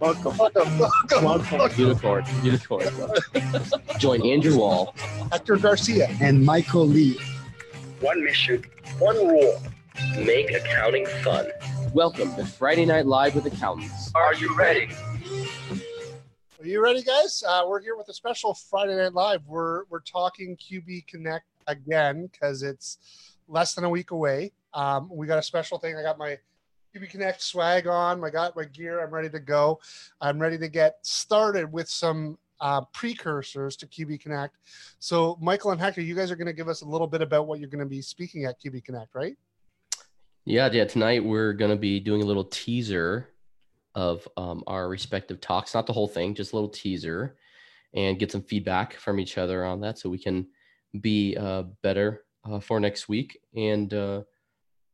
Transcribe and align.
Welcome, 0.00 0.38
welcome, 0.38 0.78
welcome, 0.78 1.24
welcome. 1.24 1.70
Unicorn, 1.76 2.24
unicorn. 2.42 2.86
Join 3.98 4.26
Andrew 4.26 4.56
Wall. 4.56 4.94
Hector 5.30 5.58
Garcia. 5.58 6.08
and 6.22 6.42
Michael 6.42 6.86
Ly. 6.86 7.16
One 8.00 8.24
mission, 8.24 8.64
one 8.98 9.16
rule. 9.16 9.62
Make 10.16 10.52
accounting 10.52 11.04
fun. 11.22 11.48
Welcome 11.92 12.34
to 12.36 12.46
Friday 12.46 12.86
Night 12.86 13.04
Live 13.04 13.34
with 13.34 13.44
Accountants. 13.44 14.10
Are 14.14 14.32
you 14.32 14.56
ready? 14.56 14.88
Are 16.58 16.66
you 16.66 16.82
ready, 16.82 17.02
guys? 17.02 17.44
Uh, 17.46 17.64
we're 17.68 17.82
here 17.82 17.94
with 17.94 18.08
a 18.08 18.14
special 18.14 18.54
Friday 18.54 18.96
Night 18.96 19.12
Live. 19.12 19.42
We're 19.46 19.84
we're 19.90 20.00
talking 20.00 20.56
QB 20.56 21.08
Connect 21.08 21.44
again 21.66 22.30
because 22.32 22.62
it's 22.62 22.96
less 23.48 23.74
than 23.74 23.84
a 23.84 23.90
week 23.90 24.12
away. 24.12 24.52
Um, 24.72 25.10
we 25.12 25.26
got 25.26 25.38
a 25.38 25.42
special 25.42 25.78
thing. 25.78 25.94
I 25.96 26.02
got 26.02 26.16
my 26.16 26.38
QB 26.94 27.10
Connect 27.10 27.40
swag 27.40 27.86
on. 27.86 28.24
I 28.24 28.30
got 28.30 28.56
my 28.56 28.64
gear. 28.64 29.02
I'm 29.02 29.10
ready 29.10 29.30
to 29.30 29.38
go. 29.38 29.80
I'm 30.20 30.38
ready 30.38 30.58
to 30.58 30.68
get 30.68 30.96
started 31.02 31.70
with 31.70 31.88
some 31.88 32.36
uh, 32.60 32.82
precursors 32.92 33.76
to 33.76 33.86
QB 33.86 34.20
Connect. 34.20 34.56
So, 34.98 35.38
Michael 35.40 35.70
and 35.70 35.80
Hector, 35.80 36.00
you 36.00 36.14
guys 36.14 36.30
are 36.30 36.36
going 36.36 36.46
to 36.46 36.52
give 36.52 36.68
us 36.68 36.82
a 36.82 36.86
little 36.86 37.06
bit 37.06 37.22
about 37.22 37.46
what 37.46 37.60
you're 37.60 37.68
going 37.68 37.84
to 37.84 37.88
be 37.88 38.02
speaking 38.02 38.44
at 38.44 38.60
QB 38.60 38.84
Connect, 38.84 39.14
right? 39.14 39.36
Yeah, 40.44 40.68
yeah. 40.72 40.84
Tonight 40.84 41.24
we're 41.24 41.52
going 41.52 41.70
to 41.70 41.76
be 41.76 42.00
doing 42.00 42.22
a 42.22 42.26
little 42.26 42.44
teaser 42.44 43.28
of 43.94 44.26
um, 44.36 44.64
our 44.66 44.88
respective 44.88 45.40
talks. 45.40 45.74
Not 45.74 45.86
the 45.86 45.92
whole 45.92 46.08
thing, 46.08 46.34
just 46.34 46.52
a 46.52 46.56
little 46.56 46.68
teaser, 46.68 47.36
and 47.94 48.18
get 48.18 48.32
some 48.32 48.42
feedback 48.42 48.94
from 48.94 49.20
each 49.20 49.38
other 49.38 49.64
on 49.64 49.80
that, 49.82 49.98
so 49.98 50.08
we 50.08 50.18
can 50.18 50.48
be 51.00 51.36
uh, 51.36 51.64
better 51.82 52.24
uh, 52.44 52.58
for 52.58 52.80
next 52.80 53.08
week. 53.08 53.38
And 53.54 53.92
uh, 53.94 54.22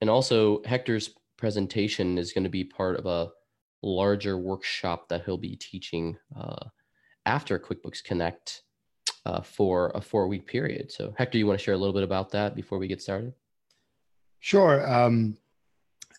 and 0.01 0.11
also 0.11 0.63
Hector's 0.65 1.11
presentation 1.37 2.19
is 2.19 2.33
going 2.33 2.45
to 2.45 2.51
be 2.51 2.65
part 2.65 2.97
of 2.99 3.07
a 3.07 3.31
larger 3.83 4.39
workshop 4.39 5.09
that 5.09 5.25
he'll 5.25 5.39
be 5.39 5.57
teaching 5.57 6.17
uh, 6.37 6.67
after 7.25 7.59
QuickBooks 7.59 8.03
Connect 8.03 8.63
uh, 9.25 9.41
for 9.41 9.91
a 9.95 10.01
four 10.01 10.29
week 10.29 10.47
period. 10.47 10.91
So 10.91 11.15
Hector, 11.17 11.39
you 11.39 11.47
want 11.47 11.59
to 11.59 11.65
share 11.65 11.75
a 11.75 11.79
little 11.79 11.93
bit 11.93 12.03
about 12.03 12.31
that 12.31 12.55
before 12.55 12.79
we 12.79 12.87
get 12.87 13.03
started? 13.03 13.35
Sure. 14.41 14.89
Um, 14.91 15.37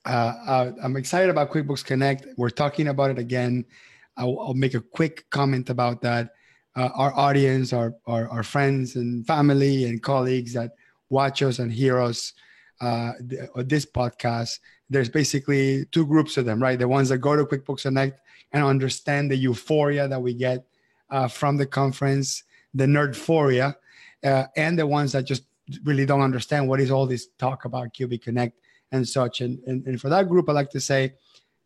uh, 0.05 0.33
uh, 0.47 0.71
I'm 0.83 0.95
excited 0.95 1.29
about 1.29 1.51
QuickBooks 1.51 1.83
Connect. 1.83 2.27
We're 2.37 2.49
talking 2.49 2.89
about 2.89 3.11
it 3.11 3.19
again. 3.19 3.65
I'll, 4.15 4.39
I'll 4.39 4.53
make 4.53 4.73
a 4.73 4.81
quick 4.81 5.29
comment 5.29 5.69
about 5.69 6.01
that. 6.01 6.33
Uh, 6.75 6.89
our 6.93 7.13
audience, 7.15 7.73
our, 7.73 7.95
our, 8.05 8.27
our 8.29 8.43
friends 8.43 8.95
and 8.95 9.25
family 9.25 9.85
and 9.85 10.01
colleagues 10.01 10.53
that 10.53 10.71
watch 11.09 11.41
us 11.41 11.59
and 11.59 11.71
hear 11.71 11.99
us 11.99 12.33
uh, 12.81 13.13
th- 13.29 13.49
this 13.57 13.85
podcast, 13.85 14.59
there's 14.89 15.09
basically 15.09 15.85
two 15.91 16.05
groups 16.05 16.37
of 16.37 16.45
them, 16.45 16.61
right? 16.61 16.79
The 16.79 16.87
ones 16.87 17.09
that 17.09 17.19
go 17.19 17.35
to 17.35 17.45
QuickBooks 17.45 17.83
Connect 17.83 18.19
and 18.51 18.63
understand 18.63 19.29
the 19.29 19.35
euphoria 19.35 20.07
that 20.07 20.21
we 20.21 20.33
get 20.33 20.65
uh, 21.09 21.27
from 21.27 21.57
the 21.57 21.65
conference, 21.65 22.43
the 22.73 22.85
nerdphoria, 22.85 23.75
uh, 24.23 24.45
and 24.55 24.77
the 24.77 24.87
ones 24.87 25.11
that 25.11 25.25
just 25.25 25.43
really 25.83 26.05
don't 26.05 26.21
understand 26.21 26.67
what 26.67 26.79
is 26.79 26.91
all 26.91 27.05
this 27.05 27.27
talk 27.37 27.65
about 27.65 27.93
QB 27.93 28.21
Connect 28.21 28.57
and 28.91 29.07
such. 29.07 29.41
And, 29.41 29.59
and, 29.67 29.85
and 29.85 29.99
for 29.99 30.09
that 30.09 30.29
group, 30.29 30.49
I 30.49 30.53
like 30.53 30.69
to 30.71 30.79
say, 30.79 31.13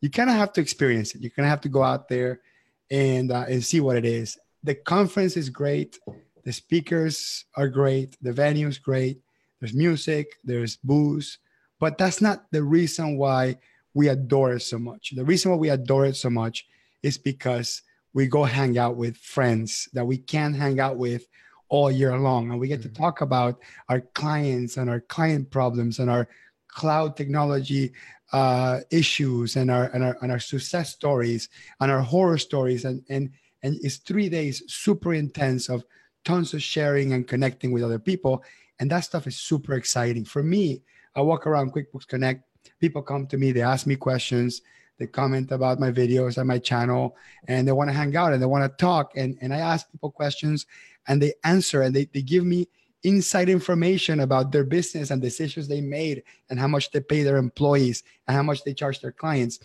you 0.01 0.09
kind 0.09 0.29
of 0.29 0.35
have 0.35 0.53
to 0.53 0.61
experience 0.61 1.13
it. 1.13 1.21
You 1.21 1.29
kind 1.29 1.45
of 1.45 1.51
have 1.51 1.61
to 1.61 1.69
go 1.69 1.83
out 1.83 2.09
there 2.09 2.41
and, 2.89 3.31
uh, 3.31 3.45
and 3.47 3.63
see 3.63 3.79
what 3.79 3.97
it 3.97 4.05
is. 4.05 4.37
The 4.63 4.75
conference 4.75 5.37
is 5.37 5.49
great. 5.49 5.99
The 6.43 6.51
speakers 6.51 7.45
are 7.55 7.67
great. 7.67 8.17
The 8.21 8.33
venue 8.33 8.67
is 8.67 8.79
great. 8.79 9.21
There's 9.61 9.73
music, 9.73 10.37
there's 10.43 10.75
booze, 10.77 11.37
but 11.79 11.97
that's 11.97 12.21
not 12.21 12.51
the 12.51 12.63
reason 12.63 13.17
why 13.17 13.57
we 13.93 14.09
adore 14.09 14.53
it 14.53 14.61
so 14.61 14.79
much. 14.79 15.13
The 15.15 15.23
reason 15.23 15.51
why 15.51 15.57
we 15.57 15.69
adore 15.69 16.05
it 16.05 16.15
so 16.15 16.29
much 16.29 16.65
is 17.03 17.17
because 17.17 17.83
we 18.13 18.27
go 18.27 18.43
hang 18.43 18.77
out 18.77 18.97
with 18.97 19.15
friends 19.17 19.87
that 19.93 20.05
we 20.05 20.17
can't 20.17 20.55
hang 20.55 20.79
out 20.79 20.97
with 20.97 21.27
all 21.69 21.91
year 21.91 22.17
long. 22.17 22.51
And 22.51 22.59
we 22.59 22.67
get 22.67 22.79
Mhm. 22.81 22.83
to 22.83 22.89
talk 22.89 23.21
about 23.21 23.59
our 23.87 24.01
clients 24.01 24.77
and 24.77 24.89
our 24.89 24.99
client 24.99 25.51
problems 25.51 25.99
and 25.99 26.09
our 26.09 26.27
cloud 26.67 27.15
technology 27.15 27.93
uh, 28.33 28.79
issues 28.91 29.57
and 29.57 29.69
our, 29.69 29.85
and 29.93 30.03
our 30.05 30.17
and 30.21 30.31
our 30.31 30.39
success 30.39 30.89
stories 30.93 31.49
and 31.81 31.91
our 31.91 32.01
horror 32.01 32.37
stories. 32.37 32.85
And 32.85 33.03
and 33.09 33.29
and 33.63 33.77
it's 33.83 33.97
three 33.97 34.29
days 34.29 34.63
super 34.67 35.13
intense 35.13 35.67
of 35.69 35.83
tons 36.23 36.53
of 36.53 36.61
sharing 36.63 37.11
and 37.13 37.27
connecting 37.27 37.71
with 37.71 37.83
other 37.83 37.99
people. 37.99 38.43
And 38.81 38.89
that 38.89 39.01
stuff 39.01 39.27
is 39.27 39.37
super 39.37 39.75
exciting. 39.75 40.25
For 40.25 40.41
me, 40.41 40.81
I 41.15 41.21
walk 41.21 41.45
around 41.45 41.71
QuickBooks 41.71 42.07
Connect. 42.07 42.43
People 42.79 43.03
come 43.03 43.27
to 43.27 43.37
me, 43.37 43.51
they 43.51 43.61
ask 43.61 43.85
me 43.85 43.95
questions, 43.95 44.63
they 44.97 45.05
comment 45.05 45.51
about 45.51 45.79
my 45.79 45.91
videos 45.91 46.39
and 46.39 46.47
my 46.47 46.57
channel, 46.57 47.15
and 47.47 47.67
they 47.67 47.71
want 47.73 47.91
to 47.91 47.93
hang 47.95 48.15
out 48.15 48.33
and 48.33 48.41
they 48.41 48.47
want 48.47 48.63
to 48.63 48.83
talk. 48.83 49.11
And, 49.15 49.37
and 49.39 49.53
I 49.53 49.59
ask 49.59 49.89
people 49.91 50.09
questions 50.09 50.65
and 51.07 51.21
they 51.21 51.33
answer 51.43 51.83
and 51.83 51.95
they, 51.95 52.05
they 52.05 52.23
give 52.23 52.43
me 52.43 52.67
inside 53.03 53.49
information 53.49 54.21
about 54.21 54.51
their 54.51 54.63
business 54.63 55.11
and 55.11 55.21
decisions 55.21 55.67
they 55.67 55.81
made 55.81 56.23
and 56.49 56.59
how 56.59 56.67
much 56.67 56.89
they 56.89 57.01
pay 57.01 57.21
their 57.21 57.37
employees 57.37 58.03
and 58.27 58.35
how 58.35 58.43
much 58.43 58.63
they 58.63 58.73
charge 58.73 58.99
their 58.99 59.11
clients. 59.11 59.59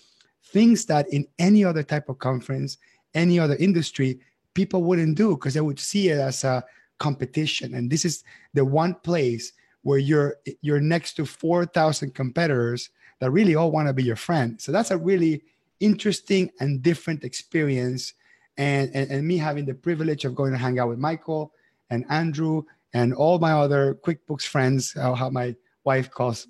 Things 0.44 0.84
that 0.87 1.09
in 1.10 1.27
any 1.38 1.65
other 1.65 1.83
type 1.83 2.10
of 2.10 2.19
conference, 2.19 2.77
any 3.15 3.38
other 3.38 3.56
industry, 3.56 4.21
people 4.53 4.83
wouldn't 4.83 5.16
do 5.16 5.37
because 5.37 5.54
they 5.54 5.60
would 5.62 5.81
see 5.81 6.10
it 6.10 6.19
as 6.19 6.44
a 6.44 6.62
competition. 6.99 7.75
And 7.75 7.91
this 7.91 8.05
is 8.05 8.25
the 8.55 8.65
one 8.65 8.95
place 8.95 9.53
where 9.83 9.99
you're 9.99 10.37
you're 10.62 10.81
next 10.81 11.15
to 11.15 11.25
4,000 11.25 12.15
competitors 12.15 12.91
that 13.21 13.31
really 13.31 13.55
all 13.55 13.71
want 13.71 13.89
to 13.89 13.95
be 13.95 14.03
your 14.03 14.17
friend. 14.17 14.61
So 14.61 14.73
that's 14.73 14.91
a 14.91 14.99
really 14.99 15.43
interesting 15.81 16.51
and 16.61 16.83
different 16.83 17.25
experience. 17.25 18.15
And, 18.59 18.91
and, 18.95 19.11
and 19.11 19.27
me 19.27 19.37
having 19.37 19.67
the 19.67 19.75
privilege 19.75 20.25
of 20.25 20.34
going 20.34 20.53
to 20.53 20.59
hang 20.59 20.79
out 20.79 20.89
with 20.89 20.99
Michael 20.99 21.53
and 21.91 22.05
Andrew 22.09 22.62
and 22.95 23.13
all 23.15 23.39
my 23.39 23.53
other 23.53 23.99
QuickBooks 24.03 24.47
friends, 24.47 24.95
how 24.95 25.31
my 25.31 25.55
wife 25.84 26.11
calls 26.11 26.49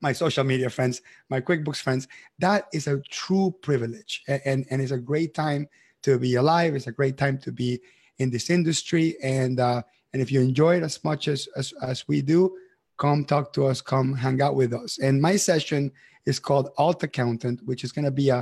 my 0.00 0.12
social 0.12 0.44
media 0.44 0.70
friends, 0.70 1.02
my 1.28 1.40
QuickBooks 1.40 1.80
friends, 1.80 2.08
that 2.38 2.66
is 2.72 2.86
a 2.86 3.00
true 3.10 3.54
privilege. 3.62 4.22
And, 4.28 4.42
and, 4.44 4.66
and 4.70 4.82
it's 4.82 4.92
a 4.92 4.98
great 4.98 5.34
time 5.34 5.68
to 6.02 6.18
be 6.18 6.34
alive. 6.36 6.74
It's 6.74 6.86
a 6.86 6.92
great 6.92 7.16
time 7.16 7.38
to 7.38 7.52
be 7.52 7.80
in 8.18 8.30
this 8.30 8.50
industry. 8.50 9.16
And, 9.22 9.60
uh, 9.60 9.82
and 10.12 10.22
if 10.22 10.30
you 10.30 10.40
enjoy 10.40 10.76
it 10.76 10.82
as 10.82 11.02
much 11.04 11.28
as, 11.28 11.48
as, 11.56 11.72
as 11.82 12.06
we 12.08 12.22
do, 12.22 12.56
come 12.98 13.24
talk 13.24 13.52
to 13.54 13.66
us, 13.66 13.80
come 13.80 14.14
hang 14.14 14.40
out 14.40 14.54
with 14.54 14.72
us. 14.72 14.98
And 14.98 15.20
my 15.20 15.36
session 15.36 15.92
is 16.24 16.38
called 16.38 16.70
Alt 16.78 17.02
Accountant, 17.02 17.60
which 17.64 17.84
is 17.84 17.92
going 17.92 18.04
to 18.04 18.10
be 18.10 18.30
a, 18.30 18.38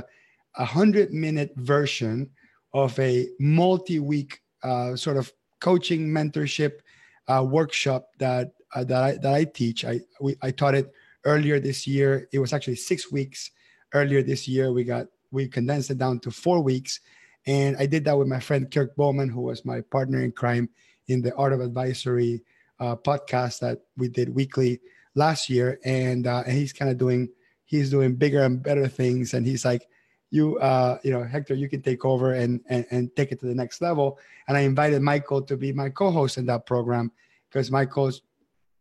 a 0.57 0.63
100 0.63 1.11
minute 1.13 1.51
version 1.55 2.29
of 2.73 2.97
a 2.99 3.27
multi 3.39 3.99
week 3.99 4.41
uh, 4.63 4.95
sort 4.95 5.17
of 5.17 5.31
coaching 5.59 6.07
mentorship 6.07 6.79
uh, 7.27 7.43
workshop 7.47 8.09
that, 8.19 8.53
uh, 8.73 8.83
that, 8.83 9.03
I, 9.03 9.11
that 9.17 9.33
I 9.33 9.43
teach. 9.45 9.85
I, 9.85 10.01
we, 10.19 10.35
I 10.41 10.51
taught 10.51 10.75
it 10.75 10.91
earlier 11.25 11.59
this 11.59 11.87
year. 11.87 12.27
It 12.31 12.39
was 12.39 12.53
actually 12.53 12.75
six 12.75 13.11
weeks 13.11 13.51
earlier 13.93 14.21
this 14.21 14.47
year. 14.47 14.71
We 14.71 14.83
got, 14.83 15.07
we 15.31 15.47
condensed 15.47 15.89
it 15.91 15.97
down 15.97 16.19
to 16.19 16.31
four 16.31 16.61
weeks. 16.61 16.99
And 17.47 17.77
I 17.77 17.85
did 17.85 18.05
that 18.05 18.17
with 18.17 18.27
my 18.27 18.39
friend 18.39 18.69
Kirk 18.69 18.95
Bowman, 18.95 19.29
who 19.29 19.41
was 19.41 19.65
my 19.65 19.81
partner 19.81 20.23
in 20.23 20.31
crime 20.31 20.69
in 21.07 21.21
the 21.21 21.33
Art 21.35 21.53
of 21.53 21.61
Advisory 21.61 22.43
uh, 22.79 22.95
podcast 22.95 23.59
that 23.59 23.81
we 23.97 24.07
did 24.07 24.33
weekly 24.33 24.81
last 25.13 25.49
year. 25.49 25.79
And, 25.85 26.27
uh, 26.27 26.43
and 26.45 26.57
he's 26.57 26.73
kind 26.73 26.89
of 26.89 26.97
doing, 26.97 27.29
he's 27.65 27.89
doing 27.89 28.15
bigger 28.15 28.43
and 28.43 28.61
better 28.61 28.87
things. 28.87 29.33
And 29.33 29.45
he's 29.45 29.63
like, 29.63 29.87
you, 30.31 30.57
uh, 30.59 30.97
you 31.03 31.11
know, 31.11 31.23
Hector, 31.23 31.53
you 31.53 31.69
can 31.69 31.81
take 31.81 32.03
over 32.03 32.33
and, 32.33 32.61
and, 32.67 32.85
and 32.91 33.15
take 33.15 33.31
it 33.31 33.39
to 33.39 33.45
the 33.45 33.55
next 33.55 33.81
level. 33.81 34.19
And 34.47 34.57
I 34.57 34.61
invited 34.61 35.01
Michael 35.01 35.41
to 35.43 35.55
be 35.55 35.71
my 35.71 35.89
co-host 35.89 36.37
in 36.37 36.45
that 36.47 36.65
program 36.65 37.11
because 37.49 37.71
Michael's 37.71 38.21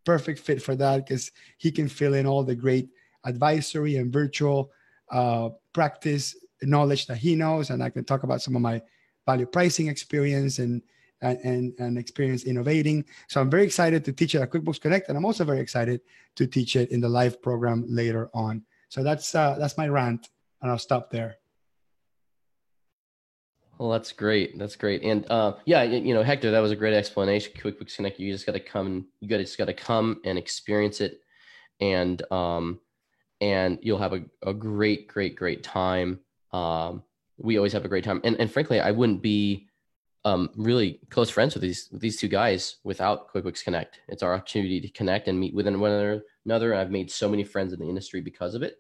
perfect 0.04 0.40
fit 0.40 0.60
for 0.60 0.74
that 0.76 1.06
because 1.06 1.30
he 1.58 1.70
can 1.70 1.88
fill 1.88 2.14
in 2.14 2.26
all 2.26 2.42
the 2.42 2.54
great 2.54 2.88
advisory 3.24 3.96
and 3.96 4.12
virtual 4.12 4.70
uh, 5.10 5.50
practice 5.72 6.36
knowledge 6.66 7.06
that 7.06 7.16
he 7.16 7.34
knows. 7.34 7.70
And 7.70 7.82
I 7.82 7.90
can 7.90 8.04
talk 8.04 8.22
about 8.22 8.42
some 8.42 8.56
of 8.56 8.62
my 8.62 8.82
value 9.26 9.46
pricing 9.46 9.88
experience 9.88 10.58
and, 10.58 10.82
and, 11.20 11.72
and, 11.78 11.96
experience 11.96 12.44
innovating. 12.44 13.04
So 13.28 13.40
I'm 13.40 13.50
very 13.50 13.64
excited 13.64 14.04
to 14.04 14.12
teach 14.12 14.34
it 14.34 14.42
at 14.42 14.50
QuickBooks 14.50 14.80
Connect. 14.80 15.08
And 15.08 15.16
I'm 15.16 15.24
also 15.24 15.44
very 15.44 15.60
excited 15.60 16.02
to 16.36 16.46
teach 16.46 16.76
it 16.76 16.90
in 16.90 17.00
the 17.00 17.08
live 17.08 17.40
program 17.40 17.84
later 17.88 18.30
on. 18.34 18.62
So 18.88 19.02
that's, 19.02 19.34
uh, 19.34 19.56
that's 19.58 19.78
my 19.78 19.88
rant 19.88 20.28
and 20.60 20.70
I'll 20.70 20.78
stop 20.78 21.10
there. 21.10 21.36
Well, 23.78 23.90
that's 23.90 24.12
great. 24.12 24.58
That's 24.58 24.76
great. 24.76 25.02
And 25.02 25.28
uh, 25.30 25.54
yeah, 25.64 25.82
you 25.82 26.14
know, 26.14 26.22
Hector, 26.22 26.50
that 26.50 26.60
was 26.60 26.70
a 26.70 26.76
great 26.76 26.94
explanation. 26.94 27.52
QuickBooks 27.54 27.96
Connect, 27.96 28.18
you 28.18 28.32
just 28.32 28.46
got 28.46 28.52
to 28.52 28.60
come 28.60 29.08
you 29.20 29.28
got 29.28 29.38
just 29.38 29.58
got 29.58 29.66
to 29.66 29.74
come 29.74 30.20
and 30.24 30.38
experience 30.38 31.00
it, 31.00 31.20
and 31.80 32.22
um, 32.32 32.80
and 33.40 33.78
you'll 33.82 33.98
have 33.98 34.12
a, 34.12 34.24
a 34.42 34.54
great, 34.54 35.08
great, 35.08 35.34
great 35.34 35.62
time. 35.62 36.20
Um, 36.54 37.02
we 37.36 37.56
always 37.56 37.72
have 37.72 37.84
a 37.84 37.88
great 37.88 38.04
time, 38.04 38.20
and 38.24 38.36
and 38.40 38.50
frankly, 38.50 38.80
I 38.80 38.92
wouldn't 38.92 39.22
be 39.22 39.66
um, 40.24 40.50
really 40.56 41.00
close 41.10 41.28
friends 41.28 41.54
with 41.54 41.62
these 41.62 41.88
with 41.90 42.00
these 42.00 42.18
two 42.18 42.28
guys 42.28 42.76
without 42.84 43.32
QuickBooks 43.32 43.64
Connect. 43.64 44.00
It's 44.08 44.22
our 44.22 44.34
opportunity 44.34 44.80
to 44.80 44.88
connect 44.88 45.28
and 45.28 45.38
meet 45.38 45.54
with 45.54 45.66
one 45.66 45.74
another. 45.74 46.22
Another, 46.44 46.74
I've 46.74 46.90
made 46.90 47.10
so 47.10 47.28
many 47.28 47.42
friends 47.42 47.72
in 47.72 47.80
the 47.80 47.88
industry 47.88 48.20
because 48.20 48.54
of 48.54 48.62
it. 48.62 48.76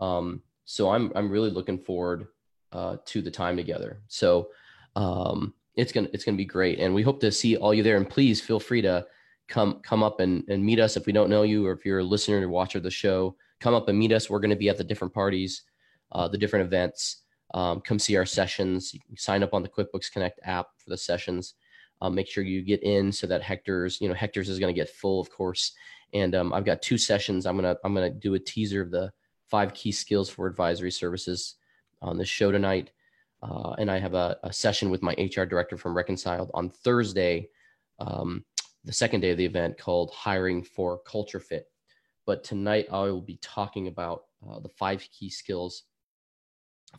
Um, 0.00 0.42
so 0.64 0.90
I'm 0.90 1.12
I'm 1.14 1.30
really 1.30 1.50
looking 1.50 1.78
forward 1.78 2.28
uh, 2.72 2.96
to 3.04 3.20
the 3.20 3.30
time 3.30 3.56
together. 3.56 4.00
So 4.08 4.48
um, 4.96 5.52
it's 5.74 5.92
gonna 5.92 6.08
it's 6.14 6.24
gonna 6.24 6.38
be 6.38 6.44
great, 6.46 6.78
and 6.78 6.94
we 6.94 7.02
hope 7.02 7.20
to 7.20 7.30
see 7.30 7.56
all 7.56 7.74
you 7.74 7.82
there. 7.82 7.98
And 7.98 8.08
please 8.08 8.40
feel 8.40 8.60
free 8.60 8.80
to 8.82 9.06
come 9.48 9.80
come 9.82 10.02
up 10.02 10.20
and, 10.20 10.42
and 10.48 10.64
meet 10.64 10.80
us 10.80 10.96
if 10.96 11.04
we 11.04 11.12
don't 11.12 11.28
know 11.28 11.42
you, 11.42 11.66
or 11.66 11.72
if 11.72 11.84
you're 11.84 11.98
a 11.98 12.04
listener 12.04 12.40
or 12.40 12.48
watcher 12.48 12.78
of 12.78 12.84
the 12.84 12.90
show, 12.90 13.36
come 13.60 13.74
up 13.74 13.88
and 13.88 13.98
meet 13.98 14.12
us. 14.12 14.30
We're 14.30 14.40
going 14.40 14.50
to 14.50 14.56
be 14.56 14.70
at 14.70 14.78
the 14.78 14.84
different 14.84 15.12
parties, 15.12 15.62
uh, 16.12 16.28
the 16.28 16.38
different 16.38 16.66
events. 16.66 17.22
Um, 17.52 17.80
come 17.80 17.98
see 17.98 18.16
our 18.16 18.26
sessions. 18.26 18.94
sign 19.16 19.42
up 19.42 19.54
on 19.54 19.62
the 19.62 19.68
QuickBooks 19.68 20.12
Connect 20.12 20.38
app 20.44 20.68
for 20.78 20.90
the 20.90 20.96
sessions. 20.96 21.54
Um, 22.00 22.14
make 22.14 22.28
sure 22.28 22.44
you 22.44 22.62
get 22.62 22.82
in 22.82 23.12
so 23.12 23.26
that 23.26 23.42
Hector's, 23.42 24.00
you 24.00 24.08
know, 24.08 24.14
Hector's 24.14 24.48
is 24.48 24.58
going 24.58 24.72
to 24.74 24.78
get 24.78 24.88
full, 24.88 25.20
of 25.20 25.30
course. 25.30 25.72
And 26.12 26.34
um, 26.34 26.52
I've 26.52 26.64
got 26.64 26.82
two 26.82 26.98
sessions. 26.98 27.46
I'm 27.46 27.56
gonna 27.56 27.76
I'm 27.84 27.94
gonna 27.94 28.10
do 28.10 28.34
a 28.34 28.38
teaser 28.38 28.82
of 28.82 28.90
the 28.90 29.12
five 29.48 29.74
key 29.74 29.92
skills 29.92 30.28
for 30.28 30.46
advisory 30.46 30.90
services 30.90 31.56
on 32.02 32.16
the 32.16 32.24
show 32.24 32.50
tonight. 32.50 32.90
Uh, 33.42 33.74
and 33.78 33.90
I 33.90 33.98
have 33.98 34.14
a, 34.14 34.38
a, 34.42 34.52
session 34.52 34.90
with 34.90 35.02
my 35.02 35.12
HR 35.12 35.44
director 35.44 35.78
from 35.78 35.96
Reconciled 35.96 36.50
on 36.52 36.68
Thursday, 36.68 37.48
um, 37.98 38.44
the 38.84 38.92
second 38.92 39.20
day 39.20 39.30
of 39.30 39.38
the 39.38 39.46
event, 39.46 39.78
called 39.78 40.10
Hiring 40.10 40.62
for 40.62 40.98
Culture 40.98 41.40
Fit. 41.40 41.66
But 42.26 42.44
tonight 42.44 42.86
I 42.92 43.00
will 43.04 43.22
be 43.22 43.38
talking 43.40 43.86
about 43.88 44.24
uh, 44.46 44.60
the 44.60 44.68
five 44.68 45.06
key 45.10 45.30
skills 45.30 45.84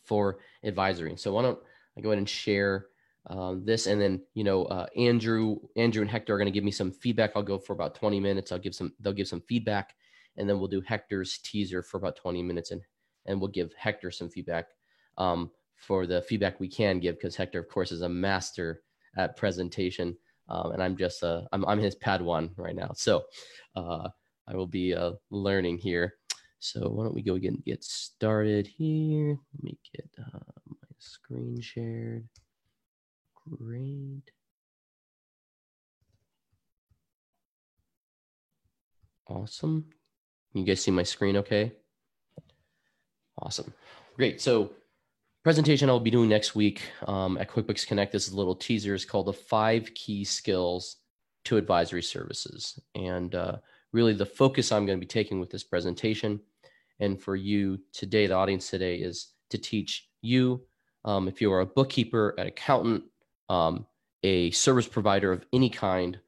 for 0.04 0.40
advisory. 0.64 1.16
So 1.18 1.34
why 1.34 1.44
don't 1.44 1.60
I 1.98 2.02
go 2.02 2.10
ahead 2.10 2.18
and 2.18 2.30
share 2.30 2.88
um, 3.28 3.64
this, 3.66 3.86
and 3.88 4.02
then 4.02 4.22
you 4.34 4.44
know 4.44 4.66
uh, 4.66 4.88
Andrew, 4.98 5.58
Andrew 5.76 6.02
and 6.02 6.10
Hector 6.10 6.34
are 6.34 6.38
going 6.38 6.52
to 6.52 6.52
give 6.52 6.64
me 6.64 6.72
some 6.72 6.92
feedback. 6.92 7.32
I'll 7.36 7.44
go 7.44 7.60
for 7.60 7.74
about 7.74 7.96
20 7.96 8.20
minutes. 8.20 8.52
I'll 8.52 8.60
give 8.60 8.76
some. 8.76 8.94
They'll 9.00 9.14
give 9.14 9.28
some 9.28 9.42
feedback, 9.42 9.96
and 10.38 10.50
then 10.50 10.60
we'll 10.60 10.68
do 10.68 10.82
Hector's 10.82 11.38
teaser 11.38 11.84
for 11.84 11.98
about 11.98 12.16
20 12.16 12.42
minutes, 12.42 12.72
and 12.72 12.82
and 13.26 13.40
we'll 13.40 13.52
give 13.52 13.74
Hector 13.74 14.12
some 14.12 14.30
feedback 14.30 14.70
um, 15.18 15.52
for 15.76 16.08
the 16.08 16.22
feedback 16.24 16.60
we 16.60 16.68
can 16.68 17.00
give 17.00 17.16
because 17.16 17.36
Hector, 17.36 17.60
of 17.60 17.70
course, 17.70 17.92
is 17.92 18.02
a 18.02 18.10
master 18.10 18.82
at 19.18 19.38
presentation, 19.38 20.18
um, 20.50 20.72
and 20.72 20.82
I'm 20.82 20.98
just 20.98 21.24
uh, 21.24 21.42
I'm 21.52 21.66
I'm 21.66 21.80
his 21.80 21.96
Padawan 21.96 22.52
right 22.58 22.76
now. 22.76 22.92
So 22.96 23.24
uh, 23.76 24.10
I 24.48 24.56
will 24.56 24.68
be 24.68 24.94
uh, 24.94 25.14
learning 25.30 25.78
here. 25.78 26.16
So 26.64 26.90
why 26.90 27.04
don't 27.04 27.16
we 27.16 27.24
go 27.24 27.34
again 27.34 27.56
and 27.56 27.66
get 27.66 27.84
started 27.84 28.68
here? 28.68 29.30
Let 29.30 29.64
me 29.64 29.80
get 29.92 30.08
uh, 30.20 30.40
my 30.68 30.76
screen 31.00 31.60
shared. 31.60 32.28
Great. 33.58 34.30
Awesome. 39.28 39.86
You 40.54 40.64
guys 40.64 40.84
see 40.84 40.92
my 40.92 41.02
screen 41.02 41.38
okay? 41.38 41.72
Awesome. 43.40 43.74
Great. 44.16 44.40
So 44.40 44.72
presentation 45.44 45.90
I'll 45.90 46.00
be 46.00 46.12
doing 46.12 46.30
next 46.30 46.54
week 46.54 46.84
um, 47.08 47.40
at 47.40 47.50
QuickBooks 47.50 47.88
Connect. 47.88 48.12
This 48.12 48.28
is 48.28 48.34
a 48.34 48.38
little 48.38 48.56
teaser. 48.56 48.94
It's 48.94 49.04
called 49.04 49.26
the 49.26 49.34
five 49.34 49.92
key 49.96 50.24
skills 50.24 50.98
to 51.46 51.58
advisory 51.58 52.04
services. 52.04 52.80
And 52.94 53.34
uh, 53.34 53.58
really 53.94 54.14
the 54.14 54.28
focus 54.28 54.72
I'm 54.72 54.86
going 54.86 55.00
to 55.00 55.04
be 55.04 55.08
taking 55.08 55.40
with 55.40 55.50
this 55.50 55.64
presentation 55.64 56.40
and 57.02 57.20
for 57.20 57.36
you 57.36 57.80
today, 57.92 58.28
the 58.28 58.36
audience 58.36 58.70
today 58.70 58.96
is 58.96 59.34
to 59.50 59.58
teach 59.58 60.08
you, 60.22 60.62
um, 61.04 61.28
if 61.28 61.42
you 61.42 61.52
are 61.52 61.62
a 61.62 61.66
bookkeeper, 61.66 62.30
an 62.38 62.48
accountant, 62.48 63.04
um, 63.50 63.88
a 64.24 64.52
service 64.52 64.88
provider 64.88 65.32
of 65.32 65.44
any 65.52 65.70
kind, 65.70 66.20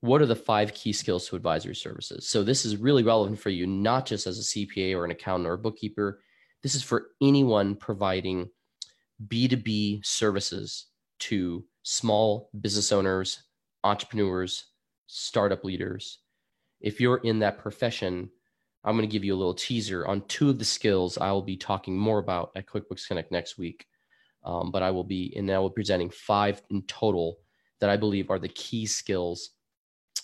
what 0.00 0.22
are 0.22 0.26
the 0.26 0.34
five 0.34 0.72
key 0.72 0.94
skills 0.94 1.28
to 1.28 1.36
advisory 1.36 1.76
services? 1.76 2.26
So 2.26 2.42
this 2.42 2.64
is 2.64 2.78
really 2.78 3.02
relevant 3.02 3.38
for 3.38 3.50
you, 3.50 3.66
not 3.66 4.06
just 4.06 4.26
as 4.26 4.38
a 4.38 4.42
CPA 4.42 4.96
or 4.96 5.04
an 5.04 5.10
accountant 5.10 5.46
or 5.46 5.54
a 5.54 5.58
bookkeeper. 5.58 6.20
This 6.62 6.74
is 6.74 6.82
for 6.82 7.08
anyone 7.22 7.76
providing 7.76 8.48
B2B 9.28 10.04
services 10.04 10.86
to 11.20 11.64
small 11.82 12.48
business 12.60 12.92
owners, 12.92 13.42
entrepreneurs, 13.84 14.64
startup 15.06 15.64
leaders. 15.64 16.20
If 16.80 16.98
you're 16.98 17.18
in 17.18 17.40
that 17.40 17.58
profession, 17.58 18.30
I'm 18.84 18.96
going 18.96 19.08
to 19.08 19.12
give 19.12 19.24
you 19.24 19.34
a 19.34 19.36
little 19.36 19.54
teaser 19.54 20.06
on 20.06 20.22
two 20.28 20.50
of 20.50 20.58
the 20.58 20.64
skills 20.64 21.16
I 21.16 21.32
will 21.32 21.42
be 21.42 21.56
talking 21.56 21.96
more 21.96 22.18
about 22.18 22.50
at 22.54 22.66
QuickBooks 22.66 23.08
Connect 23.08 23.32
next 23.32 23.56
week. 23.56 23.86
Um, 24.44 24.70
but 24.70 24.82
I 24.82 24.90
will 24.90 25.04
be, 25.04 25.32
and 25.36 25.50
I 25.50 25.58
will 25.58 25.70
be 25.70 25.74
presenting 25.74 26.10
five 26.10 26.60
in 26.68 26.82
total 26.82 27.38
that 27.80 27.88
I 27.88 27.96
believe 27.96 28.30
are 28.30 28.38
the 28.38 28.48
key 28.48 28.84
skills, 28.84 29.50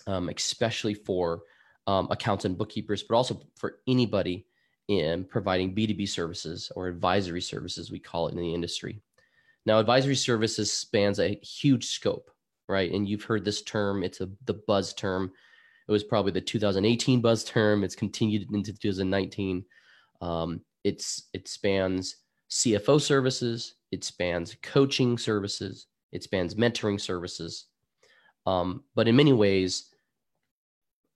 um, 0.07 0.29
especially 0.29 0.95
for 0.95 1.43
um, 1.87 2.09
accounts 2.11 2.45
and 2.45 2.57
bookkeepers, 2.57 3.03
but 3.03 3.17
also 3.17 3.41
for 3.57 3.79
anybody 3.89 4.47
in 4.89 5.25
providing 5.25 5.75
B2B 5.75 6.09
services 6.09 6.71
or 6.77 6.89
advisory 6.89 7.41
services, 7.41 7.91
we 7.91 7.99
call 7.99 8.29
it 8.29 8.33
in 8.33 8.39
the 8.39 8.55
industry. 8.55 9.01
Now, 9.65 9.79
advisory 9.79 10.17
services 10.17 10.73
spans 10.73 11.19
a 11.19 11.39
huge 11.43 11.87
scope, 11.87 12.31
right? 12.69 12.91
And 12.91 13.09
you've 13.09 13.25
heard 13.25 13.45
this 13.45 13.63
term, 13.63 14.03
it's 14.03 14.21
a, 14.21 14.29
the 14.47 14.55
buzz 14.55 14.93
term 14.93 15.33
it 15.91 15.93
was 15.93 16.05
probably 16.05 16.31
the 16.31 16.41
2018 16.41 17.21
buzz 17.21 17.43
term. 17.43 17.83
It's 17.83 17.97
continued 17.97 18.47
into 18.53 18.73
2019. 18.73 19.65
Um, 20.21 20.61
it's 20.85 21.29
it 21.35 21.49
spans 21.49 22.15
CFO 22.49 23.01
services. 23.01 23.75
It 23.91 24.05
spans 24.05 24.57
coaching 24.63 25.19
services. 25.19 25.89
It 26.13 26.23
spans 26.23 26.55
mentoring 26.55 27.01
services. 27.01 27.67
Um, 28.47 28.85
but 28.95 29.09
in 29.09 29.17
many 29.17 29.33
ways, 29.33 29.93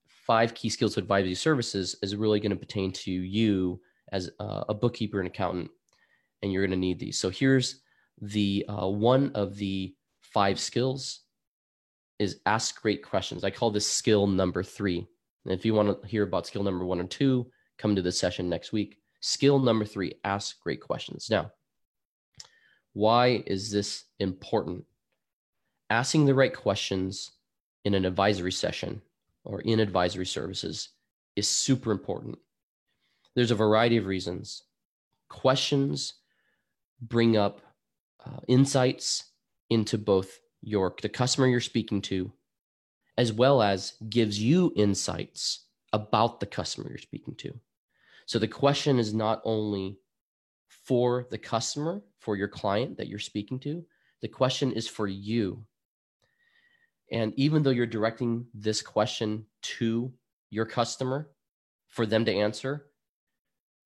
five 0.08 0.54
key 0.54 0.70
skills 0.70 0.94
to 0.94 1.00
advisory 1.00 1.36
services 1.36 1.94
is 2.02 2.16
really 2.16 2.40
going 2.40 2.50
to 2.50 2.56
pertain 2.56 2.90
to 2.90 3.12
you 3.12 3.80
as 4.10 4.28
a, 4.40 4.64
a 4.70 4.74
bookkeeper 4.74 5.20
and 5.20 5.28
accountant, 5.28 5.70
and 6.42 6.52
you're 6.52 6.66
going 6.66 6.72
to 6.72 6.76
need 6.76 6.98
these. 6.98 7.20
So 7.20 7.30
here's 7.30 7.80
the 8.20 8.66
uh, 8.68 8.88
one 8.88 9.30
of 9.36 9.54
the 9.54 9.94
five 10.20 10.58
skills 10.58 11.20
is 12.18 12.40
ask 12.46 12.80
great 12.80 13.02
questions. 13.02 13.44
I 13.44 13.50
call 13.50 13.70
this 13.70 13.86
skill 13.86 14.26
number 14.26 14.62
three. 14.62 15.06
And 15.44 15.52
if 15.52 15.64
you 15.64 15.74
want 15.74 16.02
to 16.02 16.08
hear 16.08 16.22
about 16.22 16.46
skill 16.46 16.62
number 16.62 16.84
one 16.84 17.00
or 17.00 17.04
two, 17.04 17.50
come 17.78 17.96
to 17.96 18.02
the 18.02 18.12
session 18.12 18.48
next 18.48 18.72
week. 18.72 18.98
Skill 19.20 19.58
number 19.58 19.84
three, 19.84 20.14
ask 20.24 20.60
great 20.60 20.80
questions. 20.80 21.28
Now, 21.30 21.50
why 22.92 23.42
is 23.46 23.70
this 23.70 24.04
important? 24.20 24.84
Asking 25.90 26.26
the 26.26 26.34
right 26.34 26.54
questions 26.54 27.32
in 27.84 27.94
an 27.94 28.04
advisory 28.04 28.52
session 28.52 29.02
or 29.44 29.60
in 29.60 29.80
advisory 29.80 30.26
services 30.26 30.90
is 31.36 31.48
super 31.48 31.90
important. 31.90 32.38
There's 33.34 33.50
a 33.50 33.56
variety 33.56 33.96
of 33.96 34.06
reasons. 34.06 34.62
Questions 35.28 36.14
bring 37.00 37.36
up 37.36 37.60
uh, 38.24 38.40
insights 38.46 39.24
into 39.68 39.98
both 39.98 40.38
your 40.66 40.94
the 41.02 41.08
customer 41.08 41.46
you're 41.46 41.60
speaking 41.60 42.00
to 42.02 42.32
as 43.16 43.32
well 43.32 43.62
as 43.62 43.94
gives 44.08 44.40
you 44.40 44.72
insights 44.74 45.66
about 45.92 46.40
the 46.40 46.46
customer 46.46 46.88
you're 46.88 46.98
speaking 46.98 47.34
to. 47.36 47.54
So 48.26 48.38
the 48.38 48.48
question 48.48 48.98
is 48.98 49.14
not 49.14 49.40
only 49.44 49.98
for 50.68 51.26
the 51.30 51.38
customer 51.38 52.02
for 52.18 52.36
your 52.36 52.48
client 52.48 52.96
that 52.96 53.06
you're 53.06 53.18
speaking 53.18 53.60
to 53.60 53.84
the 54.24 54.28
question 54.28 54.72
is 54.72 54.88
for 54.88 55.06
you. 55.06 55.66
And 57.12 57.34
even 57.36 57.62
though 57.62 57.70
you're 57.70 57.86
directing 57.86 58.46
this 58.54 58.80
question 58.80 59.44
to 59.78 60.14
your 60.48 60.64
customer 60.64 61.30
for 61.88 62.06
them 62.06 62.24
to 62.24 62.34
answer 62.34 62.86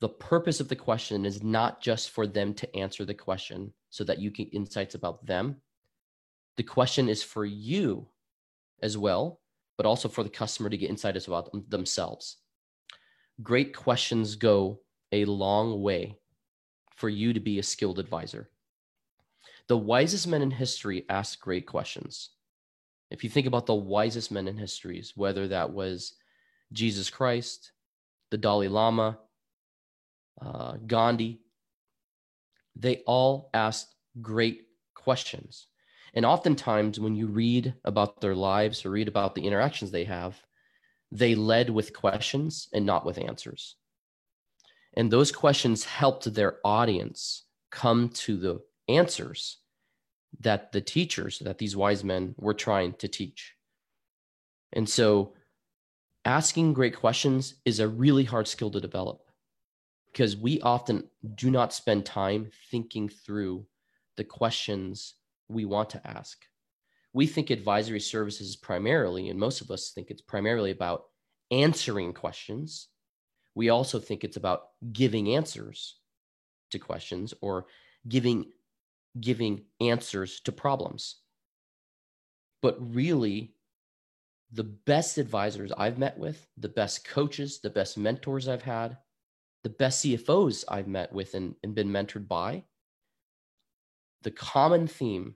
the 0.01 0.09
purpose 0.09 0.61
of 0.61 0.69
the 0.69 0.77
question 0.77 1.27
is 1.27 1.43
not 1.43 1.83
just 1.83 2.11
for 2.11 2.25
them 2.25 2.55
to 2.55 2.77
answer 2.77 3.05
the 3.05 3.15
question 3.15 3.73
so 3.91 4.05
that 4.05 4.21
you 4.21 4.31
get 4.31 4.55
insights 4.55 4.95
about 4.95 5.27
them 5.27 5.57
the 6.59 6.65
question 6.65 7.09
is 7.09 7.23
for 7.23 7.45
you 7.45 8.09
as 8.83 8.99
well, 8.99 9.41
but 9.77 9.87
also 9.87 10.09
for 10.09 10.25
the 10.25 10.29
customer 10.29 10.69
to 10.69 10.77
get 10.77 10.91
insights 10.91 11.29
about 11.29 11.51
themselves. 11.71 12.39
Great 13.45 13.75
questions 13.75 14.35
go 14.35 14.81
a 15.13 15.25
long 15.25 15.81
way 15.81 16.19
for 16.97 17.09
you 17.09 17.33
to 17.33 17.39
be 17.39 17.61
a 17.61 17.63
skilled 17.63 18.01
advisor. 18.01 18.51
The 19.69 19.77
wisest 19.77 20.27
men 20.27 20.43
in 20.43 20.51
history 20.51 21.05
ask 21.09 21.39
great 21.41 21.65
questions. 21.65 22.31
If 23.13 23.23
you 23.23 23.31
think 23.31 23.47
about 23.47 23.67
the 23.67 23.75
wisest 23.75 24.33
men 24.33 24.49
in 24.49 24.57
histories, 24.57 25.13
whether 25.15 25.47
that 25.47 25.73
was 25.73 26.15
Jesus 26.73 27.09
Christ, 27.09 27.71
the 28.33 28.37
Dalai 28.37 28.67
Lama, 28.67 29.17
uh, 30.43 30.73
Gandhi, 30.89 31.41
they 32.75 32.97
all 33.07 33.49
asked 33.55 33.95
great 34.21 34.65
questions. 34.97 35.69
And 36.15 36.25
oftentimes, 36.25 37.01
when 37.01 37.15
you 37.15 37.27
read 37.27 37.75
about 37.85 38.21
their 38.21 38.35
lives 38.35 38.85
or 38.85 38.91
read 38.91 39.09
about 39.09 39.35
the 39.35 39.47
interactions 39.47 39.91
they 39.91 40.05
have, 40.05 40.43
they 41.13 41.35
led 41.35 41.71
with 41.71 41.93
questions 41.95 42.69
and 42.73 42.87
not 42.87 43.05
with 43.07 43.19
answers. 43.19 43.77
And 44.95 45.11
those 45.11 45.33
questions 45.33 45.85
helped 45.85 46.33
their 46.35 46.59
audience 46.65 47.45
come 47.71 48.09
to 48.11 48.37
the 48.37 48.61
answers 48.89 49.59
that 50.41 50.73
the 50.73 50.81
teachers, 50.81 51.39
that 51.41 51.59
these 51.59 51.77
wise 51.77 52.05
men 52.05 52.35
were 52.39 52.55
trying 52.55 52.95
to 52.95 53.09
teach. 53.09 53.55
And 54.73 54.89
so, 54.89 55.35
asking 56.25 56.75
great 56.75 56.97
questions 56.97 57.55
is 57.65 57.81
a 57.81 57.89
really 57.89 58.25
hard 58.25 58.49
skill 58.49 58.71
to 58.71 58.81
develop. 58.81 59.23
because 60.13 60.37
we 60.37 60.61
often 60.63 61.09
do 61.35 61.51
not 61.51 61.73
spend 61.73 62.05
time 62.05 62.51
thinking 62.71 63.09
through 63.09 63.67
the 64.17 64.25
questions 64.25 65.15
we 65.49 65.65
want 65.65 65.91
to 65.91 66.07
ask. 66.07 66.39
We 67.13 67.27
think 67.27 67.51
advisory 67.51 68.01
services 68.01 68.57
primarily, 68.57 69.29
and 69.29 69.39
most 69.39 69.61
of 69.61 69.71
us 69.71 69.91
think 69.91 70.11
it's 70.11 70.21
primarily 70.21 70.71
about 70.71 71.05
answering 71.51 72.13
questions. 72.13 72.89
We 73.55 73.71
also 73.71 73.99
think 73.99 74.25
it's 74.25 74.37
about 74.37 74.69
giving 74.93 75.35
answers 75.35 75.97
to 76.71 76.79
questions 76.79 77.35
or 77.41 77.67
giving 78.09 78.53
giving 79.19 79.65
answers 79.81 80.41
to 80.41 80.53
problems. 80.53 81.17
But 82.63 82.77
really, 82.95 83.55
the 84.53 84.65
best 84.65 85.19
advisors 85.19 85.73
I've 85.77 85.99
met 85.99 86.19
with, 86.19 86.47
the 86.57 86.69
best 86.69 87.07
coaches, 87.07 87.61
the 87.61 87.71
best 87.71 87.99
mentors 87.99 88.49
I've 88.49 88.63
had, 88.63 88.99
the 89.65 89.71
best 89.71 90.05
CFOs 90.05 90.65
I've 90.69 90.89
met 90.89 91.13
with 91.13 91.35
and, 91.35 91.55
and 91.63 91.75
been 91.75 91.89
mentored 91.89 92.29
by, 92.29 92.65
the 94.23 94.31
common 94.31 94.87
theme 94.87 95.35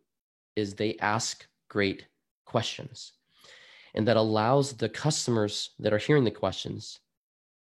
is 0.56 0.74
they 0.74 0.96
ask 0.98 1.46
great 1.68 2.06
questions. 2.44 3.12
And 3.94 4.08
that 4.08 4.16
allows 4.16 4.72
the 4.72 4.88
customers 4.88 5.70
that 5.78 5.92
are 5.92 5.98
hearing 5.98 6.24
the 6.24 6.30
questions 6.30 7.00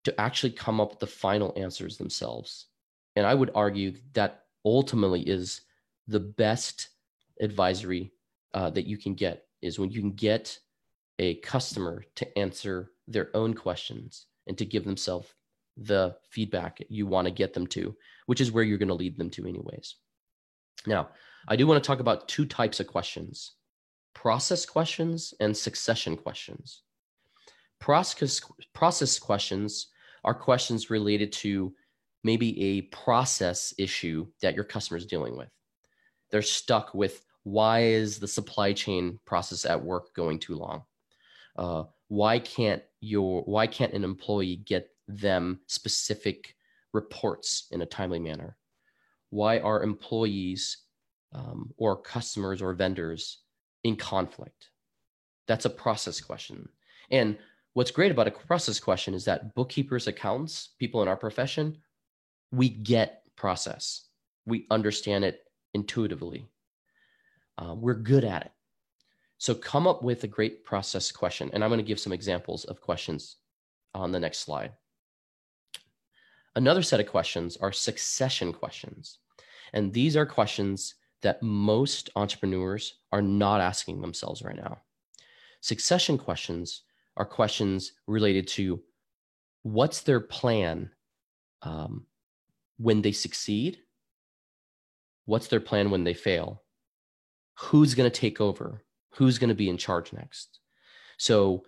to 0.04 0.20
actually 0.20 0.52
come 0.52 0.80
up 0.80 0.90
with 0.90 1.00
the 1.00 1.06
final 1.06 1.52
answers 1.56 1.96
themselves. 1.96 2.66
And 3.16 3.26
I 3.26 3.34
would 3.34 3.50
argue 3.54 3.94
that 4.14 4.44
ultimately 4.64 5.22
is 5.22 5.62
the 6.06 6.20
best 6.20 6.88
advisory 7.40 8.12
uh, 8.54 8.70
that 8.70 8.86
you 8.86 8.96
can 8.96 9.14
get 9.14 9.46
is 9.62 9.78
when 9.78 9.90
you 9.90 10.00
can 10.00 10.12
get 10.12 10.58
a 11.18 11.34
customer 11.36 12.04
to 12.16 12.38
answer 12.38 12.92
their 13.06 13.28
own 13.34 13.54
questions 13.54 14.26
and 14.46 14.56
to 14.58 14.64
give 14.64 14.84
themselves 14.84 15.28
the 15.76 16.16
feedback 16.30 16.78
you 16.88 17.06
want 17.06 17.26
to 17.26 17.30
get 17.30 17.52
them 17.54 17.66
to, 17.66 17.94
which 18.26 18.40
is 18.40 18.52
where 18.52 18.64
you're 18.64 18.78
going 18.78 18.88
to 18.88 18.94
lead 18.94 19.16
them 19.16 19.30
to, 19.30 19.46
anyways. 19.46 19.96
Now, 20.86 21.10
I 21.48 21.56
do 21.56 21.66
want 21.66 21.82
to 21.82 21.86
talk 21.86 22.00
about 22.00 22.28
two 22.28 22.46
types 22.46 22.80
of 22.80 22.86
questions 22.86 23.54
process 24.14 24.66
questions 24.66 25.32
and 25.40 25.56
succession 25.56 26.16
questions. 26.16 26.82
Process, 27.78 28.40
process 28.74 29.18
questions 29.18 29.88
are 30.24 30.34
questions 30.34 30.90
related 30.90 31.32
to 31.32 31.72
maybe 32.22 32.60
a 32.60 32.82
process 32.82 33.72
issue 33.78 34.26
that 34.42 34.54
your 34.54 34.64
customer 34.64 34.98
is 34.98 35.06
dealing 35.06 35.36
with. 35.36 35.48
They're 36.30 36.42
stuck 36.42 36.92
with 36.92 37.24
why 37.44 37.84
is 37.84 38.18
the 38.18 38.28
supply 38.28 38.72
chain 38.72 39.18
process 39.24 39.64
at 39.64 39.82
work 39.82 40.14
going 40.14 40.38
too 40.38 40.56
long? 40.56 40.82
Uh, 41.56 41.84
why 42.08 42.38
can't 42.38 42.82
your 43.00 43.42
why 43.42 43.66
can't 43.66 43.94
an 43.94 44.04
employee 44.04 44.56
get 44.56 44.90
them 45.08 45.60
specific 45.66 46.54
reports 46.92 47.68
in 47.70 47.80
a 47.80 47.86
timely 47.86 48.18
manner? 48.18 48.56
Why 49.30 49.60
are 49.60 49.82
employees 49.82 50.78
um, 51.32 51.72
or 51.76 51.96
customers 51.96 52.62
or 52.62 52.72
vendors 52.74 53.38
in 53.84 53.96
conflict? 53.96 54.70
That's 55.46 55.64
a 55.64 55.70
process 55.70 56.20
question. 56.20 56.68
And 57.10 57.38
what's 57.74 57.90
great 57.90 58.12
about 58.12 58.28
a 58.28 58.32
process 58.32 58.78
question 58.80 59.14
is 59.14 59.24
that 59.24 59.54
bookkeepers, 59.54 60.06
accountants, 60.06 60.70
people 60.78 61.02
in 61.02 61.08
our 61.08 61.16
profession, 61.16 61.78
we 62.52 62.68
get 62.68 63.22
process. 63.36 64.06
We 64.46 64.66
understand 64.70 65.24
it 65.24 65.40
intuitively. 65.74 66.48
Uh, 67.58 67.74
we're 67.74 67.94
good 67.94 68.24
at 68.24 68.46
it. 68.46 68.52
So 69.38 69.54
come 69.54 69.86
up 69.86 70.02
with 70.02 70.22
a 70.24 70.28
great 70.28 70.64
process 70.64 71.10
question. 71.10 71.50
And 71.52 71.64
I'm 71.64 71.70
going 71.70 71.78
to 71.78 71.84
give 71.84 72.00
some 72.00 72.12
examples 72.12 72.64
of 72.64 72.80
questions 72.80 73.36
on 73.94 74.12
the 74.12 74.20
next 74.20 74.40
slide. 74.40 74.72
Another 76.56 76.82
set 76.82 77.00
of 77.00 77.06
questions 77.06 77.56
are 77.56 77.72
succession 77.72 78.52
questions. 78.52 79.18
And 79.72 79.92
these 79.92 80.16
are 80.16 80.26
questions 80.26 80.94
that 81.22 81.42
most 81.42 82.10
entrepreneurs 82.16 82.94
are 83.12 83.22
not 83.22 83.60
asking 83.60 84.00
themselves 84.00 84.42
right 84.42 84.56
now. 84.56 84.78
Succession 85.60 86.16
questions 86.16 86.82
are 87.16 87.26
questions 87.26 87.92
related 88.06 88.48
to 88.48 88.80
what's 89.62 90.00
their 90.00 90.20
plan 90.20 90.90
um, 91.62 92.06
when 92.78 93.02
they 93.02 93.12
succeed? 93.12 93.78
What's 95.26 95.48
their 95.48 95.60
plan 95.60 95.90
when 95.90 96.04
they 96.04 96.14
fail? 96.14 96.62
Who's 97.58 97.94
going 97.94 98.10
to 98.10 98.20
take 98.20 98.40
over? 98.40 98.82
Who's 99.14 99.38
going 99.38 99.50
to 99.50 99.54
be 99.54 99.68
in 99.68 99.76
charge 99.76 100.12
next? 100.12 100.60
So, 101.18 101.64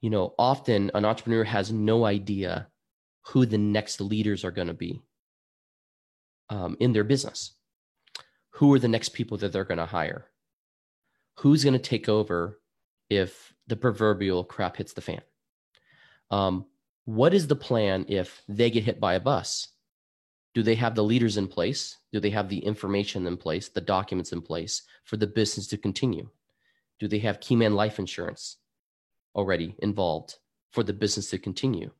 you 0.00 0.10
know, 0.10 0.34
often 0.38 0.92
an 0.94 1.04
entrepreneur 1.04 1.42
has 1.42 1.72
no 1.72 2.04
idea 2.04 2.68
who 3.22 3.44
the 3.44 3.58
next 3.58 4.00
leaders 4.00 4.44
are 4.44 4.52
going 4.52 4.68
to 4.68 4.74
be 4.74 5.02
um, 6.48 6.76
in 6.78 6.92
their 6.92 7.02
business. 7.02 7.55
Who 8.56 8.72
are 8.72 8.78
the 8.78 8.88
next 8.88 9.10
people 9.10 9.38
that 9.38 9.52
they're 9.52 9.64
going 9.64 9.78
to 9.78 9.86
hire? 9.86 10.26
Who's 11.40 11.64
going 11.64 11.74
to 11.74 11.78
take 11.78 12.08
over 12.08 12.60
if 13.10 13.54
the 13.66 13.76
proverbial 13.76 14.44
crap 14.44 14.76
hits 14.76 14.92
the 14.92 15.00
fan? 15.00 15.20
Um, 16.30 16.66
what 17.04 17.34
is 17.34 17.46
the 17.46 17.56
plan 17.56 18.06
if 18.08 18.42
they 18.48 18.70
get 18.70 18.84
hit 18.84 18.98
by 18.98 19.14
a 19.14 19.20
bus? 19.20 19.68
Do 20.54 20.62
they 20.62 20.74
have 20.76 20.94
the 20.94 21.04
leaders 21.04 21.36
in 21.36 21.48
place? 21.48 21.98
Do 22.12 22.20
they 22.20 22.30
have 22.30 22.48
the 22.48 22.58
information 22.58 23.26
in 23.26 23.36
place, 23.36 23.68
the 23.68 23.80
documents 23.80 24.32
in 24.32 24.40
place 24.40 24.82
for 25.04 25.16
the 25.16 25.26
business 25.26 25.66
to 25.68 25.76
continue? 25.76 26.30
Do 26.98 27.08
they 27.08 27.18
have 27.20 27.40
key 27.40 27.56
man 27.56 27.74
life 27.74 27.98
insurance 27.98 28.56
already 29.34 29.74
involved 29.80 30.36
for 30.72 30.82
the 30.82 30.94
business 30.94 31.28
to 31.30 31.38
continue? 31.38 31.90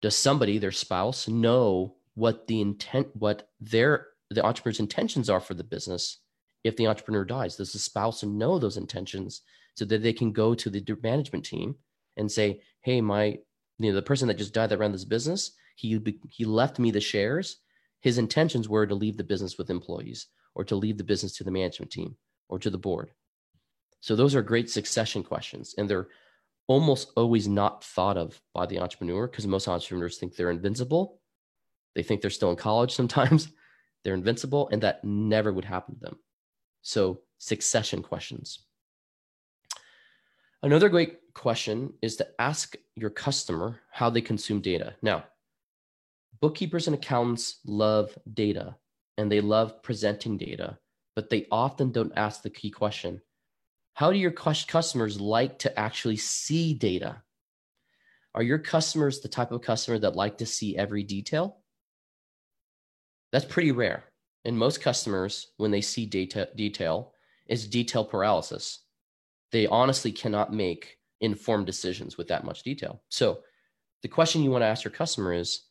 does 0.00 0.16
somebody 0.16 0.58
their 0.58 0.72
spouse 0.72 1.28
know 1.28 1.94
what 2.14 2.46
the 2.46 2.60
intent 2.60 3.08
what 3.14 3.50
their 3.60 4.08
the 4.30 4.44
entrepreneur's 4.44 4.80
intentions 4.80 5.30
are 5.30 5.40
for 5.40 5.54
the 5.54 5.64
business 5.64 6.18
if 6.64 6.76
the 6.76 6.86
entrepreneur 6.86 7.24
dies 7.24 7.56
does 7.56 7.72
the 7.72 7.78
spouse 7.78 8.22
know 8.22 8.58
those 8.58 8.76
intentions 8.76 9.42
so 9.74 9.84
that 9.84 10.02
they 10.02 10.12
can 10.12 10.32
go 10.32 10.54
to 10.54 10.70
the 10.70 10.84
management 11.02 11.44
team 11.44 11.74
and 12.16 12.30
say 12.30 12.60
hey 12.82 13.00
my 13.00 13.38
you 13.78 13.90
know 13.90 13.94
the 13.94 14.02
person 14.02 14.28
that 14.28 14.38
just 14.38 14.54
died 14.54 14.70
that 14.70 14.78
ran 14.78 14.92
this 14.92 15.04
business 15.04 15.52
he 15.76 16.00
he 16.28 16.44
left 16.44 16.78
me 16.78 16.90
the 16.90 17.00
shares 17.00 17.58
his 18.00 18.18
intentions 18.18 18.68
were 18.68 18.86
to 18.86 18.94
leave 18.94 19.16
the 19.16 19.24
business 19.24 19.58
with 19.58 19.70
employees 19.70 20.26
or 20.54 20.64
to 20.64 20.76
leave 20.76 20.98
the 20.98 21.04
business 21.04 21.36
to 21.36 21.44
the 21.44 21.50
management 21.50 21.90
team 21.90 22.16
or 22.48 22.58
to 22.58 22.70
the 22.70 22.78
board 22.78 23.10
so 24.00 24.14
those 24.14 24.34
are 24.34 24.42
great 24.42 24.70
succession 24.70 25.22
questions 25.22 25.74
and 25.78 25.88
they're 25.88 26.08
almost 26.68 27.10
always 27.16 27.48
not 27.48 27.82
thought 27.82 28.16
of 28.16 28.40
by 28.54 28.66
the 28.66 28.78
entrepreneur 28.78 29.26
because 29.26 29.46
most 29.46 29.66
entrepreneurs 29.66 30.18
think 30.18 30.36
they're 30.36 30.50
invincible. 30.50 31.18
They 31.94 32.02
think 32.02 32.20
they're 32.20 32.30
still 32.30 32.50
in 32.50 32.56
college 32.56 32.94
sometimes. 32.94 33.48
They're 34.04 34.14
invincible, 34.14 34.68
and 34.70 34.82
that 34.82 35.04
never 35.04 35.52
would 35.52 35.64
happen 35.64 35.94
to 35.94 36.00
them. 36.00 36.18
So, 36.82 37.20
succession 37.38 38.02
questions. 38.02 38.64
Another 40.62 40.88
great 40.88 41.18
question 41.34 41.92
is 42.02 42.16
to 42.16 42.28
ask 42.40 42.74
your 42.96 43.10
customer 43.10 43.80
how 43.92 44.10
they 44.10 44.20
consume 44.20 44.60
data. 44.60 44.96
Now, 45.02 45.24
bookkeepers 46.40 46.88
and 46.88 46.94
accountants 46.96 47.60
love 47.64 48.16
data 48.34 48.76
and 49.16 49.30
they 49.30 49.40
love 49.40 49.82
presenting 49.82 50.36
data, 50.36 50.78
but 51.14 51.30
they 51.30 51.46
often 51.50 51.92
don't 51.92 52.16
ask 52.16 52.42
the 52.42 52.50
key 52.50 52.70
question 52.70 53.20
how 53.94 54.12
do 54.12 54.18
your 54.18 54.30
customers 54.30 55.20
like 55.20 55.58
to 55.58 55.76
actually 55.76 56.18
see 56.18 56.72
data? 56.72 57.20
Are 58.32 58.44
your 58.44 58.60
customers 58.60 59.18
the 59.18 59.28
type 59.28 59.50
of 59.50 59.62
customer 59.62 59.98
that 59.98 60.14
like 60.14 60.38
to 60.38 60.46
see 60.46 60.76
every 60.76 61.02
detail? 61.02 61.58
That's 63.32 63.44
pretty 63.44 63.72
rare. 63.72 64.04
And 64.44 64.56
most 64.56 64.80
customers, 64.80 65.48
when 65.56 65.70
they 65.70 65.80
see 65.80 66.06
data 66.06 66.48
detail, 66.56 67.12
is 67.46 67.66
detail 67.66 68.04
paralysis. 68.04 68.80
They 69.52 69.66
honestly 69.66 70.12
cannot 70.12 70.52
make 70.52 70.98
informed 71.20 71.66
decisions 71.66 72.16
with 72.16 72.28
that 72.28 72.44
much 72.44 72.62
detail. 72.62 73.02
So 73.08 73.40
the 74.02 74.08
question 74.08 74.42
you 74.42 74.50
want 74.50 74.62
to 74.62 74.66
ask 74.66 74.84
your 74.84 74.92
customer 74.92 75.32
is, 75.32 75.64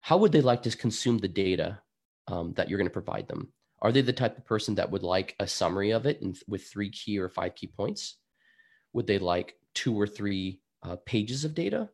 how 0.00 0.16
would 0.18 0.32
they 0.32 0.40
like 0.40 0.62
to 0.62 0.76
consume 0.76 1.18
the 1.18 1.28
data 1.28 1.80
um, 2.28 2.52
that 2.54 2.70
you're 2.70 2.78
going 2.78 2.88
to 2.88 2.92
provide 2.92 3.26
them? 3.28 3.52
Are 3.82 3.92
they 3.92 4.02
the 4.02 4.12
type 4.12 4.38
of 4.38 4.46
person 4.46 4.76
that 4.76 4.90
would 4.90 5.02
like 5.02 5.34
a 5.40 5.46
summary 5.46 5.90
of 5.90 6.06
it 6.06 6.22
in, 6.22 6.34
with 6.46 6.64
three 6.66 6.90
key 6.90 7.18
or 7.18 7.28
five 7.28 7.54
key 7.54 7.66
points? 7.66 8.16
Would 8.92 9.06
they 9.06 9.18
like 9.18 9.54
two 9.74 9.98
or 10.00 10.06
three 10.06 10.60
uh, 10.82 10.96
pages 11.04 11.44
of 11.44 11.54
data? 11.54 11.90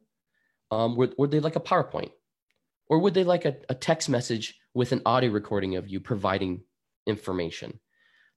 Um, 0.70 0.96
would, 0.96 1.14
would 1.18 1.30
they 1.30 1.40
like 1.40 1.56
a 1.56 1.60
PowerPoint? 1.60 2.12
Or 2.92 2.98
would 2.98 3.14
they 3.14 3.24
like 3.24 3.46
a, 3.46 3.56
a 3.70 3.74
text 3.74 4.10
message 4.10 4.60
with 4.74 4.92
an 4.92 5.00
audio 5.06 5.30
recording 5.30 5.76
of 5.76 5.88
you 5.88 5.98
providing 5.98 6.60
information? 7.06 7.80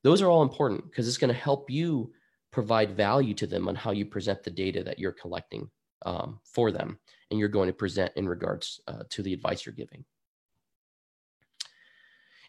Those 0.02 0.22
are 0.22 0.30
all 0.30 0.44
important 0.44 0.86
because 0.90 1.10
it's 1.10 1.18
going 1.18 1.34
to 1.34 1.38
help 1.38 1.70
you 1.70 2.14
provide 2.52 2.96
value 2.96 3.34
to 3.34 3.48
them 3.48 3.68
on 3.68 3.76
how 3.76 3.92
you 3.92 4.06
present 4.06 4.44
the 4.44 4.52
data 4.52 4.82
that 4.84 4.98
you're 4.98 5.12
collecting 5.12 5.70
um, 6.06 6.40
for 6.46 6.72
them 6.72 6.98
and 7.30 7.38
you're 7.38 7.50
going 7.50 7.68
to 7.68 7.74
present 7.74 8.14
in 8.16 8.30
regards 8.30 8.80
uh, 8.88 9.04
to 9.10 9.22
the 9.22 9.34
advice 9.34 9.66
you're 9.66 9.76
giving 9.76 10.06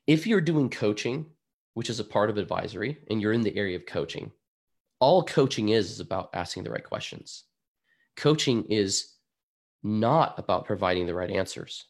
if 0.06 0.26
you're 0.26 0.40
doing 0.40 0.70
coaching, 0.70 1.26
which 1.74 1.90
is 1.90 1.98
a 1.98 2.04
part 2.04 2.30
of 2.30 2.38
advisory, 2.38 2.98
and 3.10 3.20
you're 3.20 3.32
in 3.32 3.42
the 3.42 3.56
area 3.56 3.74
of 3.74 3.86
coaching, 3.86 4.30
all 5.00 5.24
coaching 5.24 5.70
is 5.70 5.90
is 5.90 5.98
about 5.98 6.30
asking 6.32 6.62
the 6.62 6.70
right 6.70 6.84
questions. 6.84 7.42
Coaching 8.16 8.64
is 8.66 9.14
not 9.82 10.38
about 10.38 10.64
providing 10.64 11.06
the 11.06 11.14
right 11.14 11.30
answers. 11.30 11.86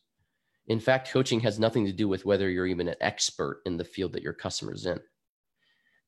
In 0.68 0.80
fact, 0.80 1.10
coaching 1.10 1.40
has 1.40 1.60
nothing 1.60 1.86
to 1.86 1.92
do 1.92 2.08
with 2.08 2.24
whether 2.24 2.50
you're 2.50 2.66
even 2.66 2.88
an 2.88 2.96
expert 3.00 3.62
in 3.66 3.76
the 3.76 3.84
field 3.84 4.12
that 4.12 4.22
your 4.22 4.32
customer's 4.32 4.86
in. 4.86 5.00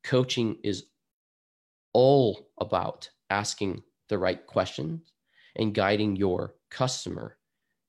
Coaching 0.02 0.58
is 0.64 0.86
all 1.92 2.50
about 2.60 3.08
asking 3.30 3.82
the 4.08 4.18
right 4.18 4.46
questions 4.46 5.12
and 5.56 5.74
guiding 5.74 6.16
your 6.16 6.54
customer 6.70 7.36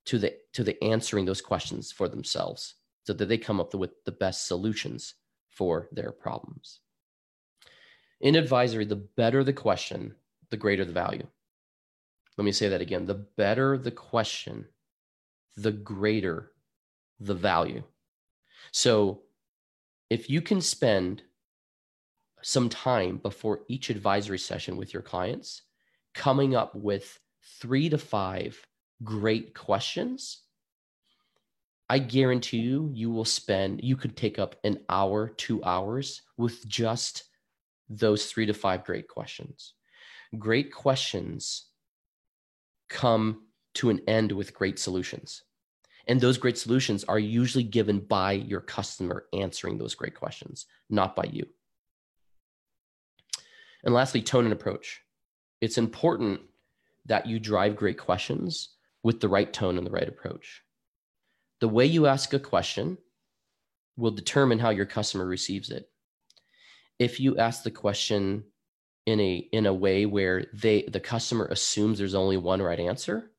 to 0.06 0.18
the 0.18 0.36
to 0.54 0.64
the 0.64 0.82
answering 0.84 1.26
those 1.26 1.42
questions 1.42 1.92
for 1.92 2.08
themselves 2.08 2.76
so 3.04 3.14
that 3.14 3.26
they 3.26 3.38
come 3.38 3.60
up 3.60 3.74
with 3.74 3.92
the 4.06 4.12
best 4.12 4.48
solutions 4.48 5.16
for 5.50 5.88
their 5.92 6.12
problems. 6.12 6.80
In 8.22 8.36
advisory, 8.36 8.86
the 8.86 8.96
better 8.96 9.44
the 9.44 9.54
question, 9.54 10.16
the 10.50 10.58
greater 10.58 10.86
the 10.86 10.92
value. 10.92 11.28
Let 12.38 12.46
me 12.46 12.52
say 12.52 12.70
that 12.70 12.82
again. 12.82 13.06
The 13.06 13.16
better 13.16 13.78
the 13.78 13.92
question, 13.92 14.66
the 15.56 15.72
greater 15.72 16.52
the 17.20 17.36
value. 17.36 17.84
So 18.72 19.22
if 20.10 20.30
you 20.30 20.42
can 20.42 20.62
spend 20.62 21.24
some 22.42 22.70
time 22.70 23.18
before 23.18 23.62
each 23.68 23.90
advisory 23.90 24.40
session 24.40 24.78
with 24.78 24.94
your 24.94 25.04
clients, 25.04 25.64
coming 26.14 26.56
up 26.56 26.74
with 26.76 27.20
three 27.60 27.90
to 27.90 27.98
five 27.98 28.60
great 29.04 29.54
questions, 29.54 30.44
I 31.90 32.00
guarantee 32.00 32.60
you, 32.60 32.92
you 32.94 33.10
will 33.10 33.26
spend, 33.26 33.84
you 33.84 33.96
could 33.96 34.16
take 34.16 34.38
up 34.38 34.56
an 34.64 34.80
hour, 34.90 35.30
two 35.30 35.64
hours 35.64 36.22
with 36.38 36.68
just 36.68 37.24
those 37.90 38.28
three 38.28 38.46
to 38.46 38.54
five 38.54 38.86
great 38.86 39.08
questions. 39.08 39.74
Great 40.38 40.72
questions 40.72 41.66
come 42.90 43.48
to 43.76 43.90
an 43.90 44.02
end 44.08 44.32
with 44.32 44.54
great 44.54 44.78
solutions. 44.78 45.44
And 46.10 46.20
those 46.20 46.40
great 46.40 46.58
solutions 46.58 47.04
are 47.04 47.20
usually 47.20 47.64
given 47.64 48.00
by 48.00 48.32
your 48.32 48.62
customer 48.62 49.28
answering 49.32 49.78
those 49.78 49.94
great 49.94 50.16
questions, 50.16 50.66
not 50.90 51.16
by 51.16 51.30
you. 51.32 51.46
And 53.84 53.94
lastly, 53.94 54.24
tone 54.24 54.46
and 54.46 54.52
approach. 54.52 55.02
It's 55.62 55.78
important 55.78 56.42
that 57.06 57.28
you 57.28 57.40
drive 57.40 57.76
great 57.76 58.00
questions 58.00 58.70
with 59.04 59.20
the 59.20 59.30
right 59.30 59.54
tone 59.54 59.78
and 59.78 59.86
the 59.86 59.92
right 59.92 60.08
approach. 60.10 60.64
The 61.62 61.70
way 61.70 61.86
you 61.86 62.08
ask 62.08 62.34
a 62.34 62.40
question 62.40 62.98
will 63.96 64.12
determine 64.12 64.58
how 64.58 64.72
your 64.72 64.88
customer 64.88 65.28
receives 65.28 65.70
it. 65.70 65.92
If 66.98 67.20
you 67.20 67.38
ask 67.38 67.62
the 67.62 67.72
question 67.72 68.46
in 69.06 69.20
a 69.20 69.48
in 69.52 69.68
a 69.68 69.74
way 69.74 70.08
where 70.08 70.48
they 70.54 70.84
the 70.84 71.00
customer 71.00 71.46
assumes 71.46 72.00
there's 72.00 72.16
only 72.16 72.38
one 72.38 72.62
right 72.64 72.80
answer, 72.80 73.32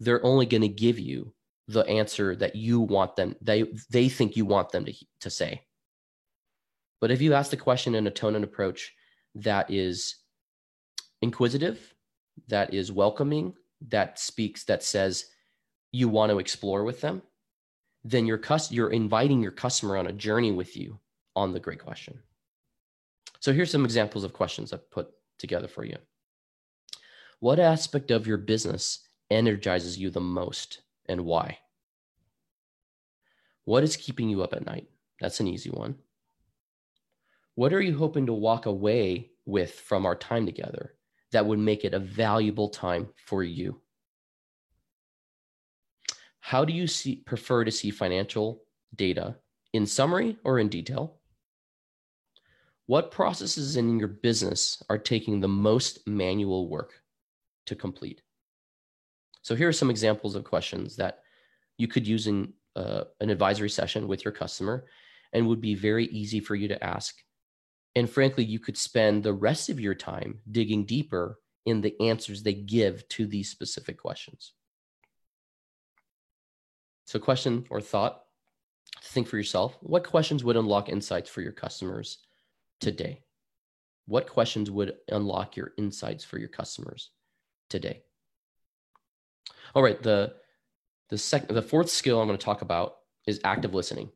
they're 0.00 0.24
only 0.24 0.46
going 0.46 0.62
to 0.62 0.68
give 0.68 0.98
you 0.98 1.34
the 1.68 1.86
answer 1.86 2.36
that 2.36 2.54
you 2.54 2.80
want 2.80 3.16
them 3.16 3.34
they 3.40 3.64
they 3.90 4.08
think 4.08 4.36
you 4.36 4.44
want 4.44 4.70
them 4.70 4.84
to 4.84 4.94
to 5.20 5.30
say. 5.30 5.62
But 7.00 7.10
if 7.10 7.20
you 7.20 7.34
ask 7.34 7.50
the 7.50 7.56
question 7.56 7.94
in 7.94 8.06
a 8.06 8.10
tone 8.10 8.36
and 8.36 8.44
approach 8.44 8.94
that 9.34 9.70
is 9.70 10.16
inquisitive, 11.22 11.94
that 12.48 12.72
is 12.72 12.90
welcoming, 12.92 13.54
that 13.88 14.18
speaks, 14.18 14.64
that 14.64 14.82
says 14.82 15.26
you 15.92 16.08
want 16.08 16.30
to 16.30 16.38
explore 16.38 16.84
with 16.84 17.00
them, 17.00 17.22
then 18.04 18.26
your 18.26 18.38
cus- 18.38 18.72
you're 18.72 18.90
inviting 18.90 19.42
your 19.42 19.52
customer 19.52 19.96
on 19.96 20.06
a 20.06 20.12
journey 20.12 20.52
with 20.52 20.76
you 20.76 20.98
on 21.34 21.52
the 21.52 21.60
great 21.60 21.82
question. 21.82 22.18
So 23.40 23.52
here's 23.52 23.70
some 23.70 23.84
examples 23.84 24.24
of 24.24 24.32
questions 24.32 24.72
I've 24.72 24.90
put 24.90 25.08
together 25.38 25.68
for 25.68 25.84
you. 25.84 25.96
What 27.40 27.58
aspect 27.58 28.10
of 28.10 28.26
your 28.26 28.38
business 28.38 29.06
energizes 29.30 29.98
you 29.98 30.10
the 30.10 30.20
most 30.20 30.82
and 31.08 31.24
why? 31.24 31.58
What 33.64 33.82
is 33.82 33.96
keeping 33.96 34.28
you 34.28 34.42
up 34.42 34.52
at 34.52 34.66
night? 34.66 34.88
That's 35.20 35.40
an 35.40 35.46
easy 35.46 35.70
one. 35.70 35.96
What 37.54 37.72
are 37.72 37.80
you 37.80 37.96
hoping 37.96 38.26
to 38.26 38.32
walk 38.32 38.66
away 38.66 39.30
with 39.44 39.72
from 39.72 40.04
our 40.04 40.14
time 40.14 40.46
together 40.46 40.94
that 41.32 41.46
would 41.46 41.58
make 41.58 41.84
it 41.84 41.94
a 41.94 41.98
valuable 41.98 42.68
time 42.68 43.08
for 43.26 43.42
you? 43.42 43.80
How 46.40 46.64
do 46.64 46.72
you 46.72 46.86
see, 46.86 47.16
prefer 47.16 47.64
to 47.64 47.72
see 47.72 47.90
financial 47.90 48.62
data 48.94 49.36
in 49.72 49.86
summary 49.86 50.36
or 50.44 50.60
in 50.60 50.68
detail? 50.68 51.16
What 52.86 53.10
processes 53.10 53.76
in 53.76 53.98
your 53.98 54.08
business 54.08 54.80
are 54.88 54.98
taking 54.98 55.40
the 55.40 55.48
most 55.48 56.06
manual 56.06 56.68
work 56.68 57.02
to 57.66 57.74
complete? 57.74 58.22
So, 59.46 59.54
here 59.54 59.68
are 59.68 59.72
some 59.80 59.90
examples 59.90 60.34
of 60.34 60.44
questions 60.44 60.96
that 60.96 61.20
you 61.78 61.86
could 61.86 62.06
use 62.06 62.26
in 62.26 62.52
uh, 62.74 63.04
an 63.20 63.30
advisory 63.30 63.70
session 63.70 64.08
with 64.08 64.24
your 64.24 64.32
customer 64.32 64.86
and 65.32 65.46
would 65.46 65.60
be 65.60 65.74
very 65.74 66.06
easy 66.06 66.40
for 66.40 66.54
you 66.54 66.68
to 66.68 66.84
ask 66.84 67.14
and 67.96 68.10
frankly, 68.10 68.44
you 68.44 68.58
could 68.58 68.76
spend 68.76 69.22
the 69.22 69.32
rest 69.32 69.70
of 69.70 69.80
your 69.80 69.94
time 69.94 70.40
digging 70.52 70.84
deeper 70.84 71.40
in 71.64 71.80
the 71.80 71.98
answers 71.98 72.42
they 72.42 72.52
give 72.52 73.08
to 73.08 73.26
these 73.26 73.50
specific 73.50 73.98
questions. 73.98 74.52
So, 77.06 77.18
question 77.18 77.66
or 77.70 77.80
thought 77.80 78.22
think 79.02 79.28
for 79.28 79.36
yourself 79.36 79.76
what 79.80 80.04
questions 80.04 80.44
would 80.44 80.56
unlock 80.56 80.88
insights 80.88 81.30
for 81.30 81.40
your 81.40 81.52
customers 81.52 82.18
today? 82.80 83.22
What 84.04 84.28
questions 84.28 84.70
would 84.70 84.96
unlock 85.08 85.56
your 85.56 85.72
insights 85.78 86.22
for 86.22 86.38
your 86.38 86.50
customers 86.50 87.10
today? 87.70 88.02
All 89.74 89.82
right, 89.82 90.02
the 90.02 90.34
the 91.08 91.18
second 91.18 91.54
the 91.54 91.62
fourth 91.62 91.90
skill 91.90 92.20
I'm 92.20 92.26
going 92.28 92.38
to 92.38 92.44
talk 92.44 92.62
about 92.62 92.96
is 93.26 93.40
active 93.44 93.74
listening 93.74 94.10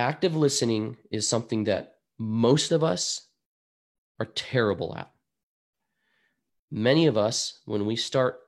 active 0.00 0.34
listening 0.34 0.96
is 1.10 1.28
something 1.28 1.64
that 1.64 1.96
most 2.18 2.72
of 2.72 2.82
us 2.82 3.28
are 4.18 4.26
terrible 4.26 4.96
at. 4.96 5.10
Many 6.70 7.06
of 7.06 7.18
us, 7.18 7.60
when 7.66 7.84
we 7.84 7.96
start 7.96 8.40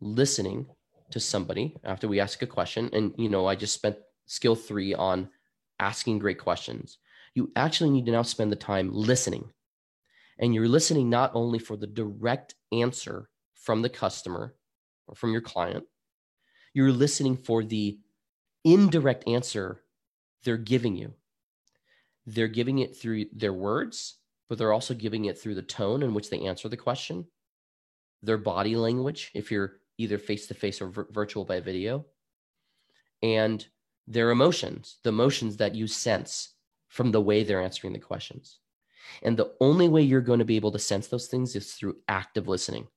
listening 0.00 0.66
to 1.10 1.18
somebody 1.18 1.76
after 1.82 2.08
we 2.08 2.20
ask 2.20 2.42
a 2.42 2.46
question, 2.46 2.90
and 2.92 3.14
you 3.16 3.30
know, 3.30 3.46
I 3.46 3.54
just 3.54 3.74
spent 3.74 3.96
skill 4.26 4.54
three 4.54 4.92
on 4.92 5.30
asking 5.80 6.18
great 6.18 6.38
questions. 6.38 6.98
You 7.34 7.50
actually 7.56 7.90
need 7.90 8.06
to 8.06 8.12
now 8.12 8.22
spend 8.22 8.52
the 8.52 8.56
time 8.56 8.92
listening. 8.92 9.50
And 10.38 10.54
you're 10.54 10.68
listening 10.68 11.08
not 11.08 11.30
only 11.34 11.58
for 11.58 11.76
the 11.76 11.86
direct 11.86 12.54
answer 12.70 13.30
from 13.62 13.82
the 13.82 13.88
customer 13.88 14.54
or 15.06 15.14
from 15.14 15.32
your 15.32 15.40
client, 15.40 15.84
you're 16.74 16.92
listening 16.92 17.36
for 17.36 17.62
the 17.62 17.98
indirect 18.64 19.26
answer 19.26 19.82
they're 20.44 20.56
giving 20.56 20.96
you. 20.96 21.14
They're 22.26 22.48
giving 22.48 22.80
it 22.80 22.96
through 22.96 23.26
their 23.32 23.52
words, 23.52 24.16
but 24.48 24.58
they're 24.58 24.72
also 24.72 24.94
giving 24.94 25.26
it 25.26 25.38
through 25.38 25.54
the 25.54 25.62
tone 25.62 26.02
in 26.02 26.14
which 26.14 26.30
they 26.30 26.40
answer 26.40 26.68
the 26.68 26.76
question, 26.76 27.26
their 28.22 28.38
body 28.38 28.76
language, 28.76 29.30
if 29.34 29.50
you're 29.50 29.74
either 29.98 30.18
face 30.18 30.46
to 30.48 30.54
face 30.54 30.80
or 30.80 30.88
vir- 30.88 31.08
virtual 31.10 31.44
by 31.44 31.60
video, 31.60 32.06
and 33.22 33.66
their 34.06 34.30
emotions, 34.30 34.98
the 35.04 35.10
emotions 35.10 35.56
that 35.58 35.74
you 35.74 35.86
sense 35.86 36.54
from 36.88 37.12
the 37.12 37.20
way 37.20 37.42
they're 37.42 37.62
answering 37.62 37.92
the 37.92 37.98
questions. 37.98 38.58
And 39.22 39.36
the 39.36 39.52
only 39.60 39.88
way 39.88 40.02
you're 40.02 40.20
going 40.20 40.38
to 40.38 40.44
be 40.44 40.56
able 40.56 40.72
to 40.72 40.78
sense 40.78 41.08
those 41.08 41.26
things 41.26 41.54
is 41.56 41.74
through 41.74 41.96
active 42.08 42.48
listening. 42.48 42.88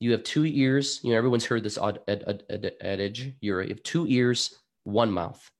You 0.00 0.12
have 0.12 0.24
two 0.24 0.44
ears. 0.44 1.00
You 1.02 1.10
know, 1.10 1.16
everyone's 1.16 1.46
heard 1.46 1.62
this 1.62 1.78
ad, 1.78 2.00
ad, 2.08 2.42
ad, 2.50 2.72
adage. 2.80 3.34
You 3.40 3.56
have 3.56 3.82
two 3.82 4.06
ears, 4.08 4.54
one 4.84 5.10
mouth 5.10 5.50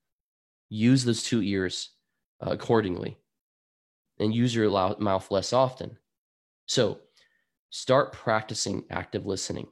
use 0.74 1.04
those 1.04 1.22
two 1.22 1.42
ears 1.42 1.90
uh, 2.44 2.50
accordingly 2.50 3.16
and 4.18 4.34
use 4.34 4.54
your 4.54 4.70
mouth 4.98 5.30
less 5.30 5.52
often. 5.52 5.96
So 6.66 6.98
start 7.70 8.12
practicing 8.12 8.84
active 8.90 9.26
listening. 9.26 9.68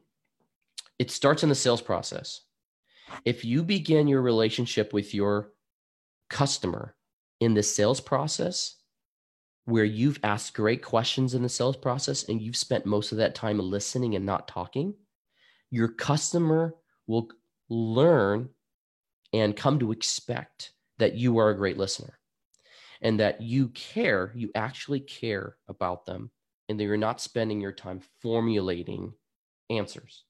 It 0.98 1.10
starts 1.10 1.42
in 1.42 1.48
the 1.48 1.54
sales 1.54 1.82
process. 1.82 2.42
If 3.24 3.44
you 3.44 3.62
begin 3.62 4.06
your 4.06 4.22
relationship 4.22 4.92
with 4.92 5.12
your 5.12 5.52
customer 6.30 6.94
in 7.40 7.54
the 7.54 7.62
sales 7.62 8.00
process, 8.00 8.76
where 9.64 9.84
you've 9.84 10.18
asked 10.22 10.54
great 10.54 10.82
questions 10.82 11.34
in 11.34 11.42
the 11.42 11.48
sales 11.48 11.76
process 11.76 12.28
and 12.28 12.40
you've 12.40 12.56
spent 12.56 12.86
most 12.86 13.12
of 13.12 13.18
that 13.18 13.34
time 13.34 13.58
listening 13.58 14.16
and 14.16 14.26
not 14.26 14.48
talking, 14.48 14.94
your 15.70 15.88
customer 15.88 16.74
will 17.06 17.28
learn 17.68 18.48
and 19.32 19.56
come 19.56 19.78
to 19.78 19.92
expect 19.92 20.72
that 20.98 21.14
you 21.14 21.38
are 21.38 21.50
a 21.50 21.56
great 21.56 21.78
listener 21.78 22.18
and 23.00 23.20
that 23.20 23.40
you 23.40 23.68
care, 23.68 24.32
you 24.34 24.50
actually 24.54 25.00
care 25.00 25.56
about 25.68 26.06
them, 26.06 26.30
and 26.68 26.78
that 26.78 26.84
you're 26.84 26.96
not 26.96 27.20
spending 27.20 27.60
your 27.60 27.72
time 27.72 28.00
formulating 28.20 29.12
answers, 29.70 30.24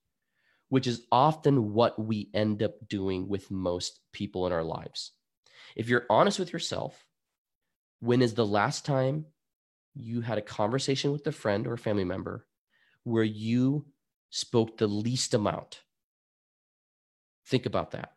which 0.71 0.87
is 0.87 1.07
often 1.13 1.75
what 1.75 1.99
we 1.99 2.31
end 2.33 2.63
up 2.63 2.73
doing 2.89 3.29
with 3.29 3.51
most 3.51 4.01
people 4.13 4.47
in 4.47 4.53
our 4.53 4.63
lives. 4.63 5.13
If 5.77 5.89
you're 5.89 6.07
honest 6.09 6.39
with 6.39 6.53
yourself, 6.53 7.05
when 8.03 8.21
is 8.21 8.35
the 8.35 8.47
last 8.47 8.85
time 8.85 9.27
you 9.95 10.21
had 10.21 10.39
a 10.39 10.43
conversation 10.43 11.13
with 11.13 11.27
a 11.27 11.33
friend 11.33 11.67
or 11.67 11.75
a 11.75 11.79
family 11.79 12.05
member 12.05 12.47
where 13.05 13.25
you 13.25 13.87
spoke 14.31 14.77
the 14.77 14.87
least 14.87 15.35
amount 15.35 15.83
Think 17.47 17.67
about 17.67 17.91
that. 17.93 18.13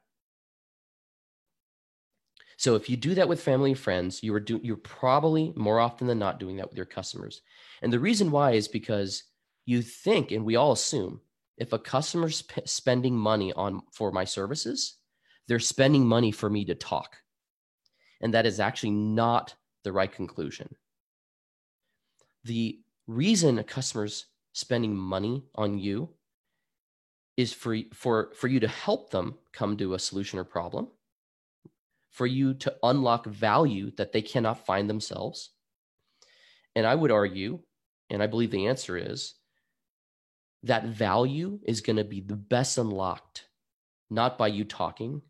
So 2.58 2.76
if 2.76 2.90
you 2.90 2.96
do 2.96 3.16
that 3.16 3.28
with 3.28 3.42
family 3.42 3.72
and 3.72 3.80
friends, 3.80 4.24
you 4.24 4.34
are 4.34 4.40
do, 4.40 4.62
you're 4.64 4.78
probably 4.78 5.52
more 5.56 5.80
often 5.80 6.08
than 6.08 6.20
not 6.20 6.40
doing 6.40 6.56
that 6.58 6.70
with 6.70 6.78
your 6.78 6.86
customers. 6.86 7.42
And 7.82 7.92
the 7.92 8.00
reason 8.00 8.32
why 8.32 8.52
is 8.52 8.68
because 8.68 9.24
you 9.66 9.82
think, 9.82 10.32
and 10.32 10.46
we 10.46 10.56
all 10.56 10.72
assume, 10.72 11.20
if 11.58 11.74
a 11.74 11.80
customer's 11.80 12.44
p- 12.44 12.62
spending 12.66 13.18
money 13.18 13.52
on 13.54 13.82
for 13.92 14.12
my 14.12 14.24
services, 14.24 14.96
they're 15.48 15.60
spending 15.60 16.08
money 16.08 16.32
for 16.32 16.50
me 16.50 16.64
to 16.66 16.76
talk. 16.76 17.18
And 18.22 18.34
that 18.34 18.46
is 18.46 18.60
actually 18.60 18.92
not 18.92 19.54
the 19.86 19.94
right 19.94 20.12
conclusion. 20.12 20.76
The 22.44 22.80
reason 23.08 23.58
a 23.58 23.64
customer's 23.64 24.26
spending 24.52 24.96
money 24.96 25.44
on 25.56 25.80
you 25.80 26.10
is 27.38 27.54
for, 27.54 27.78
for, 27.94 28.32
for 28.36 28.48
you 28.48 28.60
to 28.60 28.68
help 28.68 29.12
them 29.12 29.36
come 29.54 29.78
to 29.78 29.94
a 29.94 30.00
solution 30.00 30.40
or 30.40 30.44
problem, 30.44 30.88
for 32.10 32.26
you 32.26 32.54
to 32.56 32.76
unlock 32.84 33.26
value 33.26 33.92
that 33.98 34.12
they 34.12 34.22
cannot 34.22 34.66
find 34.66 34.90
themselves. 34.90 35.52
And 36.76 36.86
I 36.86 36.96
would 36.96 37.12
argue, 37.12 37.60
and 38.10 38.24
I 38.24 38.28
believe 38.28 38.52
the 38.52 38.68
answer 38.68 38.98
is 38.98 39.36
that 40.64 40.86
value 40.86 41.60
is 41.64 41.82
going 41.82 41.98
to 41.98 42.04
be 42.04 42.22
the 42.22 42.36
best 42.36 42.78
unlocked, 42.78 43.46
not 44.10 44.38
by 44.38 44.48
you 44.48 44.64
talking, 44.64 45.22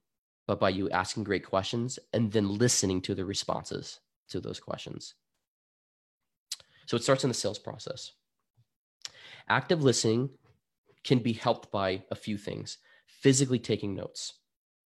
but 0.48 0.60
by 0.60 0.70
you 0.70 0.89
asking 0.91 1.24
great 1.24 1.46
questions 1.46 2.00
and 2.13 2.32
then 2.32 2.58
listening 2.58 3.02
to 3.02 3.15
the 3.15 3.26
responses 3.26 4.00
to 4.30 4.40
those 4.40 4.60
questions. 4.60 5.16
So 6.86 6.98
it 6.98 7.04
starts 7.04 7.24
in 7.24 7.30
the 7.30 7.34
sales 7.34 7.60
process. 7.60 8.12
Active 9.50 9.84
listening 9.84 10.30
can 11.04 11.20
be 11.20 11.34
helped 11.34 11.72
by 11.72 12.04
a 12.12 12.16
few 12.16 12.38
things 12.38 12.78
physically 13.06 13.60
taking 13.60 13.96
notes. 13.96 14.34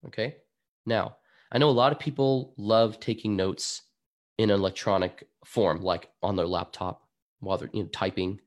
Okay. 0.05 0.37
Now, 0.85 1.17
I 1.51 1.57
know 1.57 1.69
a 1.69 1.71
lot 1.71 1.91
of 1.91 1.99
people 1.99 2.53
love 2.57 2.99
taking 2.99 3.35
notes 3.35 3.81
in 4.37 4.49
an 4.49 4.59
electronic 4.59 5.27
form, 5.45 5.81
like 5.81 6.09
on 6.21 6.35
their 6.35 6.47
laptop 6.47 7.07
while 7.39 7.57
they're 7.57 7.69
you 7.73 7.83
know, 7.83 7.89
typing, 7.89 8.39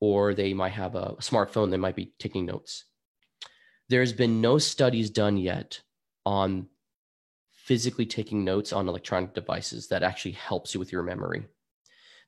or 0.00 0.34
they 0.34 0.52
might 0.52 0.72
have 0.72 0.94
a 0.94 1.16
smartphone, 1.20 1.70
they 1.70 1.76
might 1.76 1.96
be 1.96 2.12
taking 2.18 2.46
notes. 2.46 2.84
There's 3.88 4.12
been 4.12 4.40
no 4.40 4.58
studies 4.58 5.10
done 5.10 5.36
yet 5.36 5.80
on 6.24 6.68
physically 7.66 8.06
taking 8.06 8.44
notes 8.44 8.72
on 8.72 8.88
electronic 8.88 9.34
devices 9.34 9.88
that 9.88 10.04
actually 10.04 10.30
helps 10.30 10.72
you 10.72 10.78
with 10.78 10.92
your 10.92 11.02
memory. 11.02 11.44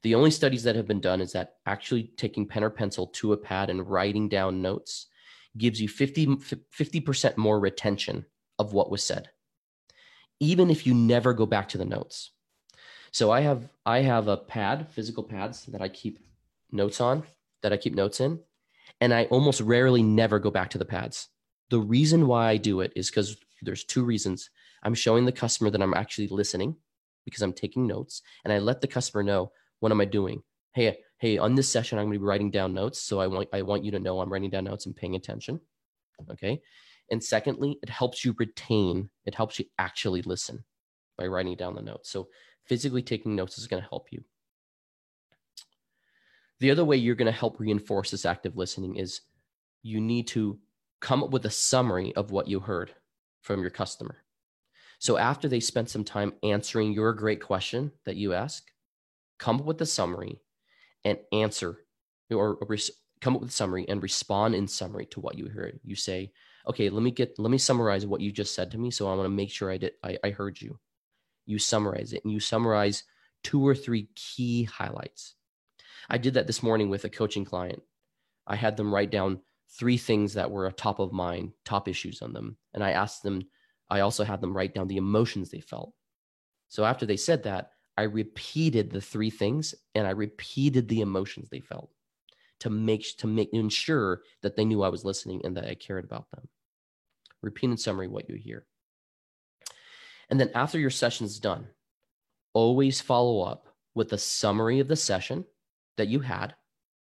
The 0.03 0.16
only 0.16 0.33
studies 0.33 0.64
that 0.64 0.74
have 0.74 0.88
been 0.88 1.01
done 1.01 1.20
is 1.20 1.31
that 1.31 1.59
actually 1.64 2.11
taking 2.16 2.44
pen 2.44 2.64
or 2.64 2.70
pencil 2.70 3.07
to 3.07 3.33
a 3.33 3.37
pad 3.37 3.70
and 3.70 3.88
writing 3.88 4.29
down 4.29 4.62
notes 4.62 5.07
gives 5.57 5.81
you 5.81 5.88
50, 5.88 6.27
50% 6.27 7.37
more 7.37 7.61
retention 7.61 8.27
of 8.59 8.72
what 8.72 8.90
was 8.90 9.05
said, 9.05 9.31
even 10.40 10.70
if 10.70 10.85
you 10.88 10.92
never 10.92 11.33
go 11.33 11.46
back 11.46 11.68
to 11.68 11.79
the 11.79 11.85
notes. 11.85 12.33
So 13.12 13.31
I 13.31 13.42
have 13.42 13.68
I 13.87 14.01
have 14.01 14.27
a 14.27 14.37
pad, 14.37 14.88
physical 14.90 15.22
pads 15.22 15.66
that 15.66 15.81
I 15.81 15.88
keep 15.88 16.18
notes 16.72 17.01
on, 17.01 17.22
that 17.62 17.72
I 17.72 17.77
keep 17.77 17.94
notes 17.94 18.20
in, 18.20 18.40
and 19.01 19.14
I 19.14 19.27
almost 19.27 19.61
rarely 19.61 20.03
never 20.03 20.40
go 20.40 20.51
back 20.51 20.70
to 20.70 20.79
the 20.79 20.85
pads. 20.85 21.29
The 21.70 21.79
reason 21.79 22.27
why 22.27 22.48
I 22.48 22.57
do 22.57 22.81
it 22.81 22.92
is 22.96 23.09
because 23.09 23.37
there's 23.62 23.85
two 23.85 24.05
reasons. 24.05 24.51
I'm 24.83 24.95
showing 24.95 25.25
the 25.25 25.33
customer 25.33 25.71
that 25.71 25.83
I'm 25.83 25.95
actually 25.95 26.29
listening 26.29 26.77
because 27.25 27.43
I'm 27.43 27.53
taking 27.53 27.87
notes, 27.87 28.23
and 28.45 28.53
I 28.53 28.59
let 28.59 28.81
the 28.81 28.87
customer 28.87 29.23
know 29.23 29.53
what 29.81 29.93
am 29.93 30.01
I 30.01 30.07
doing? 30.07 30.43
Hey, 30.73 30.99
hey, 31.19 31.38
on 31.38 31.55
this 31.55 31.69
session, 31.69 31.99
I'm 31.99 32.07
going 32.07 32.14
to 32.14 32.19
be 32.21 32.25
writing 32.25 32.51
down 32.51 32.75
notes. 32.75 33.01
So 33.01 33.21
I 33.21 33.27
want 33.27 33.49
I 33.53 33.62
want 33.62 33.85
you 33.85 33.91
to 33.93 33.99
know 33.99 34.21
I'm 34.21 34.33
writing 34.33 34.51
down 34.51 34.64
notes 34.64 34.87
and 34.87 34.97
paying 34.97 35.17
attention. 35.17 35.61
Okay. 36.31 36.61
And 37.11 37.23
secondly, 37.23 37.79
it 37.83 37.88
helps 37.88 38.25
you 38.25 38.35
retain, 38.38 39.09
it 39.25 39.35
helps 39.35 39.59
you 39.59 39.64
actually 39.79 40.23
listen 40.23 40.64
by 41.17 41.27
writing 41.27 41.57
down 41.57 41.75
the 41.75 41.83
notes. 41.83 42.11
So 42.11 42.29
physically 42.67 43.03
taking 43.03 43.35
notes 43.35 43.59
is 43.59 43.67
going 43.67 43.83
to 43.83 43.88
help 43.88 44.09
you. 44.11 44.23
The 46.61 46.71
other 46.71 46.85
way 46.85 46.97
you're 46.97 47.14
going 47.14 47.33
to 47.33 47.38
help 47.38 47.61
reinforce 47.61 48.11
this 48.11 48.27
active 48.27 48.57
listening 48.57 48.97
is 48.97 49.23
you 49.83 50.01
need 50.01 50.27
to 50.29 50.59
come 51.01 51.23
up 51.23 51.31
with 51.31 51.47
a 51.47 51.51
summary 51.51 52.14
of 52.14 52.31
what 52.31 52.49
you 52.49 52.61
heard 52.61 52.93
from 53.41 53.61
your 53.61 53.71
customer. 53.71 54.17
So 54.99 55.17
after 55.17 55.49
they 55.49 55.61
spent 55.61 55.91
some 55.91 56.05
time 56.05 56.35
answering 56.43 56.93
your 56.93 57.13
great 57.13 57.41
question 57.41 57.93
that 58.05 58.17
you 58.17 58.35
ask, 58.35 58.65
come 59.39 59.61
up 59.61 59.65
with 59.65 59.81
a 59.81 59.87
summary 59.87 60.41
and 61.05 61.19
answer 61.33 61.79
or, 62.31 62.57
or 62.57 62.77
come 63.21 63.37
up 63.37 63.41
with 63.41 63.51
a 63.51 63.55
summary 63.55 63.89
and 63.89 64.03
respond 64.03 64.55
in 64.55 64.67
summary 64.67 65.07
to 65.07 65.21
what 65.21 65.39
you 65.39 65.47
heard. 65.49 65.79
You 65.85 65.95
say, 65.95 66.33
okay, 66.69 66.91
let 66.91 67.03
me 67.03 67.11
get, 67.11 67.39
let 67.39 67.51
me 67.51 67.59
summarize 67.59 68.07
what 68.07 68.21
you 68.21 68.33
just 68.33 68.55
said 68.55 68.71
to 68.73 68.79
me. 68.79 68.91
So 68.91 69.07
I 69.09 69.15
want 69.15 69.25
to 69.25 69.31
make 69.31 69.51
sure 69.51 69.71
I 69.71 69.79
did, 69.79 69.93
I, 70.03 70.19
I 70.25 70.31
heard 70.31 70.61
you. 70.61 70.79
You 71.47 71.59
summarize 71.59 72.13
it 72.13 72.25
and 72.25 72.33
you 72.33 72.41
summarize 72.41 73.05
two 73.43 73.67
or 73.67 73.75
three 73.75 74.09
key 74.15 74.65
highlights. 74.65 75.35
I 76.11 76.19
did 76.19 76.35
that 76.35 76.47
this 76.47 76.63
morning 76.63 76.91
with 76.91 77.05
a 77.05 77.09
coaching 77.09 77.45
client. 77.45 77.83
I 78.47 78.57
had 78.57 78.77
them 78.77 78.93
write 78.93 79.11
down 79.11 79.41
three 79.79 79.97
things 79.97 80.35
that 80.35 80.51
were 80.51 80.67
a 80.67 80.73
top 80.73 80.99
of 80.99 81.13
mind, 81.13 81.53
top 81.65 81.89
issues 81.89 82.21
on 82.23 82.33
them. 82.33 82.57
And 82.75 82.83
I 82.83 82.93
asked 82.93 83.23
them, 83.23 83.45
I 83.90 84.01
also 84.01 84.24
had 84.24 84.40
them 84.40 84.57
write 84.57 84.74
down 84.74 84.88
the 84.88 84.96
emotions 84.96 85.51
they 85.51 85.61
felt. 85.61 85.92
So 86.68 86.85
after 86.85 87.07
they 87.07 87.16
said 87.16 87.44
that, 87.44 87.72
I 87.96 88.03
repeated 88.03 88.90
the 88.90 89.01
three 89.01 89.31
things 89.31 89.74
and 89.94 90.07
I 90.07 90.11
repeated 90.11 90.88
the 90.88 91.01
emotions 91.01 91.48
they 91.48 91.61
felt 91.61 91.90
to 92.61 92.70
make 92.70 93.16
to 93.18 93.27
make 93.27 93.53
ensure 93.53 94.22
that 94.42 94.57
they 94.57 94.64
knew 94.64 94.83
I 94.83 94.88
was 94.88 95.05
listening 95.05 95.40
and 95.44 95.57
that 95.57 95.64
I 95.64 95.74
cared 95.74 96.05
about 96.05 96.31
them. 96.31 96.48
Repeat 97.42 97.70
in 97.70 97.77
summary 97.77 98.09
what 98.09 98.29
you 98.29 98.37
hear. 98.37 98.66
And 100.31 100.38
then 100.38 100.51
after 100.55 100.79
your 100.79 100.90
session's 100.90 101.38
done, 101.38 101.66
always 102.53 103.01
follow 103.01 103.42
up 103.42 103.68
with 103.94 104.12
a 104.12 104.18
summary 104.18 104.81
of 104.81 104.88
the 104.88 104.96
session 104.96 105.44
that 105.96 106.09
you 106.09 106.20
had. 106.20 106.55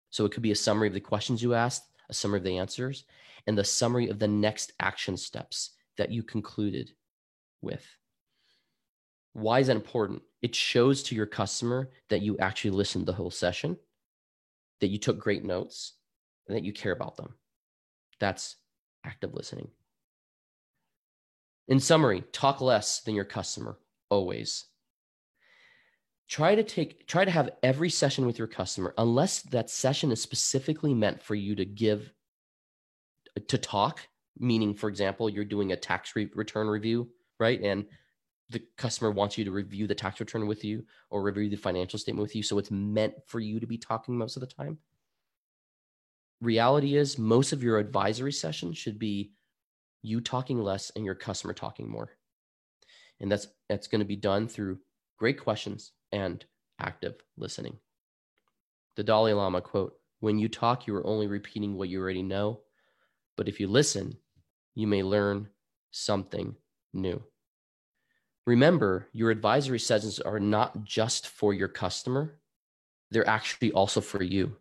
So 0.09 0.25
it 0.25 0.31
could 0.31 0.43
be 0.43 0.51
a 0.51 0.55
summary 0.55 0.87
of 0.87 0.93
the 0.93 0.99
questions 0.99 1.41
you 1.41 1.53
asked, 1.53 1.87
a 2.09 2.13
summary 2.13 2.39
of 2.39 2.43
the 2.43 2.57
answers, 2.57 3.05
and 3.47 3.57
the 3.57 3.63
summary 3.63 4.09
of 4.09 4.19
the 4.19 4.27
next 4.27 4.73
action 4.79 5.17
steps 5.17 5.71
that 5.97 6.11
you 6.11 6.23
concluded 6.23 6.91
with. 7.61 7.85
Why 9.33 9.59
is 9.59 9.67
that 9.67 9.75
important? 9.75 10.21
It 10.41 10.55
shows 10.55 11.03
to 11.03 11.15
your 11.15 11.25
customer 11.25 11.91
that 12.09 12.21
you 12.21 12.37
actually 12.37 12.71
listened 12.71 13.05
the 13.05 13.13
whole 13.13 13.31
session, 13.31 13.77
that 14.79 14.87
you 14.87 14.97
took 14.97 15.19
great 15.19 15.43
notes, 15.43 15.93
and 16.47 16.55
that 16.55 16.63
you 16.63 16.71
care 16.71 16.93
about 16.93 17.17
them. 17.17 17.35
That's 18.19 18.55
active 19.03 19.33
listening. 19.33 19.69
In 21.67 21.79
summary, 21.79 22.23
talk 22.31 22.61
less 22.61 23.01
than 23.01 23.15
your 23.15 23.25
customer 23.25 23.77
always. 24.09 24.65
Try 26.27 26.55
to 26.55 26.63
take 26.63 27.07
try 27.07 27.25
to 27.25 27.31
have 27.31 27.51
every 27.61 27.89
session 27.89 28.25
with 28.25 28.37
your 28.37 28.47
customer 28.47 28.93
unless 28.97 29.41
that 29.43 29.69
session 29.69 30.11
is 30.11 30.21
specifically 30.21 30.93
meant 30.93 31.21
for 31.21 31.35
you 31.35 31.55
to 31.55 31.65
give 31.65 32.11
to 33.47 33.57
talk, 33.57 34.07
meaning 34.37 34.73
for 34.73 34.89
example, 34.89 35.29
you're 35.29 35.45
doing 35.45 35.71
a 35.71 35.77
tax 35.77 36.15
re- 36.15 36.29
return 36.33 36.67
review, 36.67 37.09
right? 37.39 37.61
And 37.61 37.85
the 38.49 38.61
customer 38.77 39.11
wants 39.11 39.37
you 39.37 39.45
to 39.45 39.51
review 39.51 39.87
the 39.87 39.95
tax 39.95 40.19
return 40.19 40.47
with 40.47 40.63
you 40.63 40.85
or 41.09 41.23
review 41.23 41.49
the 41.49 41.55
financial 41.55 41.97
statement 41.97 42.21
with 42.21 42.35
you. 42.35 42.43
So 42.43 42.57
it's 42.57 42.71
meant 42.71 43.13
for 43.25 43.39
you 43.39 43.59
to 43.59 43.65
be 43.65 43.77
talking 43.77 44.17
most 44.17 44.35
of 44.37 44.41
the 44.41 44.47
time. 44.47 44.77
Reality 46.41 46.95
is, 46.95 47.17
most 47.17 47.53
of 47.53 47.63
your 47.63 47.79
advisory 47.79 48.31
sessions 48.31 48.77
should 48.77 48.99
be 48.99 49.31
you 50.03 50.21
talking 50.21 50.59
less 50.59 50.91
and 50.95 51.03
your 51.03 51.15
customer 51.15 51.53
talking 51.53 51.89
more. 51.89 52.11
And 53.19 53.31
that's 53.31 53.47
that's 53.69 53.87
going 53.87 53.99
to 53.99 54.05
be 54.05 54.17
done 54.17 54.47
through 54.47 54.79
great 55.17 55.39
questions 55.39 55.93
and 56.11 56.43
active 56.79 57.15
listening. 57.37 57.77
The 58.95 59.03
Dalai 59.03 59.33
Lama 59.33 59.61
quote 59.61 59.95
When 60.19 60.37
you 60.37 60.49
talk, 60.49 60.85
you 60.85 60.95
are 60.95 61.07
only 61.07 61.27
repeating 61.27 61.75
what 61.75 61.89
you 61.89 61.99
already 61.99 62.23
know. 62.23 62.61
But 63.37 63.47
if 63.47 63.59
you 63.59 63.67
listen, 63.67 64.17
you 64.75 64.87
may 64.87 65.01
learn 65.01 65.47
something 65.91 66.55
new. 66.93 67.23
Remember, 68.45 69.07
your 69.11 69.31
advisory 69.31 69.79
sessions 69.79 70.19
are 70.19 70.39
not 70.39 70.83
just 70.83 71.27
for 71.27 71.53
your 71.53 71.67
customer, 71.67 72.37
they're 73.09 73.27
actually 73.27 73.71
also 73.71 74.01
for 74.01 74.21
you. 74.21 74.55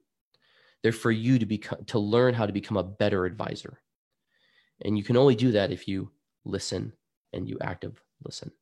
They're 0.83 0.93
for 0.93 1.11
you 1.11 1.39
to 1.39 1.47
become 1.47 1.85
to 1.87 1.99
learn 1.99 2.35
how 2.35 2.47
to 2.47 2.53
become 2.53 2.77
a 2.77 2.85
better 2.85 3.25
advisor. 3.25 3.81
And 4.83 4.97
you 4.97 5.05
can 5.05 5.17
only 5.17 5.35
do 5.35 5.53
that 5.53 5.71
if 5.71 5.89
you 5.89 6.11
listen 6.45 6.93
and 7.33 7.49
you 7.49 7.59
active 7.61 8.03
listen. 8.25 8.53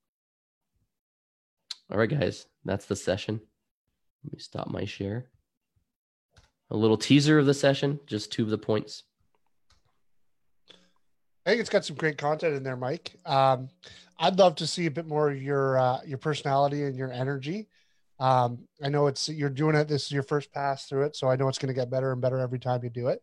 All 1.91 1.99
right, 1.99 2.09
guys, 2.09 2.47
that's 2.65 2.87
the 2.87 2.97
session. 2.97 3.41
Let 4.25 4.33
me 4.33 4.39
stop 4.39 4.69
my 4.69 4.85
share. 4.85 5.31
A 6.71 6.77
little 6.77 6.97
teaser 6.97 7.39
of 7.39 7.47
the 7.47 7.55
session, 7.55 8.01
just 8.07 8.33
two 8.33 8.45
of 8.45 8.51
the 8.51 8.59
points. 8.59 9.03
I 11.47 11.51
think 11.51 11.61
it's 11.61 11.71
got 11.71 11.85
some 11.85 11.97
great 11.97 12.19
content 12.19 12.55
in 12.55 12.63
there, 12.63 12.77
Mike. 12.77 13.17
Um, 13.27 13.69
I'd 14.19 14.39
love 14.39 14.55
to 14.57 14.67
see 14.67 14.87
a 14.87 14.91
bit 14.91 15.07
more 15.07 15.31
of 15.31 15.43
your 15.43 15.79
uh, 15.79 16.01
your 16.07 16.19
personality 16.19 16.85
and 16.85 16.97
your 16.97 17.13
energy 17.13 17.69
Um, 18.21 18.69
I 18.83 18.89
know 18.89 19.09
it's 19.09 19.29
you're 19.29 19.51
doing 19.51 19.77
it. 19.77 19.89
This 19.89 20.05
is 20.07 20.13
your 20.13 20.23
first 20.23 20.53
pass 20.53 20.87
through 20.87 21.05
it, 21.05 21.17
so 21.17 21.29
I 21.29 21.37
know 21.37 21.49
it's 21.49 21.59
going 21.59 21.75
to 21.75 21.81
get 21.81 21.91
better 21.91 22.13
and 22.13 22.23
better 22.23 22.39
every 22.39 22.61
time 22.61 22.85
you 22.85 22.91
do 22.91 23.09
it. 23.09 23.23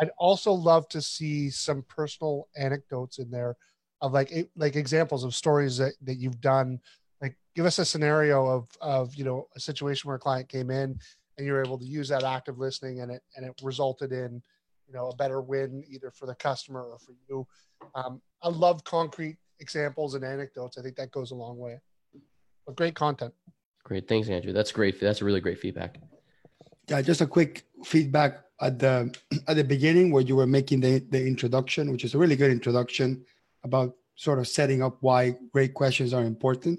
I'd 0.00 0.10
also 0.18 0.52
love 0.52 0.88
to 0.90 1.02
see 1.02 1.50
some 1.50 1.82
personal 1.88 2.48
anecdotes 2.56 3.18
in 3.18 3.30
there 3.30 3.56
of 4.02 4.12
like 4.12 4.32
like 4.56 4.76
examples 4.76 5.24
of 5.24 5.34
stories 5.34 5.78
that, 5.78 5.94
that 6.02 6.16
you've 6.16 6.40
done. 6.42 6.80
Like 7.22 7.36
give 7.56 7.66
us 7.66 7.80
a 7.80 7.86
scenario 7.86 8.46
of 8.46 8.68
of 8.82 9.14
you 9.16 9.24
know 9.24 9.48
a 9.56 9.60
situation 9.60 10.08
where 10.08 10.16
a 10.16 10.20
client 10.20 10.48
came 10.50 10.70
in 10.70 10.98
and 11.38 11.46
you're 11.46 11.64
able 11.64 11.78
to 11.78 11.86
use 11.86 12.08
that 12.10 12.24
active 12.24 12.58
listening 12.58 13.00
and 13.00 13.12
it 13.12 13.22
and 13.36 13.46
it 13.46 13.54
resulted 13.62 14.12
in 14.12 14.42
you 14.94 15.00
know 15.00 15.08
a 15.08 15.16
better 15.16 15.40
win 15.40 15.82
either 15.88 16.10
for 16.10 16.26
the 16.26 16.34
customer 16.36 16.82
or 16.82 16.98
for 16.98 17.12
you. 17.28 17.46
Um, 17.94 18.22
I 18.42 18.48
love 18.48 18.84
concrete 18.84 19.38
examples 19.58 20.14
and 20.14 20.24
anecdotes. 20.24 20.78
I 20.78 20.82
think 20.82 20.96
that 20.96 21.10
goes 21.10 21.32
a 21.32 21.34
long 21.34 21.58
way. 21.58 21.80
But 22.64 22.76
great 22.76 22.94
content. 22.94 23.34
Great. 23.82 24.08
Thanks, 24.08 24.28
Andrew. 24.28 24.52
That's 24.52 24.72
great. 24.72 25.00
That's 25.00 25.20
a 25.20 25.24
really 25.24 25.40
great 25.40 25.58
feedback. 25.58 25.98
Yeah, 26.88 27.02
just 27.02 27.20
a 27.20 27.26
quick 27.26 27.64
feedback 27.84 28.44
at 28.60 28.78
the 28.78 29.14
at 29.48 29.56
the 29.56 29.64
beginning 29.64 30.12
where 30.12 30.22
you 30.22 30.36
were 30.36 30.46
making 30.46 30.80
the, 30.80 31.00
the 31.10 31.26
introduction, 31.26 31.90
which 31.90 32.04
is 32.04 32.14
a 32.14 32.18
really 32.18 32.36
good 32.36 32.52
introduction 32.52 33.24
about 33.64 33.96
sort 34.14 34.38
of 34.38 34.46
setting 34.46 34.80
up 34.82 34.96
why 35.00 35.36
great 35.52 35.74
questions 35.74 36.14
are 36.14 36.22
important. 36.22 36.78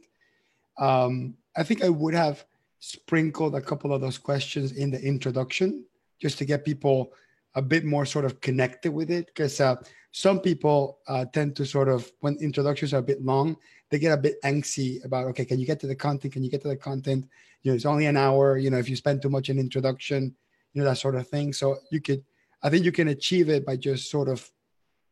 Um, 0.77 1.35
I 1.57 1.63
think 1.63 1.83
I 1.83 1.89
would 1.89 2.13
have 2.13 2.45
sprinkled 2.79 3.55
a 3.55 3.61
couple 3.61 3.93
of 3.93 3.99
those 3.99 4.17
questions 4.17 4.71
in 4.71 4.89
the 4.89 5.01
introduction 5.01 5.85
just 6.21 6.37
to 6.37 6.45
get 6.45 6.63
people 6.63 7.11
a 7.55 7.61
bit 7.61 7.85
more 7.85 8.05
sort 8.05 8.25
of 8.25 8.39
connected 8.41 8.91
with 8.91 9.09
it 9.09 9.27
because 9.27 9.59
uh, 9.59 9.75
some 10.11 10.39
people 10.39 10.99
uh, 11.07 11.25
tend 11.33 11.55
to 11.55 11.65
sort 11.65 11.89
of 11.89 12.11
when 12.19 12.35
introductions 12.41 12.93
are 12.93 12.99
a 12.99 13.09
bit 13.11 13.23
long 13.23 13.55
they 13.89 13.99
get 13.99 14.13
a 14.13 14.21
bit 14.21 14.41
angsty 14.43 15.03
about 15.05 15.25
okay 15.25 15.45
can 15.45 15.59
you 15.59 15.65
get 15.65 15.79
to 15.79 15.87
the 15.87 15.95
content? 15.95 16.33
Can 16.33 16.43
you 16.43 16.51
get 16.51 16.61
to 16.61 16.67
the 16.67 16.75
content? 16.75 17.25
You 17.63 17.71
know 17.71 17.75
it's 17.75 17.85
only 17.85 18.05
an 18.05 18.17
hour 18.17 18.57
you 18.57 18.69
know 18.69 18.77
if 18.77 18.89
you 18.89 18.95
spend 18.95 19.21
too 19.21 19.29
much 19.29 19.49
in 19.49 19.57
introduction 19.59 20.35
you 20.73 20.81
know 20.81 20.89
that 20.89 20.97
sort 20.97 21.15
of 21.15 21.27
thing. 21.27 21.53
So 21.53 21.77
you 21.91 22.01
could 22.01 22.23
i 22.63 22.69
think 22.69 22.85
you 22.85 22.91
can 22.91 23.09
achieve 23.09 23.49
it 23.49 23.65
by 23.65 23.75
just 23.75 24.09
sort 24.09 24.29
of 24.29 24.49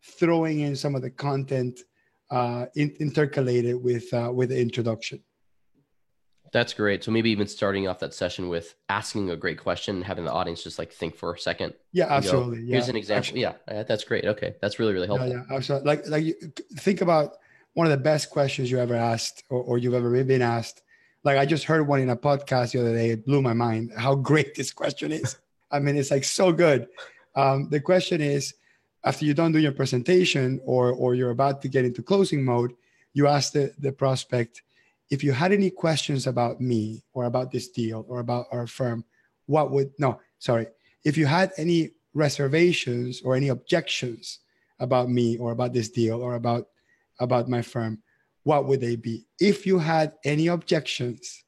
throwing 0.02 0.62
in 0.62 0.76
some 0.76 0.96
of 0.96 1.02
the 1.02 1.10
content 1.10 1.80
uh, 2.32 2.66
in, 2.76 2.90
intercalated 3.00 3.80
with 3.80 4.14
uh, 4.14 4.32
with 4.34 4.50
the 4.50 4.60
introduction 4.60 5.22
that's 6.54 6.74
great. 6.74 7.04
So 7.04 7.12
maybe 7.12 7.32
even 7.32 7.48
starting 7.48 7.88
off 7.88 8.00
that 8.00 8.14
session 8.14 8.48
with 8.48 8.76
asking 8.88 9.30
a 9.32 9.36
great 9.36 9.60
question 9.60 10.02
having 10.04 10.24
the 10.24 10.32
audience 10.32 10.64
just 10.64 10.80
like 10.80 10.94
think 10.94 11.16
for 11.18 11.34
a 11.34 11.40
second. 11.40 11.74
Yeah, 11.92 12.06
absolutely. 12.10 12.62
Go, 12.62 12.68
Here's 12.68 12.86
yeah. 12.86 12.92
an 12.92 12.96
example. 12.96 13.38
Yeah, 13.38 13.54
that's 13.68 14.04
great. 14.04 14.26
Okay, 14.26 14.56
that's 14.62 14.80
really 14.80 14.94
really 14.94 15.08
helpful. 15.08 15.28
Yeah, 15.28 15.44
yeah, 15.50 15.56
absolutely. 15.56 15.88
Like 15.88 16.08
like 16.08 16.24
you, 16.24 16.36
think 16.78 17.02
about 17.02 17.38
one 17.74 17.88
of 17.88 17.92
the 17.92 17.98
best 17.98 18.30
questions 18.30 18.70
you 18.70 18.80
ever 18.80 18.96
asked 18.96 19.44
or, 19.50 19.62
or 19.62 19.78
you've 19.80 19.96
ever 19.96 20.24
been 20.24 20.44
asked. 20.44 20.84
Like 21.24 21.38
I 21.38 21.46
just 21.46 21.64
heard 21.64 21.88
one 21.88 22.00
in 22.00 22.10
a 22.10 22.16
podcast 22.16 22.72
the 22.72 22.82
other 22.82 22.94
day. 22.94 23.10
It 23.10 23.26
blew 23.26 23.42
my 23.42 23.54
mind 23.54 23.92
how 23.98 24.16
great 24.16 24.56
this 24.56 24.72
question 24.72 25.12
is. 25.12 25.38
I 25.72 25.80
mean, 25.80 25.98
it's 25.98 26.12
like 26.12 26.24
so 26.24 26.52
good. 26.52 26.88
Um, 27.36 27.68
the 27.70 27.80
question 27.80 28.22
is, 28.22 28.54
after 29.04 29.26
you're 29.26 29.34
done 29.34 29.52
doing 29.52 29.64
your 29.64 29.74
presentation 29.74 30.62
or 30.64 30.92
or 30.92 31.16
you're 31.16 31.32
about 31.32 31.62
to 31.64 31.68
get 31.68 31.84
into 31.84 32.04
closing 32.04 32.46
mode, 32.46 32.74
you 33.14 33.28
ask 33.28 33.54
the, 33.54 33.74
the 33.80 33.92
prospect, 33.92 34.62
if 35.14 35.24
you 35.24 35.32
had 35.32 35.52
any 35.54 35.70
questions 35.70 36.26
about 36.26 36.60
me 36.60 37.04
or 37.14 37.26
about 37.26 37.52
this 37.52 37.68
deal 37.70 38.04
or 38.10 38.20
about 38.20 38.48
our 38.52 38.66
firm, 38.66 39.06
what 39.46 39.70
would 39.70 39.92
no, 40.00 40.20
sorry. 40.40 40.66
If 41.06 41.18
you 41.18 41.28
had 41.28 41.52
any 41.56 41.92
reservations 42.16 43.22
or 43.22 43.36
any 43.36 43.50
objections 43.50 44.40
about 44.80 45.10
me 45.10 45.38
or 45.38 45.52
about 45.52 45.72
this 45.72 45.90
deal 45.90 46.20
or 46.20 46.34
about 46.34 46.66
about 47.20 47.48
my 47.48 47.62
firm, 47.62 48.02
what 48.42 48.66
would 48.66 48.82
they 48.82 48.96
be? 48.96 49.28
If 49.40 49.68
you 49.68 49.78
had 49.78 50.14
any 50.26 50.48
objections 50.48 51.44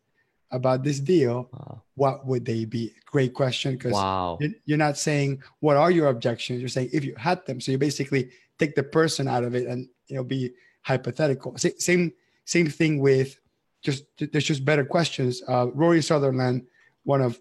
about 0.51 0.84
this 0.84 0.99
deal, 0.99 1.49
wow. 1.51 1.82
what 1.95 2.23
would 2.28 2.45
they 2.45 2.65
be? 2.65 2.93
Great 3.08 3.34
question. 3.34 3.78
Because 3.78 3.93
wow. 3.93 4.38
you're 4.65 4.78
not 4.78 4.95
saying 4.95 5.41
what 5.62 5.75
are 5.75 5.89
your 5.89 6.10
objections. 6.10 6.60
You're 6.60 6.69
saying 6.69 6.91
if 6.93 7.04
you 7.04 7.15
had 7.17 7.43
them. 7.47 7.60
So 7.60 7.71
you 7.71 7.80
basically 7.80 8.30
take 8.60 8.75
the 8.75 8.84
person 8.84 9.28
out 9.28 9.43
of 9.43 9.56
it 9.56 9.65
and 9.65 9.89
you 10.06 10.17
know 10.17 10.23
be 10.23 10.51
hypothetical. 10.84 11.58
Same 11.58 12.13
same 12.45 12.69
thing 12.69 12.99
with 12.99 13.39
just 13.86 14.04
there's 14.17 14.43
just 14.43 14.65
better 14.65 14.84
questions. 14.84 15.41
Uh, 15.48 15.67
Rory 15.74 16.02
Sutherland, 16.02 16.65
one 17.04 17.21
of 17.21 17.39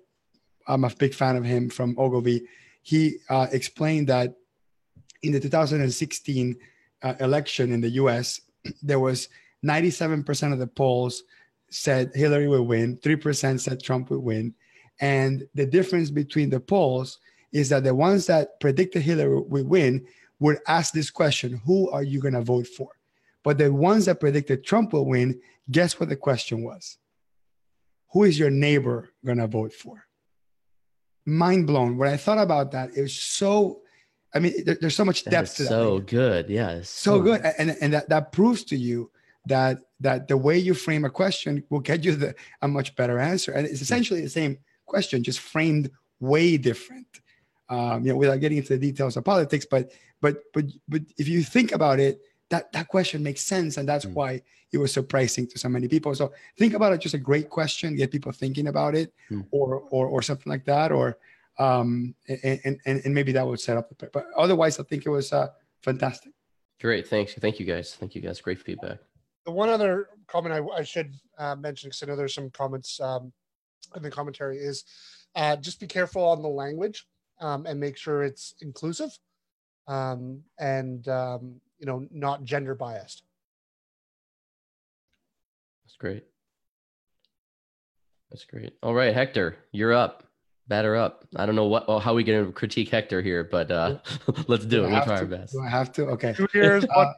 I'm 0.68 0.84
a 0.84 0.90
big 0.90 1.14
fan 1.14 1.36
of 1.36 1.44
him 1.44 1.68
from 1.70 1.96
Ogilvy. 1.98 2.42
He 2.82 3.16
uh, 3.28 3.46
explained 3.50 4.08
that 4.08 4.34
in 5.22 5.32
the 5.32 5.40
2016 5.40 6.56
uh, 7.02 7.14
election 7.20 7.72
in 7.72 7.80
the 7.80 7.90
US, 7.90 8.40
there 8.82 9.00
was 9.00 9.28
97% 9.64 10.52
of 10.52 10.58
the 10.58 10.66
polls 10.66 11.24
said 11.70 12.12
Hillary 12.14 12.46
would 12.46 12.62
win, 12.62 12.98
3% 12.98 13.58
said 13.58 13.82
Trump 13.82 14.10
would 14.10 14.20
win. 14.20 14.54
And 15.00 15.48
the 15.54 15.66
difference 15.66 16.10
between 16.10 16.50
the 16.50 16.60
polls 16.60 17.18
is 17.52 17.68
that 17.70 17.84
the 17.84 17.94
ones 17.94 18.26
that 18.26 18.60
predicted 18.60 19.02
Hillary 19.02 19.40
would 19.40 19.66
win 19.66 20.06
would 20.40 20.58
ask 20.68 20.92
this 20.92 21.10
question 21.10 21.60
Who 21.64 21.90
are 21.90 22.02
you 22.02 22.20
going 22.20 22.34
to 22.34 22.42
vote 22.42 22.66
for? 22.66 22.90
But 23.42 23.58
the 23.58 23.72
ones 23.72 24.06
that 24.06 24.20
predicted 24.20 24.64
Trump 24.64 24.92
will 24.92 25.06
win, 25.06 25.40
guess 25.70 25.98
what 25.98 26.08
the 26.08 26.16
question 26.16 26.62
was? 26.62 26.98
Who 28.12 28.24
is 28.24 28.38
your 28.38 28.50
neighbor 28.50 29.10
going 29.24 29.38
to 29.38 29.46
vote 29.46 29.72
for? 29.72 30.06
Mind 31.26 31.66
blown. 31.66 31.96
When 31.96 32.08
I 32.08 32.16
thought 32.16 32.38
about 32.38 32.72
that, 32.72 32.90
it 32.96 33.02
was 33.02 33.16
so 33.16 33.80
I 34.34 34.40
mean, 34.40 34.64
there, 34.64 34.76
there's 34.80 34.96
so 34.96 35.04
much 35.04 35.24
depth 35.24 35.56
to 35.56 35.62
that. 35.62 35.68
So 35.68 36.00
good, 36.00 36.50
yeah, 36.50 36.78
so, 36.78 36.82
so 37.18 37.20
good, 37.20 37.40
and 37.56 37.76
and 37.80 37.92
that 37.92 38.08
that 38.08 38.32
proves 38.32 38.64
to 38.64 38.76
you 38.76 39.10
that 39.46 39.78
that 40.00 40.26
the 40.26 40.36
way 40.36 40.58
you 40.58 40.74
frame 40.74 41.04
a 41.04 41.10
question 41.10 41.62
will 41.70 41.80
get 41.80 42.04
you 42.04 42.16
the 42.16 42.34
a 42.60 42.66
much 42.66 42.96
better 42.96 43.18
answer, 43.20 43.52
and 43.52 43.66
it's 43.66 43.80
essentially 43.80 44.20
the 44.20 44.28
same 44.28 44.58
question, 44.86 45.22
just 45.22 45.38
framed 45.38 45.90
way 46.18 46.56
different. 46.56 47.06
Um, 47.68 48.04
you 48.04 48.12
know, 48.12 48.18
without 48.18 48.40
getting 48.40 48.58
into 48.58 48.76
the 48.76 48.78
details 48.78 49.16
of 49.16 49.24
politics, 49.24 49.66
but 49.70 49.92
but 50.20 50.38
but 50.52 50.64
but 50.88 51.02
if 51.16 51.28
you 51.28 51.42
think 51.42 51.72
about 51.72 52.00
it, 52.00 52.20
that 52.50 52.72
that 52.72 52.88
question 52.88 53.22
makes 53.22 53.42
sense, 53.42 53.76
and 53.76 53.88
that's 53.88 54.04
mm. 54.04 54.14
why 54.14 54.42
it 54.74 54.78
was 54.78 54.92
surprising 54.92 55.46
to 55.46 55.58
so 55.58 55.68
many 55.68 55.88
people. 55.88 56.14
So 56.14 56.32
think 56.58 56.74
about 56.74 56.92
it, 56.92 57.00
just 57.00 57.14
a 57.14 57.18
great 57.30 57.48
question, 57.48 57.96
get 57.96 58.10
people 58.10 58.32
thinking 58.32 58.66
about 58.66 58.94
it, 58.94 59.14
mm. 59.30 59.46
or 59.50 59.68
or 59.90 60.04
or 60.08 60.20
something 60.20 60.50
like 60.50 60.64
that, 60.66 60.92
or 60.92 61.16
um, 61.58 62.14
and, 62.28 62.80
and, 62.84 62.98
and 63.04 63.14
maybe 63.14 63.32
that 63.32 63.46
would 63.46 63.60
set 63.60 63.76
up 63.76 63.88
the. 63.88 64.10
But 64.12 64.26
otherwise, 64.36 64.80
I 64.80 64.82
think 64.82 65.06
it 65.06 65.10
was 65.10 65.32
uh, 65.32 65.48
fantastic. 65.82 66.32
Great. 66.80 67.06
Thanks. 67.06 67.34
Thank 67.34 67.60
you 67.60 67.66
guys. 67.66 67.94
Thank 67.94 68.14
you 68.14 68.20
guys. 68.20 68.40
Great 68.40 68.60
feedback. 68.60 68.98
The 69.46 69.52
one 69.52 69.68
other 69.68 70.08
comment 70.26 70.54
I, 70.54 70.80
I 70.80 70.82
should 70.82 71.12
uh, 71.38 71.54
mention, 71.54 71.88
because 71.88 72.02
I 72.02 72.06
know 72.06 72.16
there's 72.16 72.34
some 72.34 72.50
comments 72.50 73.00
um, 73.00 73.32
in 73.94 74.02
the 74.02 74.10
commentary, 74.10 74.58
is 74.58 74.84
uh, 75.36 75.56
just 75.56 75.80
be 75.80 75.86
careful 75.86 76.24
on 76.24 76.42
the 76.42 76.48
language 76.48 77.06
um, 77.40 77.66
and 77.66 77.78
make 77.78 77.96
sure 77.96 78.22
it's 78.22 78.54
inclusive 78.60 79.10
um, 79.86 80.42
and, 80.58 81.06
um, 81.08 81.60
you 81.78 81.86
know, 81.86 82.06
not 82.10 82.44
gender 82.44 82.74
biased. 82.74 83.23
That's 85.94 86.00
great. 86.00 86.24
That's 88.30 88.44
great. 88.44 88.72
All 88.82 88.94
right, 88.94 89.14
Hector, 89.14 89.56
you're 89.70 89.92
up 89.92 90.24
batter 90.68 90.96
up. 90.96 91.24
I 91.36 91.46
don't 91.46 91.54
know 91.54 91.66
what 91.66 91.88
well, 91.88 92.00
how 92.00 92.14
we 92.14 92.24
going 92.24 92.46
to 92.46 92.52
critique 92.52 92.88
Hector 92.88 93.22
here, 93.22 93.44
but 93.44 93.70
uh, 93.70 93.98
let's 94.46 94.64
do, 94.64 94.78
do 94.78 94.84
it. 94.84 94.90
We'll 94.90 95.04
try 95.04 95.16
to? 95.16 95.20
our 95.20 95.26
best. 95.26 95.52
Do 95.52 95.60
I 95.60 95.68
have 95.68 95.92
to? 95.92 96.06
Okay. 96.06 96.32
Two 96.32 96.48
years, 96.54 96.84
uh, 96.94 97.12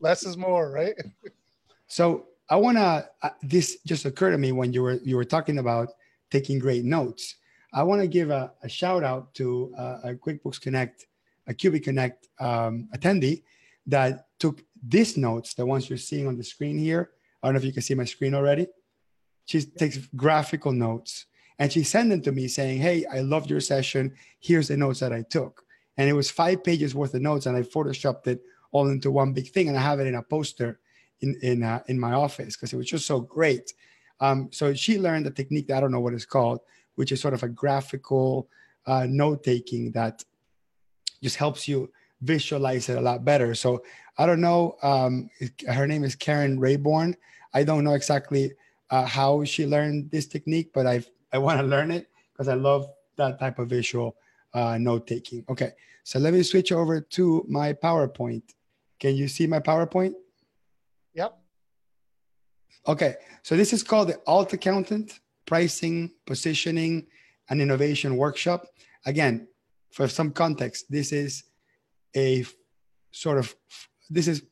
less 0.00 0.24
is 0.24 0.36
more, 0.36 0.70
right? 0.70 0.94
so 1.86 2.26
I 2.48 2.56
want 2.56 2.78
to. 2.78 3.08
Uh, 3.22 3.30
this 3.42 3.78
just 3.86 4.04
occurred 4.04 4.32
to 4.32 4.38
me 4.38 4.52
when 4.52 4.72
you 4.72 4.82
were 4.82 5.00
you 5.04 5.16
were 5.16 5.24
talking 5.24 5.58
about 5.58 5.88
taking 6.30 6.58
great 6.58 6.84
notes. 6.84 7.36
I 7.72 7.82
want 7.84 8.00
to 8.00 8.08
give 8.08 8.30
a, 8.30 8.52
a, 8.64 8.68
shout 8.68 9.04
out 9.04 9.32
to 9.34 9.72
uh, 9.78 9.98
a 10.02 10.14
QuickBooks 10.14 10.60
Connect, 10.60 11.06
a 11.46 11.54
QB 11.54 11.84
Connect 11.84 12.26
um, 12.40 12.88
attendee 12.96 13.44
that 13.86 14.26
took 14.40 14.64
these 14.82 15.16
notes, 15.16 15.54
the 15.54 15.64
ones 15.64 15.88
you're 15.88 15.96
seeing 15.96 16.26
on 16.26 16.36
the 16.36 16.42
screen 16.42 16.76
here. 16.76 17.10
I 17.42 17.46
don't 17.46 17.54
know 17.54 17.58
if 17.58 17.64
you 17.64 17.72
can 17.72 17.82
see 17.82 17.94
my 17.94 18.04
screen 18.04 18.34
already. 18.34 18.66
She 19.46 19.62
takes 19.62 19.98
graphical 20.14 20.72
notes 20.72 21.26
and 21.58 21.72
she 21.72 21.82
sent 21.82 22.10
them 22.10 22.22
to 22.22 22.32
me 22.32 22.48
saying, 22.48 22.80
Hey, 22.80 23.04
I 23.06 23.20
loved 23.20 23.50
your 23.50 23.60
session. 23.60 24.14
Here's 24.40 24.68
the 24.68 24.76
notes 24.76 25.00
that 25.00 25.12
I 25.12 25.22
took. 25.22 25.62
And 25.96 26.08
it 26.08 26.14
was 26.14 26.30
five 26.30 26.64
pages 26.64 26.94
worth 26.94 27.14
of 27.14 27.20
notes, 27.20 27.44
and 27.44 27.56
I 27.56 27.62
photoshopped 27.62 28.26
it 28.26 28.40
all 28.72 28.88
into 28.88 29.10
one 29.10 29.34
big 29.34 29.50
thing. 29.50 29.68
And 29.68 29.76
I 29.76 29.82
have 29.82 30.00
it 30.00 30.06
in 30.06 30.14
a 30.14 30.22
poster 30.22 30.80
in 31.20 31.38
in 31.42 31.62
uh, 31.62 31.82
in 31.86 32.00
my 32.00 32.12
office 32.12 32.56
because 32.56 32.72
it 32.72 32.76
was 32.76 32.86
just 32.86 33.06
so 33.06 33.20
great. 33.20 33.74
Um, 34.20 34.48
so 34.52 34.72
she 34.74 34.98
learned 34.98 35.26
a 35.26 35.30
technique 35.30 35.68
that 35.68 35.78
I 35.78 35.80
don't 35.80 35.92
know 35.92 36.00
what 36.00 36.14
it's 36.14 36.24
called, 36.24 36.60
which 36.94 37.12
is 37.12 37.20
sort 37.20 37.34
of 37.34 37.42
a 37.42 37.48
graphical 37.48 38.48
uh, 38.86 39.06
note 39.08 39.44
taking 39.44 39.92
that 39.92 40.24
just 41.22 41.36
helps 41.36 41.68
you 41.68 41.90
visualize 42.22 42.88
it 42.88 42.98
a 42.98 43.00
lot 43.00 43.24
better. 43.24 43.54
So 43.54 43.82
I 44.18 44.26
don't 44.26 44.40
know. 44.40 44.76
Um, 44.82 45.30
her 45.68 45.86
name 45.86 46.04
is 46.04 46.14
Karen 46.14 46.58
Rayborn. 46.58 47.14
I 47.54 47.64
don't 47.64 47.84
know 47.84 47.94
exactly 47.94 48.52
uh, 48.90 49.06
how 49.06 49.44
she 49.44 49.66
learned 49.66 50.10
this 50.10 50.26
technique, 50.26 50.70
but 50.74 50.86
I've 50.86 51.08
I 51.32 51.38
want 51.38 51.60
to 51.60 51.66
learn 51.66 51.90
it 51.90 52.08
because 52.32 52.48
I 52.48 52.54
love 52.54 52.86
that 53.16 53.38
type 53.38 53.58
of 53.58 53.68
visual 53.68 54.16
uh, 54.52 54.78
note 54.78 55.06
taking. 55.06 55.44
Okay, 55.48 55.72
so 56.02 56.18
let 56.18 56.34
me 56.34 56.42
switch 56.42 56.72
over 56.72 57.00
to 57.00 57.44
my 57.48 57.72
PowerPoint. 57.72 58.42
Can 58.98 59.14
you 59.14 59.28
see 59.28 59.46
my 59.46 59.60
PowerPoint? 59.60 60.14
Yep. 61.14 61.38
Okay, 62.88 63.14
so 63.42 63.56
this 63.56 63.72
is 63.72 63.82
called 63.82 64.08
the 64.08 64.20
Alt 64.26 64.52
Accountant 64.52 65.20
pricing, 65.46 66.12
positioning, 66.26 67.06
and 67.48 67.60
innovation 67.60 68.16
workshop. 68.16 68.66
Again, 69.04 69.48
for 69.90 70.06
some 70.06 70.30
context, 70.30 70.86
this 70.88 71.10
is 71.10 71.42
a 72.16 72.44
sort 73.12 73.38
of 73.38 73.54
this 74.08 74.28
is 74.28 74.42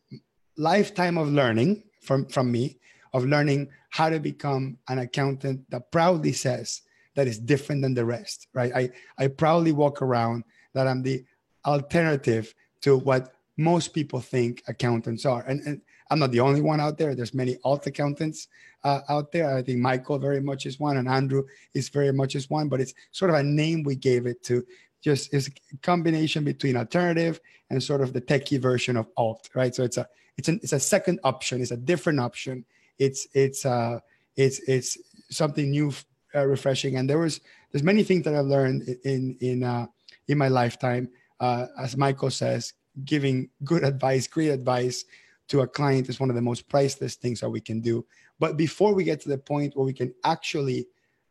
lifetime 0.56 1.18
of 1.18 1.28
learning 1.28 1.82
from 2.02 2.26
from 2.26 2.50
me 2.50 2.78
of 3.12 3.24
learning 3.24 3.68
how 3.90 4.08
to 4.08 4.20
become 4.20 4.76
an 4.88 4.98
accountant 4.98 5.68
that 5.70 5.90
proudly 5.90 6.32
says 6.32 6.82
that 7.14 7.26
is 7.26 7.38
different 7.38 7.82
than 7.82 7.94
the 7.94 8.04
rest 8.04 8.48
right? 8.54 8.72
I 8.74 8.90
i 9.18 9.28
proudly 9.28 9.72
walk 9.72 10.02
around 10.02 10.44
that 10.74 10.86
i'm 10.86 11.02
the 11.02 11.24
alternative 11.64 12.54
to 12.82 12.96
what 12.96 13.34
most 13.56 13.92
people 13.92 14.20
think 14.20 14.62
accountants 14.68 15.26
are. 15.26 15.44
And, 15.46 15.60
and 15.66 15.80
i'm 16.10 16.18
not 16.18 16.32
the 16.32 16.40
only 16.40 16.60
one 16.60 16.80
out 16.80 16.98
there. 16.98 17.14
There's 17.14 17.34
many 17.34 17.56
alt 17.64 17.86
accountants 17.86 18.48
uh, 18.84 19.00
out 19.08 19.32
there. 19.32 19.56
I 19.56 19.62
think 19.62 19.78
michael 19.78 20.18
very 20.18 20.40
much 20.40 20.66
is 20.66 20.78
one 20.78 20.96
and 20.96 21.08
andrew 21.08 21.44
is 21.74 21.88
very 21.88 22.12
much 22.12 22.34
is 22.34 22.48
one 22.50 22.68
but 22.68 22.80
it's 22.80 22.94
sort 23.12 23.30
of 23.30 23.36
a 23.36 23.42
name 23.42 23.82
we 23.82 23.96
gave 23.96 24.26
it 24.26 24.42
to 24.44 24.64
just 25.02 25.32
is 25.32 25.48
a 25.48 25.76
combination 25.78 26.44
between 26.44 26.76
alternative 26.76 27.40
and 27.70 27.82
sort 27.82 28.00
of 28.00 28.12
the 28.12 28.20
techie 28.20 28.60
version 28.60 28.96
of 28.96 29.08
alt 29.16 29.48
right? 29.54 29.74
So 29.74 29.84
it's 29.84 29.96
a 29.96 30.08
it's 30.36 30.48
an 30.48 30.60
it's 30.62 30.72
a 30.72 30.80
second 30.80 31.20
option. 31.24 31.60
It's 31.60 31.70
a 31.70 31.76
different 31.76 32.20
option. 32.20 32.64
It's 32.98 33.26
it's 33.34 33.66
uh 33.66 33.98
it's 34.36 34.60
it's 34.68 34.96
something 35.30 35.70
new 35.70 35.92
uh, 36.34 36.46
refreshing. 36.46 36.96
And 36.96 37.08
there 37.08 37.18
was 37.18 37.40
there's 37.72 37.82
many 37.82 38.02
things 38.02 38.24
that 38.24 38.34
I've 38.34 38.46
learned 38.46 38.88
in 39.04 39.36
in 39.40 39.64
uh 39.64 39.86
in 40.28 40.38
my 40.38 40.48
lifetime 40.48 41.08
uh 41.40 41.66
as 41.78 41.96
michael 41.96 42.30
says 42.30 42.74
giving 43.04 43.48
good 43.64 43.84
advice 43.84 44.26
great 44.26 44.48
advice 44.48 45.04
to 45.48 45.60
a 45.60 45.66
client 45.66 46.08
is 46.08 46.20
one 46.20 46.30
of 46.30 46.36
the 46.36 46.42
most 46.42 46.68
priceless 46.68 47.14
things 47.14 47.40
that 47.40 47.48
we 47.48 47.60
can 47.60 47.80
do. 47.80 48.04
But 48.38 48.56
before 48.56 48.94
we 48.94 49.04
get 49.04 49.20
to 49.22 49.28
the 49.28 49.38
point 49.38 49.74
where 49.74 49.86
we 49.86 49.92
can 49.92 50.14
actually 50.24 50.86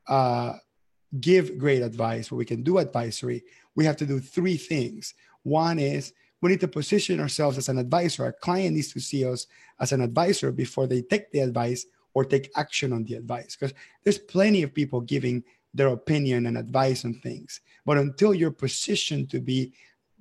uh 0.07 0.53
give 1.19 1.57
great 1.57 1.81
advice 1.81 2.29
where 2.29 2.37
we 2.37 2.45
can 2.45 2.63
do 2.63 2.77
advisory 2.77 3.43
we 3.75 3.85
have 3.85 3.97
to 3.97 4.05
do 4.05 4.19
three 4.19 4.57
things 4.57 5.13
one 5.43 5.79
is 5.79 6.13
we 6.41 6.51
need 6.51 6.59
to 6.59 6.67
position 6.67 7.19
ourselves 7.19 7.57
as 7.57 7.69
an 7.69 7.77
advisor. 7.77 8.23
Our 8.23 8.33
client 8.33 8.75
needs 8.75 8.91
to 8.93 8.99
see 8.99 9.25
us 9.25 9.47
as 9.79 9.91
an 9.91 10.01
advisor 10.01 10.51
before 10.51 10.87
they 10.87 11.01
take 11.01 11.31
the 11.31 11.39
advice 11.39 11.85
or 12.13 12.25
take 12.25 12.51
action 12.55 12.93
on 12.93 13.03
the 13.05 13.15
advice. 13.15 13.55
Because 13.55 13.73
there's 14.03 14.17
plenty 14.17 14.63
of 14.63 14.73
people 14.73 15.01
giving 15.01 15.43
their 15.73 15.87
opinion 15.87 16.45
and 16.45 16.57
advice 16.57 17.05
on 17.05 17.15
things. 17.15 17.61
But 17.85 17.97
until 17.97 18.33
you're 18.33 18.51
positioned 18.51 19.29
to 19.31 19.39
be 19.39 19.73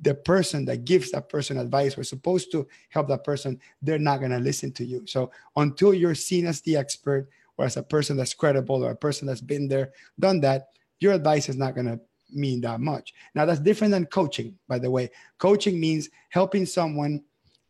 the 0.03 0.15
person 0.15 0.65
that 0.67 0.85
gives 0.85 1.11
that 1.11 1.29
person 1.29 1.59
advice, 1.59 1.97
we're 1.97 2.03
supposed 2.05 2.53
to 2.53 2.67
help 2.91 3.09
that 3.09 3.25
person, 3.25 3.59
they're 3.81 3.99
not 3.99 4.21
going 4.21 4.33
to 4.33 4.39
listen 4.39 4.73
to 4.73 4.85
you. 4.85 5.07
So 5.07 5.31
until 5.57 5.95
you're 5.95 6.15
seen 6.15 6.47
as 6.47 6.61
the 6.61 6.77
expert 6.77 7.29
or 7.59 7.65
as 7.65 7.77
a 7.77 7.83
person 7.83 8.17
that's 8.17 8.35
credible 8.35 8.85
or 8.85 8.91
a 8.91 8.97
person 8.97 9.27
that's 9.27 9.41
been 9.41 9.69
there, 9.69 9.93
done 10.19 10.41
that, 10.41 10.69
your 11.01 11.13
advice 11.13 11.49
is 11.49 11.57
not 11.57 11.75
going 11.75 11.87
to 11.87 12.01
mean 12.33 12.61
that 12.61 12.81
much. 12.81 13.15
Now, 13.35 13.45
that's 13.45 13.61
different 13.61 13.93
than 13.93 14.07
coaching, 14.07 14.57
by 14.69 14.79
the 14.79 14.91
way. 14.91 15.11
Coaching 15.39 15.79
means 15.79 16.11
helping 16.31 16.67
someone 16.67 17.23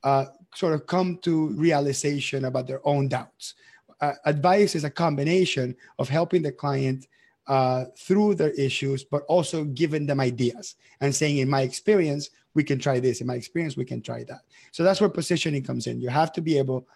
uh, 0.03 0.27
sort 0.55 0.75
of 0.75 0.87
come 0.87 1.19
to 1.23 1.49
realization 1.49 2.47
about 2.47 2.67
their 2.67 2.87
own 2.87 3.09
doubts. 3.09 3.55
Uh, 4.01 4.13
advice 4.25 4.75
is 4.75 4.85
a 4.85 4.91
combination 4.91 5.75
of 5.99 6.09
helping 6.09 6.43
the 6.43 6.53
client 6.53 7.07
uh, 7.47 7.85
through 7.97 8.35
their 8.35 8.51
issues, 8.51 9.05
but 9.05 9.23
also 9.29 9.65
giving 9.65 10.07
them 10.07 10.21
ideas 10.21 10.77
and 11.01 11.15
saying, 11.15 11.39
in 11.39 11.49
my 11.49 11.63
experience, 11.63 12.31
we 12.55 12.65
can 12.65 12.79
try 12.79 12.99
this. 12.99 13.21
In 13.21 13.27
my 13.27 13.35
experience, 13.35 13.77
we 13.77 13.85
can 13.85 14.01
try 14.01 14.25
that. 14.25 14.41
So 14.73 14.83
that's 14.83 15.01
where 15.01 15.11
positioning 15.11 15.63
comes 15.63 15.87
in. 15.87 16.01
You 16.01 16.09
have 16.09 16.33
to 16.33 16.41
be 16.41 16.59
able 16.59 16.87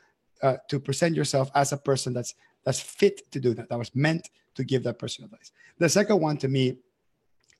uh, 0.42 0.56
to 0.68 0.80
present 0.80 1.14
yourself 1.14 1.50
as 1.54 1.72
a 1.72 1.76
person 1.76 2.12
that's 2.12 2.34
that's 2.64 2.80
fit 2.80 3.30
to 3.32 3.40
do 3.40 3.54
that. 3.54 3.68
That 3.68 3.78
was 3.78 3.94
meant 3.94 4.28
to 4.54 4.64
give 4.64 4.82
that 4.84 4.98
person 4.98 5.24
advice. 5.24 5.52
The 5.78 5.88
second 5.88 6.20
one 6.20 6.36
to 6.38 6.48
me 6.48 6.78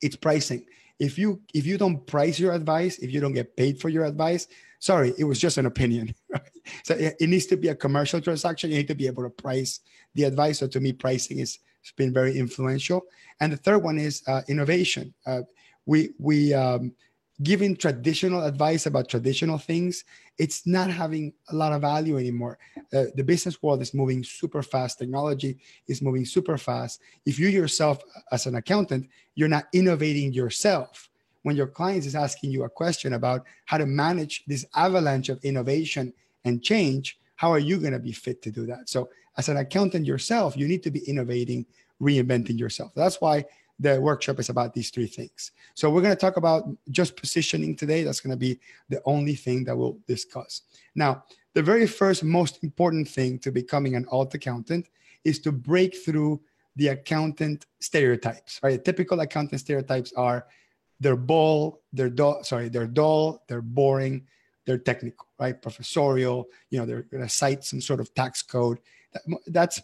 it's 0.01 0.15
pricing. 0.15 0.65
If 0.99 1.17
you 1.17 1.41
if 1.53 1.65
you 1.65 1.77
don't 1.77 2.05
price 2.05 2.39
your 2.39 2.53
advice, 2.53 2.97
if 2.99 3.11
you 3.11 3.21
don't 3.21 3.33
get 3.33 3.55
paid 3.55 3.79
for 3.79 3.89
your 3.89 4.05
advice, 4.05 4.47
sorry, 4.79 5.13
it 5.17 5.23
was 5.23 5.39
just 5.39 5.57
an 5.57 5.65
opinion. 5.65 6.13
Right? 6.29 6.51
So 6.83 6.93
it, 6.95 7.15
it 7.19 7.27
needs 7.27 7.45
to 7.47 7.57
be 7.57 7.69
a 7.69 7.75
commercial 7.75 8.21
transaction. 8.21 8.71
You 8.71 8.77
need 8.77 8.87
to 8.87 8.95
be 8.95 9.07
able 9.07 9.23
to 9.23 9.29
price 9.29 9.81
the 10.15 10.23
advice. 10.23 10.59
So 10.59 10.67
to 10.67 10.79
me, 10.79 10.93
pricing 10.93 11.39
is 11.39 11.59
has 11.83 11.91
been 11.97 12.13
very 12.13 12.37
influential. 12.37 13.03
And 13.39 13.51
the 13.51 13.57
third 13.57 13.79
one 13.79 13.97
is 13.97 14.23
uh, 14.27 14.41
innovation. 14.47 15.13
Uh, 15.25 15.41
we 15.85 16.11
we 16.19 16.53
um, 16.53 16.93
giving 17.43 17.75
traditional 17.75 18.43
advice 18.43 18.85
about 18.85 19.09
traditional 19.09 19.57
things, 19.57 20.03
it's 20.41 20.65
not 20.65 20.89
having 20.89 21.31
a 21.49 21.55
lot 21.55 21.71
of 21.71 21.81
value 21.81 22.17
anymore. 22.17 22.57
Uh, 22.91 23.05
the 23.13 23.23
business 23.23 23.61
world 23.61 23.79
is 23.79 23.93
moving 23.93 24.23
super 24.23 24.63
fast. 24.63 24.97
Technology 24.97 25.59
is 25.87 26.01
moving 26.01 26.25
super 26.25 26.57
fast. 26.57 26.99
If 27.27 27.37
you 27.37 27.47
yourself, 27.47 28.01
as 28.31 28.47
an 28.47 28.55
accountant, 28.55 29.07
you're 29.35 29.47
not 29.47 29.65
innovating 29.71 30.33
yourself, 30.33 31.09
when 31.43 31.55
your 31.55 31.67
client 31.67 32.07
is 32.07 32.15
asking 32.15 32.49
you 32.49 32.63
a 32.63 32.69
question 32.69 33.13
about 33.13 33.45
how 33.65 33.77
to 33.77 33.85
manage 33.85 34.43
this 34.47 34.65
avalanche 34.75 35.29
of 35.29 35.39
innovation 35.43 36.11
and 36.43 36.63
change, 36.63 37.19
how 37.35 37.51
are 37.51 37.59
you 37.59 37.77
going 37.77 37.93
to 37.93 37.99
be 37.99 38.11
fit 38.11 38.41
to 38.41 38.49
do 38.49 38.65
that? 38.65 38.89
So, 38.89 39.09
as 39.37 39.47
an 39.47 39.57
accountant 39.57 40.07
yourself, 40.07 40.57
you 40.57 40.67
need 40.67 40.81
to 40.83 40.91
be 40.91 41.01
innovating, 41.07 41.67
reinventing 42.01 42.59
yourself. 42.59 42.93
That's 42.95 43.21
why 43.21 43.45
the 43.79 43.99
workshop 43.99 44.39
is 44.39 44.49
about 44.49 44.73
these 44.73 44.89
three 44.89 45.07
things. 45.07 45.51
So 45.73 45.89
we're 45.89 46.01
going 46.01 46.15
to 46.15 46.19
talk 46.19 46.37
about 46.37 46.69
just 46.89 47.15
positioning 47.15 47.75
today. 47.75 48.03
That's 48.03 48.19
going 48.19 48.31
to 48.31 48.37
be 48.37 48.59
the 48.89 49.01
only 49.05 49.35
thing 49.35 49.63
that 49.65 49.75
we'll 49.75 49.97
discuss. 50.07 50.61
Now, 50.95 51.23
the 51.53 51.63
very 51.63 51.87
first 51.87 52.23
most 52.23 52.63
important 52.63 53.07
thing 53.07 53.39
to 53.39 53.51
becoming 53.51 53.95
an 53.95 54.05
alt 54.11 54.33
accountant 54.33 54.87
is 55.23 55.39
to 55.39 55.51
break 55.51 55.95
through 55.95 56.41
the 56.75 56.89
accountant 56.89 57.65
stereotypes. 57.79 58.59
Right? 58.63 58.83
Typical 58.83 59.19
accountant 59.19 59.59
stereotypes 59.59 60.13
are 60.13 60.45
they're 60.99 61.17
dull, 61.17 61.81
they're 61.91 62.09
dull, 62.09 62.43
sorry, 62.43 62.69
they're 62.69 62.87
dull, 62.87 63.43
they're 63.47 63.61
boring, 63.61 64.27
they're 64.65 64.77
technical, 64.77 65.27
right? 65.39 65.59
Professorial, 65.59 66.47
you 66.69 66.79
know, 66.79 66.85
they're 66.85 67.01
going 67.01 67.23
to 67.23 67.29
cite 67.29 67.63
some 67.63 67.81
sort 67.81 67.99
of 67.99 68.13
tax 68.13 68.43
code. 68.43 68.79
That's 69.47 69.81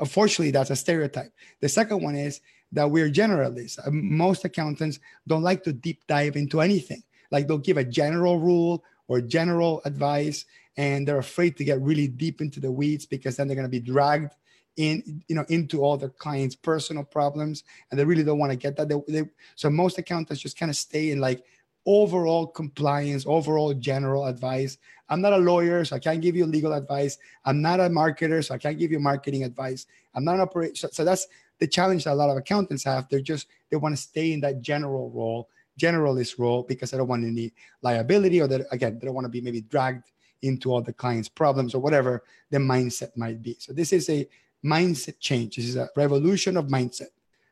unfortunately 0.00 0.50
that's 0.50 0.70
a 0.70 0.76
stereotype. 0.76 1.32
The 1.60 1.68
second 1.68 2.02
one 2.02 2.16
is 2.16 2.40
that 2.74 2.90
we're 2.90 3.10
generalists. 3.10 3.78
Uh, 3.78 3.90
most 3.90 4.44
accountants 4.44 4.98
don't 5.26 5.42
like 5.42 5.62
to 5.64 5.72
deep 5.72 6.06
dive 6.06 6.36
into 6.36 6.60
anything. 6.60 7.02
Like 7.30 7.48
they'll 7.48 7.58
give 7.58 7.78
a 7.78 7.84
general 7.84 8.38
rule 8.38 8.84
or 9.08 9.20
general 9.20 9.80
advice, 9.84 10.44
and 10.76 11.06
they're 11.06 11.18
afraid 11.18 11.56
to 11.56 11.64
get 11.64 11.80
really 11.80 12.08
deep 12.08 12.40
into 12.40 12.60
the 12.60 12.70
weeds 12.70 13.06
because 13.06 13.36
then 13.36 13.48
they're 13.48 13.56
going 13.56 13.66
to 13.66 13.70
be 13.70 13.80
dragged 13.80 14.34
in, 14.76 15.22
you 15.28 15.36
know, 15.36 15.44
into 15.48 15.82
all 15.82 15.96
their 15.96 16.08
clients' 16.10 16.56
personal 16.56 17.04
problems, 17.04 17.64
and 17.90 17.98
they 17.98 18.04
really 18.04 18.24
don't 18.24 18.38
want 18.38 18.50
to 18.50 18.58
get 18.58 18.76
that. 18.76 18.88
They, 18.88 18.96
they, 19.08 19.28
so 19.54 19.70
most 19.70 19.98
accountants 19.98 20.42
just 20.42 20.58
kind 20.58 20.70
of 20.70 20.76
stay 20.76 21.10
in 21.10 21.20
like 21.20 21.44
overall 21.86 22.46
compliance, 22.46 23.24
overall 23.26 23.74
general 23.74 24.26
advice. 24.26 24.78
I'm 25.08 25.20
not 25.20 25.34
a 25.34 25.38
lawyer, 25.38 25.84
so 25.84 25.96
I 25.96 25.98
can't 25.98 26.22
give 26.22 26.34
you 26.34 26.46
legal 26.46 26.72
advice. 26.72 27.18
I'm 27.44 27.60
not 27.60 27.78
a 27.78 27.84
marketer, 27.84 28.44
so 28.44 28.54
I 28.54 28.58
can't 28.58 28.78
give 28.78 28.90
you 28.90 28.98
marketing 28.98 29.44
advice. 29.44 29.86
I'm 30.14 30.24
not 30.24 30.36
an 30.36 30.40
operator. 30.40 30.74
So, 30.74 30.88
so 30.90 31.04
that's 31.04 31.26
the 31.60 31.66
challenge 31.66 32.04
that 32.04 32.12
a 32.12 32.14
lot 32.14 32.30
of 32.30 32.36
accountants 32.36 32.84
have. 32.84 33.08
They're 33.08 33.20
just 33.20 33.46
they 33.70 33.76
want 33.76 33.96
to 33.96 34.02
stay 34.02 34.32
in 34.32 34.40
that 34.40 34.60
general 34.60 35.10
role, 35.10 35.48
generalist 35.78 36.38
role, 36.38 36.62
because 36.62 36.90
they 36.90 36.98
don't 36.98 37.08
want 37.08 37.24
any 37.24 37.52
liability, 37.82 38.40
or 38.40 38.48
that 38.48 38.66
again 38.70 38.98
they 38.98 39.06
don't 39.06 39.14
want 39.14 39.24
to 39.24 39.30
be 39.30 39.40
maybe 39.40 39.62
dragged 39.62 40.10
into 40.42 40.72
all 40.72 40.82
the 40.82 40.92
client's 40.92 41.28
problems 41.28 41.74
or 41.74 41.80
whatever 41.80 42.22
the 42.50 42.58
mindset 42.58 43.16
might 43.16 43.42
be. 43.42 43.56
So 43.58 43.72
this 43.72 43.92
is 43.92 44.08
a 44.10 44.28
mindset 44.64 45.18
change. 45.18 45.56
This 45.56 45.66
is 45.66 45.76
a 45.76 45.88
revolution 45.96 46.56
of 46.56 46.66
mindset 46.66 47.08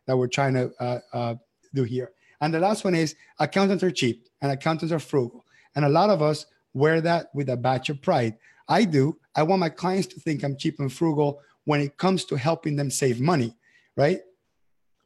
that 0.07 0.17
we're 0.17 0.29
trying 0.29 0.55
to 0.55 0.73
uh, 0.79 0.99
uh, 1.13 1.35
do 1.75 1.85
here. 1.85 2.13
And 2.41 2.53
the 2.53 2.61
last 2.61 2.85
one 2.85 2.95
is 2.95 3.15
accountants 3.39 3.83
are 3.83 3.91
cheap 3.91 4.29
and 4.41 4.53
accountants 4.53 4.93
are 4.93 4.99
frugal. 4.99 5.45
And 5.75 5.85
a 5.85 5.89
lot 5.89 6.11
of 6.11 6.23
us 6.23 6.47
wear 6.75 7.01
that 7.01 7.29
with 7.35 7.49
a 7.49 7.57
batch 7.57 7.89
of 7.89 8.03
pride. 8.03 8.37
I 8.69 8.85
do. 8.85 9.19
I 9.35 9.43
want 9.43 9.61
my 9.61 9.69
clients 9.69 10.09
to 10.09 10.21
think 10.21 10.43
I'm 10.43 10.57
cheap 10.57 10.79
and 10.81 10.93
frugal 10.93 11.41
when 11.65 11.81
it 11.81 11.97
comes 11.97 12.25
to 12.27 12.37
helping 12.37 12.77
them 12.77 12.91
save 12.91 13.21
money 13.21 13.55
right? 13.97 14.21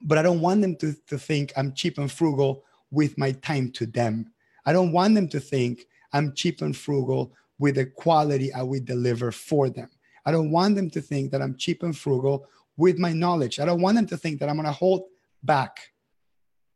But 0.01 0.19
I 0.19 0.23
don't 0.23 0.41
want 0.41 0.61
them 0.61 0.77
to, 0.77 0.95
to 1.09 1.19
think 1.19 1.53
I'm 1.57 1.73
cheap 1.73 1.99
and 1.99 2.11
frugal 2.11 2.65
with 2.91 3.19
my 3.19 3.33
time 3.33 3.71
to 3.73 3.87
them. 3.87 4.33
I 4.65 4.73
don't 4.73 4.93
want 4.93 5.15
them 5.15 5.29
to 5.29 5.41
think 5.41 5.87
I'm 6.13 6.35
cheap 6.35 6.63
and 6.63 6.77
frugal 6.77 7.33
with 7.59 7.77
the 7.77 7.87
quality 7.87 8.53
I 8.53 8.63
will 8.63 8.83
deliver 8.83 9.33
for 9.33 9.69
them. 9.71 9.89
I 10.25 10.33
don't 10.33 10.51
want 10.51 10.77
them 10.77 10.91
to 10.91 11.01
think 11.01 11.31
that 11.31 11.41
I'm 11.41 11.57
cheap 11.57 11.83
and 11.83 11.97
frugal 11.97 12.49
with 12.77 12.99
my 12.99 13.13
knowledge. 13.13 13.61
I 13.61 13.65
don't 13.65 13.81
want 13.81 13.97
them 13.97 14.07
to 14.09 14.17
think 14.17 14.41
that 14.41 14.49
I'm 14.49 14.57
going 14.57 14.67
to 14.67 14.73
hold 14.73 15.05
back. 15.43 15.79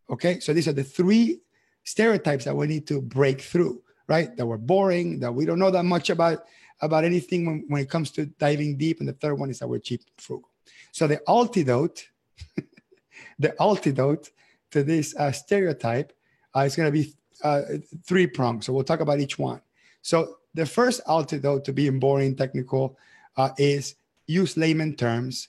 Okay. 0.09 0.41
So 0.41 0.53
these 0.53 0.69
are 0.69 0.73
the 0.73 0.85
three 0.85 1.41
stereotypes 1.85 2.45
that 2.45 2.57
we 2.57 2.67
need 2.67 2.87
to 2.89 3.01
break 3.01 3.41
through, 3.41 3.83
right? 4.09 4.35
That 4.37 4.47
we're 4.47 4.57
boring, 4.57 5.21
that 5.21 5.33
we 5.33 5.45
don't 5.45 5.59
know 5.59 5.71
that 5.71 5.85
much 5.85 6.11
about, 6.11 6.45
about 6.81 7.05
anything 7.05 7.47
when, 7.47 7.65
when 7.69 7.83
it 7.83 7.91
comes 7.91 8.11
to 8.13 8.27
diving 8.27 8.77
deep. 8.77 9.01
And 9.01 9.09
the 9.09 9.15
third 9.15 9.35
one 9.35 9.51
is 9.51 9.59
that 9.59 9.69
we're 9.69 9.79
cheap 9.79 10.01
and 10.01 10.25
frugal. 10.25 10.50
So 10.93 11.07
the 11.07 11.21
antidote, 11.29 12.09
the 13.39 13.61
antidote 13.63 14.31
to 14.71 14.83
this 14.83 15.15
uh, 15.17 15.33
stereotype 15.33 16.13
uh, 16.55 16.61
is 16.61 16.77
going 16.77 16.93
to 16.93 16.93
be 16.93 17.15
uh, 17.43 17.63
three 18.05 18.27
prongs. 18.27 18.67
So 18.67 18.73
we'll 18.73 18.85
talk 18.85 19.01
about 19.01 19.21
each 19.21 19.39
one. 19.39 19.61
So 20.03 20.37
the 20.55 20.67
first 20.67 21.01
antidote 21.09 21.65
to 21.67 21.73
being 21.73 21.99
boring 21.99 22.37
technical 22.37 22.99
uh, 23.37 23.51
is 23.59 23.95
use 24.27 24.57
layman 24.57 24.97
terms. 24.97 25.49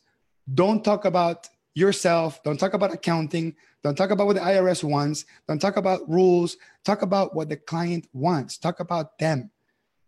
Don't 0.53 0.83
talk 0.83 1.05
about 1.05 1.49
yourself. 1.73 2.43
Don't 2.43 2.59
talk 2.59 2.73
about 2.73 2.93
accounting. 2.93 3.55
Don't 3.83 3.95
talk 3.95 4.11
about 4.11 4.27
what 4.27 4.35
the 4.35 4.41
IRS 4.41 4.83
wants. 4.83 5.25
Don't 5.47 5.59
talk 5.59 5.77
about 5.77 6.07
rules. 6.09 6.57
Talk 6.83 7.01
about 7.01 7.35
what 7.35 7.49
the 7.49 7.57
client 7.57 8.07
wants. 8.13 8.57
Talk 8.57 8.79
about 8.79 9.17
them, 9.17 9.49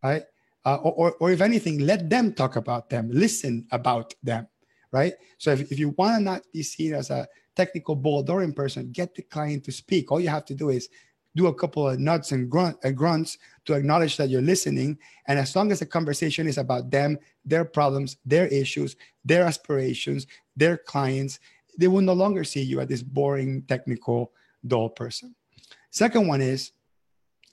right? 0.04 0.24
Uh, 0.66 0.76
or, 0.76 0.94
or, 0.94 1.12
or 1.20 1.32
if 1.32 1.42
anything, 1.42 1.80
let 1.80 2.10
them 2.10 2.34
talk 2.34 2.56
about 2.56 2.90
them. 2.90 3.10
Listen 3.12 3.68
about 3.72 4.14
them, 4.24 4.48
right? 4.94 5.14
So 5.40 5.52
if, 5.52 5.72
if 5.72 5.80
you 5.80 5.90
want 5.98 6.20
to 6.20 6.24
not 6.24 6.44
be 6.54 6.64
seen 6.64 6.94
as 6.94 7.10
a 7.10 7.28
technical 7.56 7.98
Bouldorian 7.98 8.56
person, 8.56 8.92
get 8.92 9.14
the 9.16 9.24
client 9.24 9.66
to 9.66 9.72
speak. 9.72 10.12
All 10.12 10.22
you 10.22 10.30
have 10.30 10.46
to 10.46 10.56
do 10.56 10.70
is 10.70 10.88
do 11.36 11.48
a 11.48 11.54
couple 11.54 11.90
of 11.90 12.00
nuts 12.00 12.32
and 12.32 12.50
grunt, 12.50 12.78
uh, 12.86 12.92
grunts 12.92 13.40
to 13.66 13.74
acknowledge 13.74 14.18
that 14.18 14.30
you're 14.30 14.42
listening. 14.42 14.98
And 15.28 15.40
as 15.40 15.56
long 15.56 15.72
as 15.72 15.80
the 15.80 15.86
conversation 15.88 16.48
is 16.48 16.60
about 16.60 16.92
them, 16.92 17.18
their 17.44 17.66
problems, 17.66 18.18
their 18.26 18.48
issues, 18.48 18.96
their 19.26 19.44
aspirations, 19.44 20.28
their 20.56 20.78
clients, 20.78 21.40
they 21.78 21.88
will 21.88 22.02
no 22.02 22.14
longer 22.14 22.44
see 22.44 22.62
you 22.62 22.80
as 22.80 22.88
this 22.88 23.02
boring, 23.02 23.64
technical, 23.64 24.32
dull 24.66 24.90
person. 24.90 25.34
Second 25.90 26.28
one 26.28 26.42
is, 26.42 26.72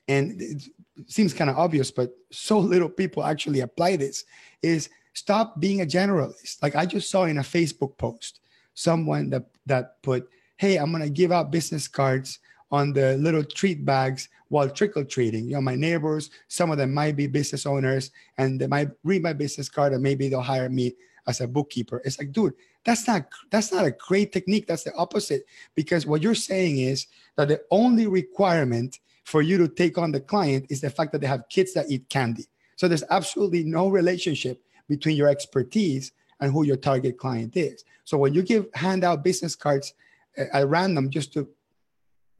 and 0.08 0.40
it 0.40 0.62
seems 1.06 1.32
kind 1.32 1.48
of 1.48 1.56
obvious, 1.56 1.90
but 1.90 2.10
so 2.30 2.58
little 2.74 2.88
people 2.88 3.24
actually 3.24 3.60
apply 3.60 3.96
this, 3.96 4.24
is 4.62 4.90
stop 5.12 5.60
being 5.60 5.80
a 5.80 5.86
generalist. 5.86 6.62
Like 6.62 6.76
I 6.76 6.86
just 6.86 7.10
saw 7.10 7.24
in 7.24 7.38
a 7.38 7.42
Facebook 7.42 7.96
post, 7.98 8.40
someone 8.74 9.30
that, 9.30 9.44
that 9.66 10.02
put, 10.02 10.28
hey, 10.56 10.76
I'm 10.76 10.92
to 10.92 11.10
give 11.10 11.32
out 11.32 11.50
business 11.50 11.88
cards 11.88 12.38
on 12.70 12.92
the 12.92 13.16
little 13.16 13.44
treat 13.44 13.84
bags 13.84 14.28
while 14.48 14.68
trickle 14.68 15.04
treating. 15.04 15.44
You 15.46 15.54
know, 15.54 15.60
my 15.60 15.74
neighbors, 15.74 16.30
some 16.48 16.70
of 16.70 16.78
them 16.78 16.92
might 16.94 17.16
be 17.16 17.26
business 17.26 17.66
owners 17.66 18.10
and 18.38 18.60
they 18.60 18.66
might 18.66 18.90
read 19.04 19.22
my 19.22 19.32
business 19.32 19.68
card 19.68 19.92
and 19.92 20.02
maybe 20.02 20.28
they'll 20.28 20.40
hire 20.40 20.68
me 20.68 20.94
as 21.26 21.40
a 21.40 21.48
bookkeeper. 21.48 22.02
It's 22.04 22.18
like, 22.18 22.32
dude, 22.32 22.54
that's 22.84 23.06
not 23.06 23.26
that's 23.50 23.72
not 23.72 23.84
a 23.84 23.90
great 23.90 24.32
technique. 24.32 24.66
That's 24.66 24.84
the 24.84 24.94
opposite. 24.94 25.44
Because 25.74 26.06
what 26.06 26.22
you're 26.22 26.34
saying 26.34 26.78
is 26.78 27.06
that 27.36 27.48
the 27.48 27.60
only 27.70 28.06
requirement 28.06 28.98
for 29.24 29.42
you 29.42 29.58
to 29.58 29.68
take 29.68 29.98
on 29.98 30.12
the 30.12 30.20
client 30.20 30.66
is 30.70 30.80
the 30.80 30.90
fact 30.90 31.12
that 31.12 31.20
they 31.20 31.26
have 31.26 31.48
kids 31.48 31.74
that 31.74 31.90
eat 31.90 32.08
candy. 32.08 32.46
So 32.76 32.88
there's 32.88 33.04
absolutely 33.10 33.64
no 33.64 33.88
relationship 33.88 34.62
between 34.90 35.16
your 35.16 35.28
expertise 35.28 36.12
and 36.40 36.52
who 36.52 36.64
your 36.64 36.76
target 36.76 37.16
client 37.16 37.56
is. 37.56 37.84
So 38.04 38.18
when 38.18 38.34
you 38.34 38.42
give 38.42 38.66
hand 38.74 39.04
out 39.04 39.24
business 39.24 39.56
cards 39.56 39.94
at 40.36 40.68
random 40.68 41.08
just 41.08 41.32
to 41.32 41.48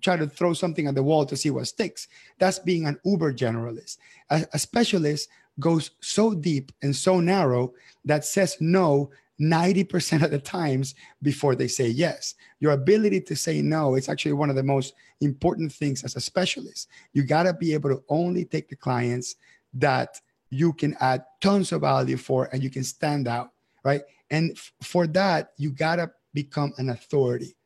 try 0.00 0.16
to 0.16 0.26
throw 0.26 0.52
something 0.52 0.86
at 0.86 0.94
the 0.94 1.02
wall 1.02 1.26
to 1.26 1.36
see 1.36 1.50
what 1.50 1.66
sticks. 1.66 2.08
That's 2.38 2.58
being 2.58 2.86
an 2.86 2.98
uber 3.04 3.32
generalist. 3.32 3.98
A, 4.30 4.46
a, 4.54 4.58
specialist 4.58 5.28
goes 5.58 5.90
so 6.00 6.32
deep 6.32 6.72
and 6.82 6.96
so 6.96 7.20
narrow 7.20 7.74
that 8.06 8.24
says 8.24 8.56
no 8.60 9.10
90% 9.40 10.22
of 10.22 10.30
the 10.30 10.38
times 10.38 10.94
before 11.22 11.54
they 11.54 11.68
say 11.68 11.88
yes. 11.88 12.34
Your 12.60 12.72
ability 12.72 13.20
to 13.22 13.36
say 13.36 13.60
no 13.62 13.94
is 13.94 14.08
actually 14.08 14.32
one 14.32 14.50
of 14.50 14.56
the 14.56 14.62
most 14.62 14.94
important 15.20 15.72
things 15.72 16.02
as 16.02 16.16
a 16.16 16.20
specialist. 16.20 16.88
You 17.12 17.22
got 17.24 17.42
to 17.44 17.52
be 17.52 17.74
able 17.74 17.90
to 17.90 18.02
only 18.08 18.44
take 18.44 18.68
the 18.68 18.76
clients 18.76 19.36
that 19.74 20.20
you 20.50 20.72
can 20.72 20.96
add 21.00 21.24
tons 21.40 21.72
of 21.72 21.82
value 21.82 22.16
for 22.16 22.48
and 22.52 22.62
you 22.62 22.70
can 22.70 22.84
stand 22.84 23.28
out, 23.28 23.50
right? 23.84 24.02
And 24.30 24.52
f- 24.52 24.72
for 24.82 25.06
that, 25.08 25.52
you 25.56 25.70
got 25.70 25.96
to 25.96 26.10
become 26.34 26.72
an 26.76 26.90
authority 26.90 27.56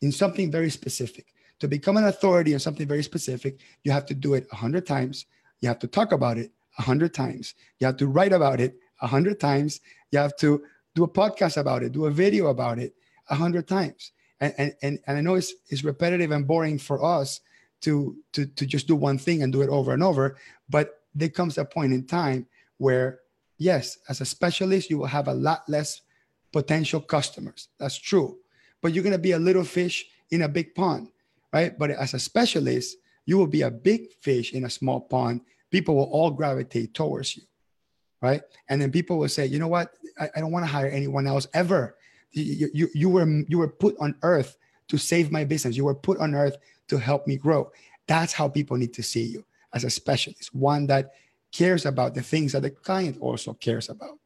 in 0.00 0.12
something 0.12 0.50
very 0.50 0.70
specific 0.70 1.26
to 1.60 1.68
become 1.68 1.96
an 1.96 2.04
authority 2.04 2.54
on 2.54 2.60
something 2.60 2.88
very 2.88 3.02
specific, 3.02 3.60
you 3.84 3.92
have 3.92 4.06
to 4.06 4.14
do 4.14 4.34
it 4.34 4.46
a 4.50 4.56
hundred 4.56 4.86
times. 4.86 5.26
You 5.60 5.68
have 5.68 5.78
to 5.80 5.86
talk 5.86 6.12
about 6.12 6.38
it 6.38 6.50
a 6.78 6.82
hundred 6.82 7.14
times. 7.14 7.54
You 7.78 7.86
have 7.86 7.98
to 7.98 8.06
write 8.06 8.32
about 8.32 8.60
it 8.60 8.76
a 9.02 9.06
hundred 9.06 9.38
times. 9.38 9.80
You 10.10 10.18
have 10.18 10.36
to 10.38 10.64
do 10.94 11.04
a 11.04 11.08
podcast 11.08 11.58
about 11.58 11.82
it, 11.82 11.92
do 11.92 12.06
a 12.06 12.10
video 12.10 12.48
about 12.48 12.78
it 12.78 12.94
a 13.28 13.34
hundred 13.34 13.68
times. 13.68 14.12
And, 14.40 14.54
and, 14.56 14.74
and, 14.82 14.98
and 15.06 15.18
I 15.18 15.20
know 15.20 15.34
it's, 15.34 15.52
it's 15.68 15.84
repetitive 15.84 16.30
and 16.30 16.46
boring 16.46 16.78
for 16.78 17.04
us 17.04 17.40
to, 17.82 18.16
to, 18.32 18.46
to 18.46 18.66
just 18.66 18.88
do 18.88 18.96
one 18.96 19.18
thing 19.18 19.42
and 19.42 19.52
do 19.52 19.62
it 19.62 19.68
over 19.68 19.92
and 19.92 20.02
over. 20.02 20.36
But 20.68 20.99
there 21.14 21.28
comes 21.28 21.58
a 21.58 21.64
point 21.64 21.92
in 21.92 22.06
time 22.06 22.46
where, 22.78 23.20
yes, 23.58 23.98
as 24.08 24.20
a 24.20 24.24
specialist, 24.24 24.90
you 24.90 24.98
will 24.98 25.06
have 25.06 25.28
a 25.28 25.34
lot 25.34 25.68
less 25.68 26.02
potential 26.52 27.00
customers. 27.00 27.68
That's 27.78 27.96
true. 27.96 28.38
But 28.80 28.92
you're 28.92 29.04
going 29.04 29.12
to 29.12 29.18
be 29.18 29.32
a 29.32 29.38
little 29.38 29.64
fish 29.64 30.06
in 30.30 30.42
a 30.42 30.48
big 30.48 30.74
pond 30.74 31.08
right? 31.52 31.78
But 31.78 31.90
as 31.90 32.14
a 32.14 32.18
specialist, 32.18 32.96
you 33.26 33.36
will 33.36 33.46
be 33.46 33.62
a 33.62 33.70
big 33.70 34.12
fish 34.20 34.52
in 34.52 34.64
a 34.64 34.70
small 34.70 35.00
pond. 35.00 35.42
People 35.70 35.96
will 35.96 36.04
all 36.04 36.30
gravitate 36.30 36.94
towards 36.94 37.36
you, 37.36 37.42
right? 38.20 38.42
And 38.68 38.80
then 38.80 38.90
people 38.90 39.18
will 39.18 39.28
say, 39.28 39.46
you 39.46 39.58
know 39.58 39.68
what? 39.68 39.92
I, 40.18 40.30
I 40.34 40.40
don't 40.40 40.52
want 40.52 40.64
to 40.64 40.70
hire 40.70 40.88
anyone 40.88 41.26
else 41.26 41.46
ever. 41.54 41.96
You, 42.32 42.68
you, 42.72 42.88
you 42.94 43.08
were 43.08 43.26
you 43.48 43.58
were 43.58 43.68
put 43.68 43.96
on 43.98 44.14
earth 44.22 44.56
to 44.88 44.96
save 44.96 45.32
my 45.32 45.44
business. 45.44 45.76
You 45.76 45.84
were 45.84 45.94
put 45.94 46.18
on 46.18 46.34
earth 46.34 46.56
to 46.88 46.98
help 46.98 47.26
me 47.26 47.36
grow. 47.36 47.72
That's 48.06 48.32
how 48.32 48.48
people 48.48 48.76
need 48.76 48.94
to 48.94 49.02
see 49.02 49.24
you 49.24 49.44
as 49.72 49.84
a 49.84 49.90
specialist, 49.90 50.54
one 50.54 50.86
that 50.88 51.12
cares 51.52 51.86
about 51.86 52.14
the 52.14 52.22
things 52.22 52.52
that 52.52 52.62
the 52.62 52.70
client 52.70 53.16
also 53.20 53.52
cares 53.54 53.88
about. 53.88 54.18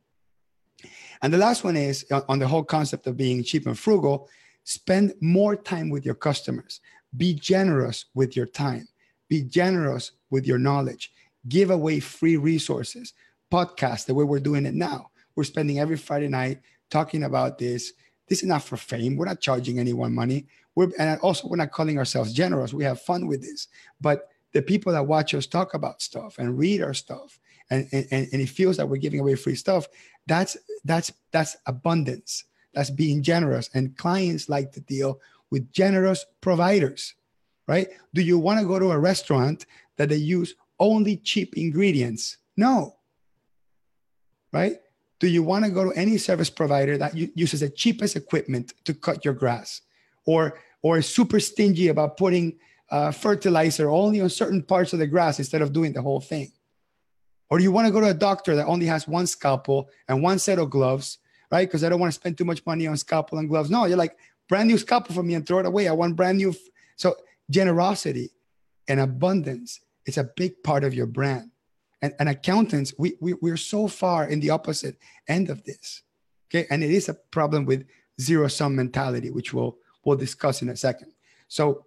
And 1.22 1.32
the 1.32 1.38
last 1.38 1.64
one 1.64 1.76
is 1.76 2.04
on 2.28 2.38
the 2.38 2.48
whole 2.48 2.64
concept 2.64 3.06
of 3.06 3.16
being 3.16 3.42
cheap 3.42 3.66
and 3.66 3.78
frugal, 3.78 4.28
spend 4.64 5.14
more 5.20 5.56
time 5.56 5.88
with 5.88 6.04
your 6.04 6.14
customers. 6.14 6.80
Be 7.16 7.34
generous 7.34 8.06
with 8.14 8.36
your 8.36 8.46
time. 8.46 8.88
Be 9.28 9.42
generous 9.42 10.12
with 10.30 10.46
your 10.46 10.58
knowledge. 10.58 11.12
Give 11.48 11.70
away 11.70 12.00
free 12.00 12.36
resources. 12.36 13.14
Podcast, 13.50 14.06
the 14.06 14.14
way 14.14 14.24
we're 14.24 14.40
doing 14.40 14.66
it 14.66 14.74
now. 14.74 15.10
We're 15.36 15.44
spending 15.44 15.78
every 15.78 15.96
Friday 15.96 16.28
night 16.28 16.60
talking 16.90 17.24
about 17.24 17.58
this. 17.58 17.92
This 18.28 18.42
is 18.42 18.48
not 18.48 18.62
for 18.62 18.76
fame. 18.76 19.16
We're 19.16 19.26
not 19.26 19.40
charging 19.40 19.78
anyone 19.78 20.14
money. 20.14 20.46
We're 20.74 20.90
and 20.98 21.20
also 21.20 21.48
we're 21.48 21.56
not 21.56 21.70
calling 21.70 21.98
ourselves 21.98 22.32
generous. 22.32 22.74
We 22.74 22.84
have 22.84 23.00
fun 23.00 23.26
with 23.26 23.42
this. 23.42 23.68
But 24.00 24.28
the 24.54 24.62
people 24.62 24.92
that 24.92 25.06
watch 25.06 25.34
us 25.34 25.46
talk 25.46 25.74
about 25.74 26.00
stuff 26.00 26.38
and 26.38 26.56
read 26.56 26.80
our 26.80 26.94
stuff 26.94 27.38
and, 27.70 27.86
and, 27.92 28.06
and 28.10 28.40
it 28.40 28.48
feels 28.48 28.76
that 28.76 28.88
we're 28.88 28.96
giving 28.96 29.20
away 29.20 29.34
free 29.34 29.54
stuff, 29.54 29.86
that's 30.26 30.56
that's 30.84 31.12
that's 31.32 31.56
abundance. 31.66 32.44
That's 32.72 32.90
being 32.90 33.22
generous. 33.22 33.70
And 33.74 33.96
clients 33.96 34.48
like 34.48 34.72
to 34.72 34.80
deal 34.80 35.20
with 35.50 35.72
generous 35.72 36.26
providers, 36.40 37.14
right? 37.68 37.88
Do 38.14 38.22
you 38.22 38.38
want 38.38 38.60
to 38.60 38.66
go 38.66 38.78
to 38.78 38.90
a 38.90 38.98
restaurant 38.98 39.66
that 39.96 40.08
they 40.08 40.16
use 40.16 40.54
only 40.80 41.18
cheap 41.18 41.56
ingredients? 41.56 42.38
No. 42.56 42.96
Right? 44.52 44.78
Do 45.20 45.28
you 45.28 45.42
want 45.42 45.64
to 45.64 45.70
go 45.70 45.84
to 45.84 45.98
any 45.98 46.18
service 46.18 46.50
provider 46.50 46.98
that 46.98 47.14
uses 47.14 47.60
the 47.60 47.70
cheapest 47.70 48.16
equipment 48.16 48.74
to 48.84 48.94
cut 48.94 49.24
your 49.24 49.34
grass 49.34 49.82
or 50.26 50.58
or 50.82 50.98
is 50.98 51.08
super 51.08 51.40
stingy 51.40 51.88
about 51.88 52.16
putting 52.16 52.58
uh, 52.90 53.10
fertilizer 53.10 53.90
only 53.90 54.20
on 54.20 54.28
certain 54.28 54.62
parts 54.62 54.92
of 54.92 54.98
the 54.98 55.06
grass 55.06 55.38
instead 55.38 55.62
of 55.62 55.72
doing 55.72 55.92
the 55.92 56.02
whole 56.02 56.20
thing? 56.20 56.52
Or 57.50 57.58
do 57.58 57.64
you 57.64 57.72
want 57.72 57.86
to 57.86 57.92
go 57.92 58.00
to 58.00 58.08
a 58.08 58.14
doctor 58.14 58.56
that 58.56 58.66
only 58.66 58.86
has 58.86 59.06
one 59.06 59.26
scalpel 59.26 59.88
and 60.08 60.22
one 60.22 60.38
set 60.38 60.58
of 60.58 60.70
gloves, 60.70 61.18
right? 61.50 61.68
Because 61.68 61.84
I 61.84 61.88
don't 61.88 62.00
want 62.00 62.12
to 62.12 62.18
spend 62.18 62.38
too 62.38 62.44
much 62.44 62.64
money 62.66 62.86
on 62.86 62.96
scalpel 62.96 63.38
and 63.38 63.48
gloves. 63.48 63.70
No, 63.70 63.84
you're 63.84 63.98
like, 63.98 64.16
brand 64.48 64.68
new 64.68 64.78
scalpel 64.78 65.14
for 65.14 65.22
me 65.22 65.34
and 65.34 65.46
throw 65.46 65.58
it 65.58 65.66
away. 65.66 65.88
I 65.88 65.92
want 65.92 66.16
brand 66.16 66.38
new. 66.38 66.50
F- 66.50 66.56
so 66.96 67.16
generosity 67.50 68.30
and 68.88 69.00
abundance 69.00 69.80
is 70.06 70.18
a 70.18 70.24
big 70.24 70.62
part 70.62 70.84
of 70.84 70.94
your 70.94 71.06
brand. 71.06 71.50
And, 72.02 72.14
and 72.18 72.28
accountants, 72.28 72.92
we, 72.98 73.14
we, 73.20 73.34
we're 73.34 73.56
so 73.56 73.88
far 73.88 74.26
in 74.26 74.40
the 74.40 74.50
opposite 74.50 74.98
end 75.28 75.48
of 75.48 75.64
this. 75.64 76.02
Okay. 76.48 76.66
And 76.70 76.84
it 76.84 76.90
is 76.90 77.08
a 77.08 77.14
problem 77.14 77.64
with 77.64 77.86
zero 78.20 78.48
sum 78.48 78.76
mentality, 78.76 79.30
which 79.30 79.54
we'll, 79.54 79.76
we'll 80.04 80.16
discuss 80.16 80.60
in 80.60 80.68
a 80.68 80.76
second. 80.76 81.12
So 81.48 81.84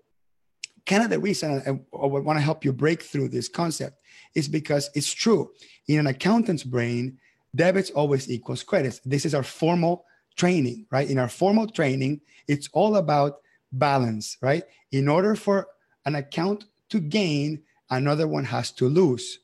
kind 0.87 1.03
of 1.03 1.09
the 1.09 1.19
reason 1.19 1.61
I, 1.65 1.69
I 1.69 2.05
want 2.05 2.37
to 2.37 2.43
help 2.43 2.65
you 2.65 2.73
break 2.73 3.03
through 3.03 3.29
this 3.29 3.49
concept 3.49 4.01
is 4.33 4.47
because 4.47 4.89
it's 4.95 5.13
true. 5.13 5.51
In 5.87 5.99
an 5.99 6.07
accountant's 6.07 6.63
brain, 6.63 7.19
debits 7.55 7.91
always 7.91 8.29
equals 8.31 8.63
credits. 8.63 8.99
This 9.05 9.25
is 9.25 9.35
our 9.35 9.43
formal 9.43 10.05
training, 10.35 10.85
right? 10.91 11.09
In 11.09 11.19
our 11.19 11.29
formal 11.29 11.67
training, 11.67 12.21
it's 12.47 12.69
all 12.73 12.95
about 12.95 13.41
balance, 13.71 14.37
right? 14.41 14.63
In 14.91 15.07
order 15.07 15.35
for 15.35 15.67
an 16.05 16.15
account 16.15 16.65
to 16.89 16.99
gain, 16.99 17.63
another 17.89 18.27
one 18.27 18.45
has 18.45 18.71
to 18.71 18.87
lose. 18.87 19.39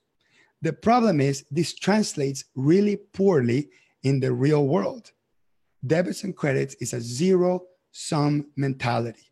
The 0.61 0.73
problem 0.73 1.19
is 1.19 1.45
this 1.51 1.73
translates 1.73 2.45
really 2.55 2.95
poorly 2.95 3.69
in 4.03 4.21
the 4.21 4.31
real 4.31 4.65
world. 4.65 5.11
Debits 5.85 6.23
and 6.23 6.35
credits 6.35 6.75
is 6.75 6.93
a 6.93 7.01
zero 7.01 7.63
sum 7.91 8.47
mentality. 8.55 9.31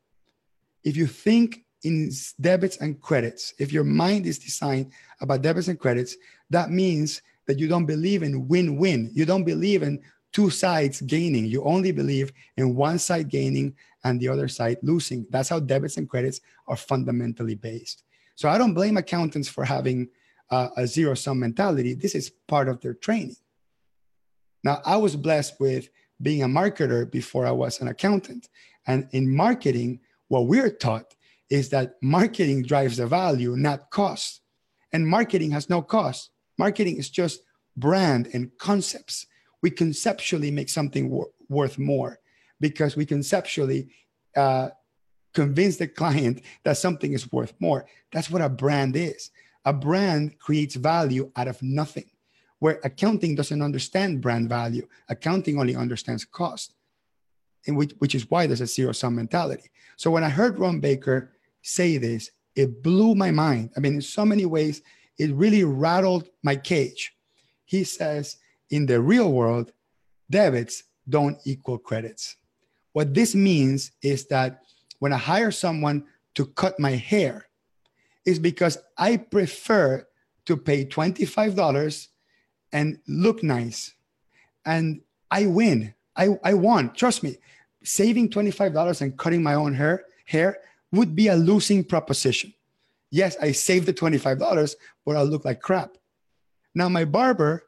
If 0.84 0.98
you 0.98 1.08
think 1.08 1.64
in 1.84 2.12
debits 2.40 2.78
and 2.78 3.02
credits, 3.02 3.54
if 3.60 3.72
your 3.72 3.84
mind 3.84 4.26
is 4.26 4.38
designed 4.38 4.92
about 5.20 5.42
debits 5.42 5.68
and 5.68 5.80
credits, 5.80 6.16
that 6.50 6.70
means 6.70 7.22
that 7.48 7.60
you 7.60 7.68
don't 7.68 7.86
believe 7.86 8.24
in 8.24 8.48
win 8.48 8.78
win. 8.78 9.10
You 9.14 9.26
don't 9.26 9.44
believe 9.44 9.84
in 9.84 10.02
two 10.32 10.50
sides 10.50 11.02
gaining. 11.02 11.46
You 11.46 11.64
only 11.64 11.92
believe 11.92 12.32
in 12.58 12.76
one 12.76 13.00
side 13.00 13.30
gaining 13.30 13.76
and 14.04 14.20
the 14.20 14.28
other 14.28 14.48
side 14.48 14.78
losing. 14.82 15.26
That's 15.30 15.50
how 15.50 15.60
debits 15.60 15.98
and 15.98 16.10
credits 16.10 16.42
are 16.68 16.78
fundamentally 16.78 17.56
based. 17.56 18.04
So 18.36 18.50
I 18.50 18.58
don't 18.58 18.74
blame 18.74 18.98
accountants 18.98 19.50
for 19.50 19.64
having 19.64 20.10
uh, 20.50 20.70
a 20.78 20.88
zero 20.88 21.14
sum 21.14 21.40
mentality. 21.40 21.94
This 21.94 22.16
is 22.16 22.30
part 22.48 22.70
of 22.70 22.82
their 22.82 22.94
training. 22.94 23.36
Now, 24.64 24.82
I 24.86 24.98
was 24.98 25.16
blessed 25.16 25.60
with 25.60 25.90
being 26.22 26.44
a 26.44 26.48
marketer 26.48 27.10
before 27.10 27.46
I 27.46 27.52
was 27.52 27.82
an 27.82 27.88
accountant. 27.88 28.50
And 28.88 29.08
in 29.12 29.36
marketing, 29.36 30.02
what 30.28 30.48
we're 30.48 30.70
taught 30.70 31.16
is 31.52 31.70
that 31.70 31.96
marketing 32.02 32.64
drives 32.64 32.98
the 32.98 33.06
value, 33.06 33.56
not 33.58 33.92
cost. 33.92 34.42
And 34.94 35.06
marketing 35.06 35.52
has 35.52 35.70
no 35.70 35.82
cost. 35.82 36.32
Marketing 36.58 36.96
is 36.96 37.10
just 37.10 37.42
brand 37.76 38.30
and 38.34 38.50
concepts. 38.58 39.28
We 39.62 39.70
conceptually 39.70 40.50
make 40.50 40.70
something 40.70 41.10
wor- 41.10 41.32
worth 41.50 41.78
more 41.78 42.20
because 42.62 42.96
we 42.96 43.06
conceptually 43.06 43.90
uh, 44.36 44.70
convince 45.34 45.76
the 45.76 45.90
client 45.90 46.42
that 46.64 46.78
something 46.78 47.12
is 47.12 47.30
worth 47.34 47.54
more. 47.60 47.86
That's 48.14 48.30
what 48.30 48.42
a 48.42 48.50
brand 48.50 48.96
is. 48.96 49.30
A 49.66 49.74
brand 49.74 50.40
creates 50.40 50.76
value 50.76 51.32
out 51.36 51.50
of 51.50 51.62
nothing, 51.62 52.10
where 52.60 52.80
accounting 52.86 53.36
doesn't 53.36 53.62
understand 53.62 54.22
brand 54.22 54.48
value. 54.48 54.88
Accounting 55.10 55.60
only 55.60 55.76
understands 55.76 56.24
cost, 56.24 56.74
and 57.68 57.76
which, 57.76 57.92
which 58.00 58.16
is 58.16 58.30
why 58.32 58.48
there's 58.48 58.62
a 58.62 58.68
zero 58.68 58.94
sum 58.94 59.16
mentality. 59.16 59.70
So 59.98 60.10
when 60.10 60.24
I 60.24 60.30
heard 60.30 60.58
Ron 60.58 60.80
Baker 60.80 61.32
say 61.62 61.98
this, 61.98 62.32
it 62.56 62.84
blew 62.84 63.16
my 63.16 63.32
mind. 63.32 63.72
I 63.76 63.80
mean, 63.80 63.96
in 63.96 64.02
so 64.02 64.26
many 64.26 64.46
ways, 64.46 64.82
it 65.18 65.34
really 65.34 65.64
rattled 65.64 66.30
my 66.44 66.56
cage. 66.56 67.14
He 67.66 67.84
says, 67.84 68.38
in 68.70 68.86
the 68.86 69.00
real 69.00 69.32
world, 69.32 69.72
debits 70.30 70.84
don't 71.08 71.38
equal 71.46 71.78
credits. 71.78 72.36
What 72.94 73.14
this 73.14 73.36
means 73.36 73.92
is 74.02 74.28
that 74.28 74.64
when 75.00 75.14
I 75.14 75.18
hire 75.18 75.52
someone 75.52 76.06
to 76.36 76.46
cut 76.46 76.80
my 76.80 76.92
hair, 76.92 77.48
is 78.26 78.40
because 78.40 78.78
I 78.98 79.18
prefer 79.18 80.08
to 80.46 80.58
pay 80.58 80.86
$25 80.86 82.08
and 82.72 83.00
look 83.08 83.44
nice. 83.44 83.94
And 84.66 85.02
I 85.30 85.48
win. 85.48 85.94
I, 86.16 86.38
I 86.44 86.54
won. 86.54 86.94
Trust 86.94 87.24
me, 87.24 87.38
saving 87.84 88.30
$25 88.30 89.02
and 89.02 89.18
cutting 89.18 89.42
my 89.42 89.56
own 89.56 89.74
hair 89.74 90.06
hair 90.26 90.60
would 90.92 91.16
be 91.16 91.28
a 91.28 91.36
losing 91.36 91.84
proposition. 91.84 92.54
Yes, 93.10 93.36
I 93.42 93.52
saved 93.52 93.86
the 93.86 93.94
$25, 93.94 94.76
but 95.06 95.16
I'll 95.16 95.26
look 95.26 95.46
like 95.46 95.62
crap. 95.62 95.98
Now 96.74 96.90
my 96.90 97.06
barber 97.06 97.64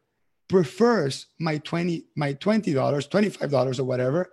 prefers 0.48 1.28
my 1.40 1.58
20 1.58 2.06
my 2.16 2.34
$20, 2.34 2.74
$25 2.76 3.80
or 3.80 3.84
whatever 3.84 4.32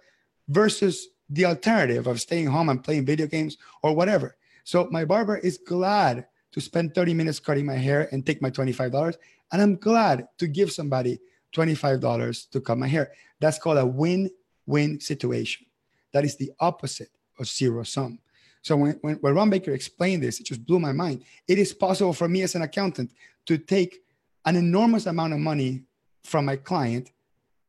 versus 0.49 1.09
the 1.29 1.45
alternative 1.45 2.07
of 2.07 2.21
staying 2.21 2.47
home 2.47 2.69
and 2.69 2.83
playing 2.83 3.07
video 3.07 3.27
games 3.27 3.57
or 3.83 3.95
whatever. 3.95 4.37
So 4.65 4.89
my 4.91 5.05
barber 5.05 5.39
is 5.39 5.59
glad 5.59 6.27
to 6.53 6.61
spend 6.61 6.95
30 6.95 7.15
minutes 7.15 7.39
cutting 7.39 7.67
my 7.67 7.77
hair 7.77 8.09
and 8.13 8.27
take 8.27 8.43
my 8.43 8.51
$25. 8.51 9.17
And 9.53 9.63
I'm 9.63 9.77
glad 9.77 10.27
to 10.39 10.47
give 10.47 10.73
somebody 10.73 11.21
$25 11.55 12.51
to 12.51 12.61
cut 12.61 12.79
my 12.79 12.89
hair. 12.89 13.13
That's 13.41 13.59
called 13.59 13.79
a 13.79 13.87
win 13.87 14.31
win 14.67 15.01
situation. 15.01 15.67
That 16.13 16.25
is 16.25 16.37
the 16.37 16.53
opposite 16.61 17.11
of 17.39 17.47
zero 17.49 17.83
sum. 17.83 18.19
So 18.63 18.77
when, 18.77 18.99
when, 19.01 19.17
when 19.17 19.35
Ron 19.35 19.51
Baker 19.51 19.73
explained 19.73 20.23
this, 20.23 20.41
it 20.41 20.47
just 20.47 20.65
blew 20.67 20.79
my 20.79 20.93
mind. 20.93 21.25
It 21.49 21.59
is 21.59 21.73
possible 21.73 22.13
for 22.13 22.29
me 22.29 22.43
as 22.43 22.55
an 22.55 22.63
accountant 22.63 23.13
to 23.47 23.59
take 23.59 24.03
an 24.45 24.57
enormous 24.57 25.07
amount 25.07 25.33
of 25.33 25.39
money 25.39 25.83
from 26.25 26.45
my 26.45 26.57
client 26.57 27.11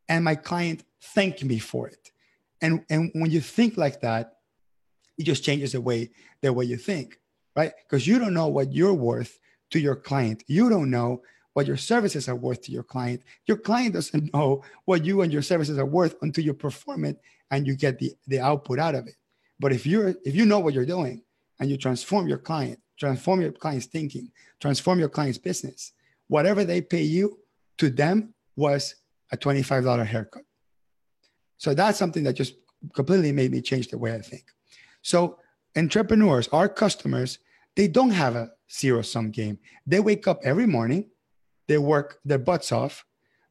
and 0.10 0.26
my 0.26 0.36
client 0.36 0.84
thank 1.00 1.44
me 1.44 1.60
for 1.60 1.88
it. 1.88 2.12
And, 2.62 2.86
and 2.90 3.12
when 3.14 3.32
you 3.32 3.42
think 3.42 3.78
like 3.78 4.02
that, 4.02 4.38
it 5.18 5.24
just 5.24 5.44
changes 5.44 5.74
the 5.74 5.82
way 5.82 6.12
the 6.42 6.52
way 6.52 6.66
you 6.66 6.78
think, 6.78 7.20
right? 7.56 7.72
Because 7.84 8.08
you 8.08 8.18
don't 8.18 8.34
know 8.34 8.48
what 8.48 8.74
you're 8.74 8.94
worth 8.94 9.40
to 9.70 9.80
your 9.80 9.96
client. 9.96 10.44
You 10.48 10.70
don't 10.70 10.90
know 10.90 11.22
what 11.54 11.68
your 11.68 11.78
services 11.78 12.28
are 12.28 12.36
worth 12.36 12.62
to 12.64 12.72
your 12.72 12.84
client. 12.84 13.22
Your 13.46 13.58
client 13.58 13.94
doesn't 13.94 14.34
know 14.34 14.64
what 14.86 15.06
you 15.06 15.22
and 15.22 15.32
your 15.32 15.42
services 15.42 15.78
are 15.78 15.86
worth 15.86 16.16
until 16.22 16.44
you 16.44 16.54
perform 16.54 17.06
it 17.06 17.20
and 17.52 17.68
you 17.68 17.76
get 17.76 18.00
the, 18.00 18.14
the 18.28 18.40
output 18.40 18.80
out 18.80 18.96
of 18.96 19.08
it. 19.08 19.16
But 19.62 19.72
if 19.72 19.86
you're 19.86 20.16
if 20.26 20.36
you 20.36 20.46
know 20.46 20.60
what 20.60 20.74
you're 20.74 20.88
doing 20.98 21.22
and 21.60 21.70
you 21.70 21.78
transform 21.78 22.28
your 22.28 22.40
client, 22.40 22.80
transform 22.98 23.42
your 23.42 23.52
client's 23.52 23.86
thinking, 23.86 24.32
transform 24.60 24.98
your 24.98 25.08
client's 25.10 25.38
business, 25.38 25.94
whatever 26.28 26.64
they 26.64 26.82
pay 26.82 27.04
you 27.04 27.38
to 27.78 27.92
them 27.92 28.34
was 28.56 28.96
a 29.32 29.38
$25 29.38 30.06
haircut. 30.06 30.44
So 31.58 31.76
that's 31.76 32.00
something 32.00 32.24
that 32.24 32.34
just 32.34 32.56
completely 32.96 33.32
made 33.32 33.52
me 33.52 33.62
change 33.62 33.90
the 33.90 34.00
way 34.00 34.16
I 34.16 34.22
think. 34.22 34.46
So 35.04 35.38
entrepreneurs, 35.78 36.48
our 36.48 36.68
customers, 36.68 37.38
they 37.76 37.88
don't 37.88 38.10
have 38.10 38.36
a 38.36 38.50
zero 38.72 39.04
sum 39.04 39.30
game. 39.30 39.60
They 39.86 40.00
wake 40.00 40.28
up 40.28 40.40
every 40.44 40.66
morning, 40.66 41.06
they 41.68 41.78
work 41.78 42.20
their 42.26 42.40
butts 42.40 42.72
off. 42.72 43.06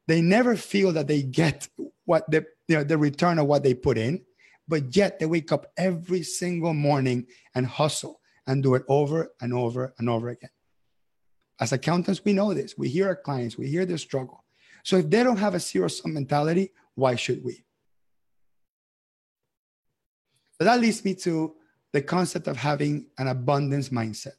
They 0.07 0.19
never 0.21 0.57
feel 0.57 0.91
that 0.91 1.07
they 1.07 1.21
get 1.23 1.69
what 2.03 2.29
the 2.29 2.45
you 2.67 2.75
know 2.75 2.83
the 2.83 2.97
return 2.97 3.39
of 3.39 3.45
what 3.47 3.63
they 3.63 3.73
put 3.73 3.97
in, 3.97 4.25
but 4.71 4.95
yet 4.95 5.19
they 5.19 5.25
wake 5.25 5.51
up 5.51 5.65
every 5.75 6.23
single 6.23 6.73
morning 6.73 7.27
and 7.53 7.67
hustle 7.67 8.21
and 8.47 8.63
do 8.63 8.73
it 8.75 8.83
over 8.87 9.33
and 9.41 9.53
over 9.53 9.93
and 9.99 10.09
over 10.09 10.29
again. 10.29 10.49
As 11.59 11.73
accountants, 11.73 12.23
we 12.23 12.31
know 12.31 12.53
this. 12.53 12.77
We 12.77 12.87
hear 12.87 13.07
our 13.07 13.17
clients, 13.17 13.57
we 13.57 13.67
hear 13.67 13.85
their 13.85 13.97
struggle. 13.97 14.45
So 14.83 14.95
if 14.95 15.09
they 15.09 15.25
don't 15.25 15.35
have 15.35 15.55
a 15.55 15.59
zero 15.59 15.89
sum 15.89 16.13
mentality, 16.13 16.71
why 16.95 17.15
should 17.15 17.43
we? 17.43 17.65
So 20.57 20.63
that 20.63 20.79
leads 20.79 21.03
me 21.03 21.15
to 21.15 21.53
the 21.91 22.01
concept 22.01 22.47
of 22.47 22.55
having 22.55 23.07
an 23.17 23.27
abundance 23.27 23.89
mindset 23.89 24.37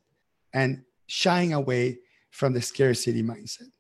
and 0.55 0.83
shying 1.09 1.53
away 1.53 1.99
from 2.31 2.55
the 2.55 2.63
scarcity 2.63 3.23
mindset. 3.23 3.71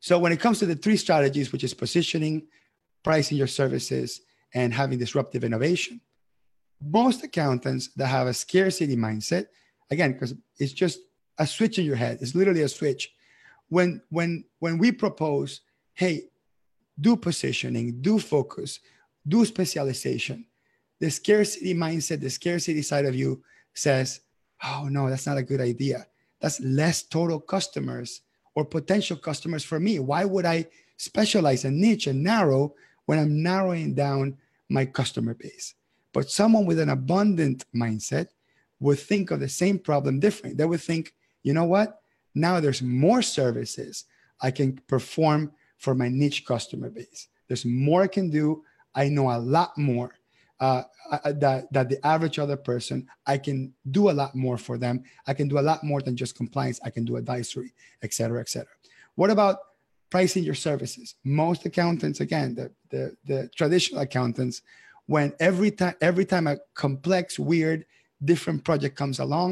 So 0.00 0.18
when 0.18 0.32
it 0.32 0.40
comes 0.40 0.60
to 0.60 0.66
the 0.66 0.76
three 0.76 0.96
strategies, 0.96 1.52
which 1.52 1.62
is 1.62 1.74
positioning, 1.74 2.46
pricing 3.02 3.36
your 3.36 3.46
services, 3.46 4.22
and 4.54 4.72
having 4.72 4.98
disruptive 4.98 5.44
innovation, 5.44 6.00
most 6.80 7.22
accountants 7.22 7.88
that 7.96 8.06
have 8.06 8.26
a 8.26 8.34
scarcity 8.34 8.96
mindset, 8.96 9.46
again, 9.90 10.12
because 10.12 10.34
it's 10.58 10.72
just 10.72 11.00
a 11.38 11.46
switch 11.46 11.78
in 11.78 11.84
your 11.84 11.96
head, 11.96 12.18
it's 12.20 12.34
literally 12.34 12.62
a 12.62 12.68
switch. 12.68 13.12
When 13.68 14.02
when 14.10 14.44
when 14.60 14.78
we 14.78 14.92
propose, 14.92 15.62
hey, 15.94 16.24
do 17.00 17.16
positioning, 17.16 18.00
do 18.00 18.18
focus, 18.18 18.80
do 19.26 19.44
specialization, 19.44 20.46
the 21.00 21.10
scarcity 21.10 21.74
mindset, 21.74 22.20
the 22.20 22.30
scarcity 22.30 22.82
side 22.82 23.04
of 23.04 23.14
you 23.14 23.42
says, 23.74 24.20
oh 24.62 24.88
no, 24.90 25.10
that's 25.10 25.26
not 25.26 25.38
a 25.38 25.42
good 25.42 25.60
idea. 25.60 26.06
That's 26.40 26.60
less 26.60 27.02
total 27.02 27.40
customers 27.40 28.20
or 28.54 28.64
potential 28.64 29.16
customers 29.16 29.64
for 29.64 29.80
me. 29.80 29.98
Why 29.98 30.24
would 30.24 30.44
I 30.44 30.66
specialize 30.96 31.64
and 31.64 31.80
niche 31.80 32.06
and 32.06 32.22
narrow 32.22 32.74
when 33.06 33.18
I'm 33.18 33.42
narrowing 33.42 33.94
down 33.94 34.36
my 34.68 34.84
customer 34.84 35.34
base? 35.34 35.74
But 36.12 36.30
someone 36.30 36.66
with 36.66 36.78
an 36.78 36.90
abundant 36.90 37.64
mindset 37.74 38.28
would 38.80 38.98
think 38.98 39.30
of 39.30 39.40
the 39.40 39.48
same 39.48 39.78
problem 39.78 40.20
different. 40.20 40.58
They 40.58 40.64
would 40.64 40.80
think, 40.80 41.14
you 41.42 41.52
know 41.52 41.64
what? 41.64 42.00
Now 42.34 42.60
there's 42.60 42.82
more 42.82 43.22
services 43.22 44.04
I 44.40 44.50
can 44.50 44.80
perform 44.88 45.52
for 45.78 45.94
my 45.94 46.08
niche 46.08 46.44
customer 46.44 46.90
base. 46.90 47.28
There's 47.48 47.64
more 47.64 48.02
I 48.02 48.06
can 48.06 48.30
do. 48.30 48.64
I 48.94 49.08
know 49.08 49.30
a 49.30 49.38
lot 49.38 49.76
more 49.76 50.14
uh, 50.60 50.82
that 51.24 51.70
that 51.72 51.88
the 51.88 52.06
average 52.06 52.38
other 52.38 52.56
person 52.56 53.06
i 53.26 53.36
can 53.36 53.72
do 53.90 54.08
a 54.10 54.12
lot 54.12 54.34
more 54.34 54.56
for 54.56 54.78
them 54.78 55.02
i 55.26 55.34
can 55.34 55.48
do 55.48 55.58
a 55.58 55.66
lot 55.70 55.82
more 55.84 56.00
than 56.00 56.16
just 56.16 56.36
compliance 56.36 56.80
i 56.84 56.90
can 56.90 57.04
do 57.04 57.16
advisory 57.16 57.74
et 58.02 58.14
cetera 58.14 58.40
et 58.40 58.48
cetera 58.48 58.72
what 59.16 59.30
about 59.30 59.58
pricing 60.14 60.44
your 60.44 60.60
services 60.68 61.16
most 61.24 61.66
accountants 61.66 62.20
again 62.20 62.54
the 62.54 62.66
the, 62.92 63.02
the 63.30 63.38
traditional 63.58 64.00
accountants 64.00 64.62
when 65.06 65.32
every 65.40 65.72
time 65.72 65.96
every 66.00 66.24
time 66.32 66.46
a 66.46 66.56
complex 66.74 67.36
weird 67.36 67.84
different 68.24 68.62
project 68.62 68.94
comes 69.02 69.18
along 69.18 69.50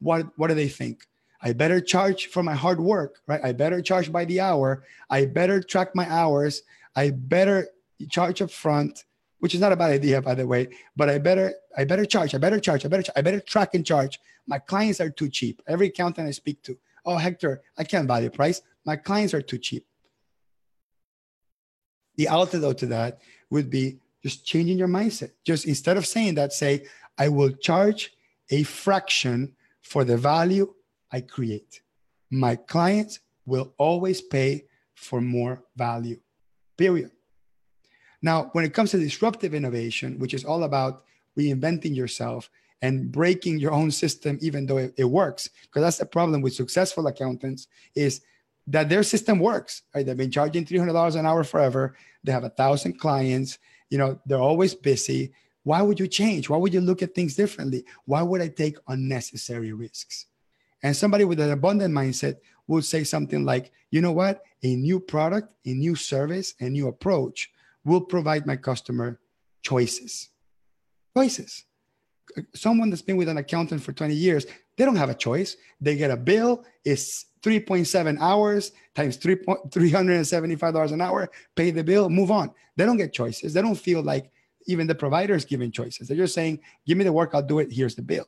what 0.00 0.22
what 0.36 0.48
do 0.48 0.54
they 0.54 0.72
think 0.80 1.06
i 1.42 1.52
better 1.52 1.80
charge 1.80 2.26
for 2.26 2.42
my 2.42 2.56
hard 2.64 2.80
work 2.80 3.12
right 3.28 3.42
i 3.44 3.52
better 3.52 3.80
charge 3.80 4.10
by 4.10 4.24
the 4.24 4.40
hour 4.40 4.82
i 5.10 5.24
better 5.24 5.62
track 5.62 5.94
my 5.94 6.06
hours 6.10 6.62
i 6.96 7.04
better 7.10 7.68
charge 8.16 8.42
up 8.42 8.50
front 8.50 9.04
which 9.38 9.54
is 9.54 9.60
not 9.60 9.72
a 9.72 9.76
bad 9.82 9.90
idea, 9.90 10.20
by 10.20 10.34
the 10.34 10.46
way. 10.46 10.68
But 10.94 11.08
I 11.08 11.16
better, 11.16 11.54
I 11.74 11.84
better 11.84 12.04
charge. 12.04 12.34
I 12.34 12.38
better 12.38 12.60
charge. 12.60 12.84
I 12.84 12.88
better, 12.88 13.10
I 13.16 13.22
better 13.22 13.40
track 13.40 13.74
and 13.74 13.86
charge. 13.86 14.20
My 14.46 14.58
clients 14.58 15.00
are 15.00 15.08
too 15.08 15.30
cheap. 15.30 15.62
Every 15.66 15.86
accountant 15.86 16.28
I 16.28 16.32
speak 16.32 16.62
to, 16.64 16.76
oh 17.06 17.16
Hector, 17.16 17.62
I 17.78 17.84
can't 17.84 18.06
value 18.06 18.28
price. 18.28 18.60
My 18.84 18.96
clients 18.96 19.32
are 19.32 19.40
too 19.40 19.56
cheap. 19.56 19.86
The 22.20 22.28
antidote 22.28 22.76
to 22.80 22.86
that 22.88 23.22
would 23.48 23.70
be 23.70 23.98
just 24.22 24.44
changing 24.44 24.76
your 24.76 24.88
mindset. 24.88 25.30
Just 25.42 25.64
instead 25.64 25.96
of 25.96 26.04
saying 26.04 26.34
that, 26.34 26.52
say, 26.52 26.84
I 27.16 27.28
will 27.28 27.50
charge 27.50 28.12
a 28.50 28.62
fraction 28.62 29.56
for 29.80 30.04
the 30.04 30.18
value 30.18 30.74
I 31.10 31.22
create. 31.22 31.80
My 32.30 32.56
clients 32.56 33.20
will 33.46 33.72
always 33.78 34.20
pay 34.20 34.66
for 34.92 35.22
more 35.22 35.64
value. 35.76 36.20
Period. 36.76 37.10
Now, 38.20 38.50
when 38.52 38.66
it 38.66 38.74
comes 38.74 38.90
to 38.90 38.98
disruptive 38.98 39.54
innovation, 39.54 40.18
which 40.18 40.34
is 40.34 40.44
all 40.44 40.64
about 40.64 41.04
reinventing 41.38 41.96
yourself 41.96 42.50
and 42.82 43.10
breaking 43.10 43.60
your 43.60 43.72
own 43.72 43.90
system, 43.90 44.36
even 44.42 44.66
though 44.66 44.76
it, 44.76 44.92
it 44.98 45.04
works, 45.04 45.48
because 45.62 45.80
that's 45.80 45.96
the 45.96 46.04
problem 46.04 46.42
with 46.42 46.52
successful 46.52 47.06
accountants 47.06 47.66
is 47.94 48.20
that 48.70 48.88
their 48.88 49.02
system 49.02 49.38
works. 49.38 49.82
Right? 49.94 50.04
They've 50.06 50.16
been 50.16 50.30
charging 50.30 50.64
three 50.64 50.78
hundred 50.78 50.94
dollars 50.94 51.16
an 51.16 51.26
hour 51.26 51.44
forever. 51.44 51.96
They 52.24 52.32
have 52.32 52.44
a 52.44 52.50
thousand 52.50 52.98
clients. 52.98 53.58
You 53.90 53.98
know, 53.98 54.20
they're 54.26 54.38
always 54.38 54.74
busy. 54.74 55.32
Why 55.62 55.82
would 55.82 56.00
you 56.00 56.06
change? 56.06 56.48
Why 56.48 56.56
would 56.56 56.72
you 56.72 56.80
look 56.80 57.02
at 57.02 57.14
things 57.14 57.34
differently? 57.36 57.84
Why 58.06 58.22
would 58.22 58.40
I 58.40 58.48
take 58.48 58.76
unnecessary 58.88 59.72
risks? 59.72 60.26
And 60.82 60.96
somebody 60.96 61.24
with 61.24 61.40
an 61.40 61.50
abundant 61.50 61.94
mindset 61.94 62.36
would 62.66 62.84
say 62.84 63.04
something 63.04 63.44
like, 63.44 63.72
you 63.90 64.00
know 64.00 64.12
what? 64.12 64.42
A 64.62 64.76
new 64.76 65.00
product, 65.00 65.52
a 65.66 65.74
new 65.74 65.94
service, 65.94 66.54
a 66.60 66.70
new 66.70 66.88
approach 66.88 67.50
will 67.84 68.00
provide 68.00 68.46
my 68.46 68.56
customer 68.56 69.20
choices. 69.62 70.30
Choices. 71.16 71.64
Someone 72.54 72.90
that's 72.90 73.02
been 73.02 73.16
with 73.16 73.28
an 73.28 73.38
accountant 73.38 73.82
for 73.82 73.92
20 73.92 74.14
years, 74.14 74.46
they 74.76 74.84
don't 74.84 74.96
have 74.96 75.10
a 75.10 75.14
choice. 75.14 75.56
They 75.80 75.96
get 75.96 76.10
a 76.10 76.16
bill, 76.16 76.64
it's 76.84 77.26
3.7 77.42 78.18
hours 78.20 78.72
times 78.94 79.16
3, 79.16 79.36
$375 79.36 80.92
an 80.92 81.00
hour, 81.00 81.30
pay 81.54 81.70
the 81.70 81.84
bill, 81.84 82.08
move 82.08 82.30
on. 82.30 82.52
They 82.76 82.84
don't 82.84 82.96
get 82.96 83.12
choices. 83.12 83.54
They 83.54 83.62
don't 83.62 83.76
feel 83.76 84.02
like 84.02 84.30
even 84.66 84.86
the 84.86 84.94
provider 84.94 85.34
is 85.34 85.44
giving 85.44 85.70
choices. 85.70 86.08
They're 86.08 86.16
just 86.16 86.34
saying, 86.34 86.60
give 86.86 86.98
me 86.98 87.04
the 87.04 87.12
work, 87.12 87.30
I'll 87.34 87.42
do 87.42 87.58
it, 87.60 87.72
here's 87.72 87.94
the 87.94 88.02
bill. 88.02 88.26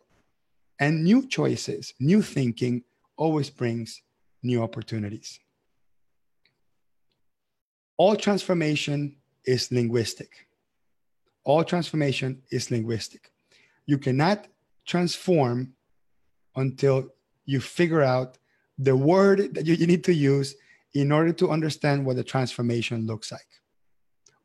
And 0.79 1.05
new 1.05 1.27
choices, 1.27 1.95
new 2.01 2.23
thinking 2.23 2.85
always 3.17 3.51
brings 3.51 4.03
new 4.43 4.63
opportunities. 4.63 5.39
All 7.97 8.17
transformation 8.17 9.17
is 9.45 9.71
linguistic. 9.71 10.47
All 11.45 11.63
transformation 11.65 12.43
is 12.51 12.71
linguistic. 12.71 13.31
You 13.87 13.99
cannot 13.99 14.47
transform 14.87 15.75
until 16.57 17.13
you 17.45 17.61
figure 17.61 18.03
out 18.03 18.39
the 18.79 18.97
word 18.97 19.55
that 19.55 19.67
you, 19.67 19.87
need 19.87 20.05
to 20.05 20.15
use 20.15 20.55
in 20.95 21.13
order 21.13 21.33
to 21.33 21.51
understand 21.51 22.05
what 22.05 22.17
the 22.17 22.25
transformation 22.25 23.07
looks 23.07 23.33
like. 23.33 23.47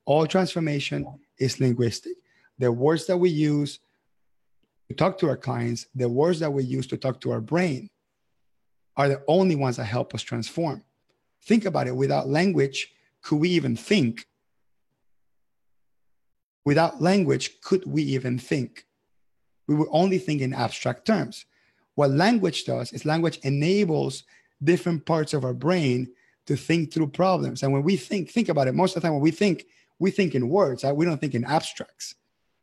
All 0.05 0.25
transformation 0.27 1.05
is 1.37 1.59
linguistic. 1.59 2.13
The 2.59 2.71
words 2.71 3.05
that 3.07 3.17
we 3.17 3.29
use 3.29 3.79
to 4.89 4.95
talk 4.95 5.17
to 5.19 5.29
our 5.29 5.37
clients, 5.37 5.87
the 5.93 6.09
words 6.09 6.39
that 6.39 6.51
we 6.51 6.63
use 6.63 6.87
to 6.87 6.97
talk 6.97 7.19
to 7.21 7.31
our 7.31 7.41
brain 7.41 7.89
are 8.95 9.09
the 9.09 9.21
only 9.27 9.55
ones 9.55 9.77
that 9.77 9.85
help 9.85 10.15
us 10.15 10.21
transform. 10.21 10.83
Think 11.43 11.65
about 11.65 11.87
it 11.87 11.95
without 11.95 12.27
language, 12.27 12.91
could 13.21 13.37
we 13.37 13.49
even 13.49 13.75
think? 13.75 14.25
Without 16.65 17.01
language, 17.01 17.61
could 17.61 17.85
we 17.85 18.01
even 18.03 18.39
think? 18.39 18.86
We 19.67 19.75
would 19.75 19.89
only 19.91 20.17
think 20.17 20.41
in 20.41 20.53
abstract 20.53 21.05
terms. 21.05 21.45
What 21.95 22.11
language 22.11 22.65
does 22.65 22.93
is 22.93 23.05
language 23.05 23.39
enables 23.43 24.23
different 24.63 25.05
parts 25.05 25.33
of 25.33 25.43
our 25.43 25.53
brain 25.53 26.09
to 26.45 26.55
think 26.55 26.93
through 26.93 27.07
problems. 27.07 27.63
And 27.63 27.73
when 27.73 27.83
we 27.83 27.97
think, 27.97 28.31
think 28.31 28.49
about 28.49 28.67
it, 28.67 28.75
most 28.75 28.95
of 28.95 29.01
the 29.01 29.07
time 29.07 29.13
when 29.13 29.23
we 29.23 29.31
think, 29.31 29.65
we 29.99 30.11
think 30.11 30.35
in 30.35 30.49
words, 30.49 30.83
we 30.83 31.05
don't 31.05 31.19
think 31.19 31.35
in 31.35 31.43
abstracts, 31.43 32.15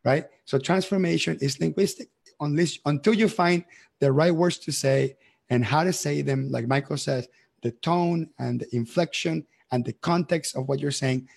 right? 0.05 0.27
So 0.45 0.59
transformation 0.59 1.39
is 1.41 1.61
linguistic. 1.61 2.09
Unless, 2.41 2.79
until 2.87 3.15
you 3.15 3.29
find 3.29 3.65
the 4.01 4.11
right 4.11 4.35
words 4.35 4.59
to 4.59 4.73
say 4.73 5.17
and 5.51 5.65
how 5.65 5.85
to 5.85 5.93
say 5.93 6.23
them, 6.23 6.51
like 6.51 6.67
Michael 6.67 6.97
says, 6.97 7.29
the 7.63 7.71
tone 7.71 8.31
and 8.39 8.61
the 8.61 8.77
inflection 8.77 9.47
and 9.73 9.85
the 9.85 9.93
context 9.95 10.57
of 10.57 10.69
what 10.69 10.81
you're 10.81 10.91
saying, 10.91 11.29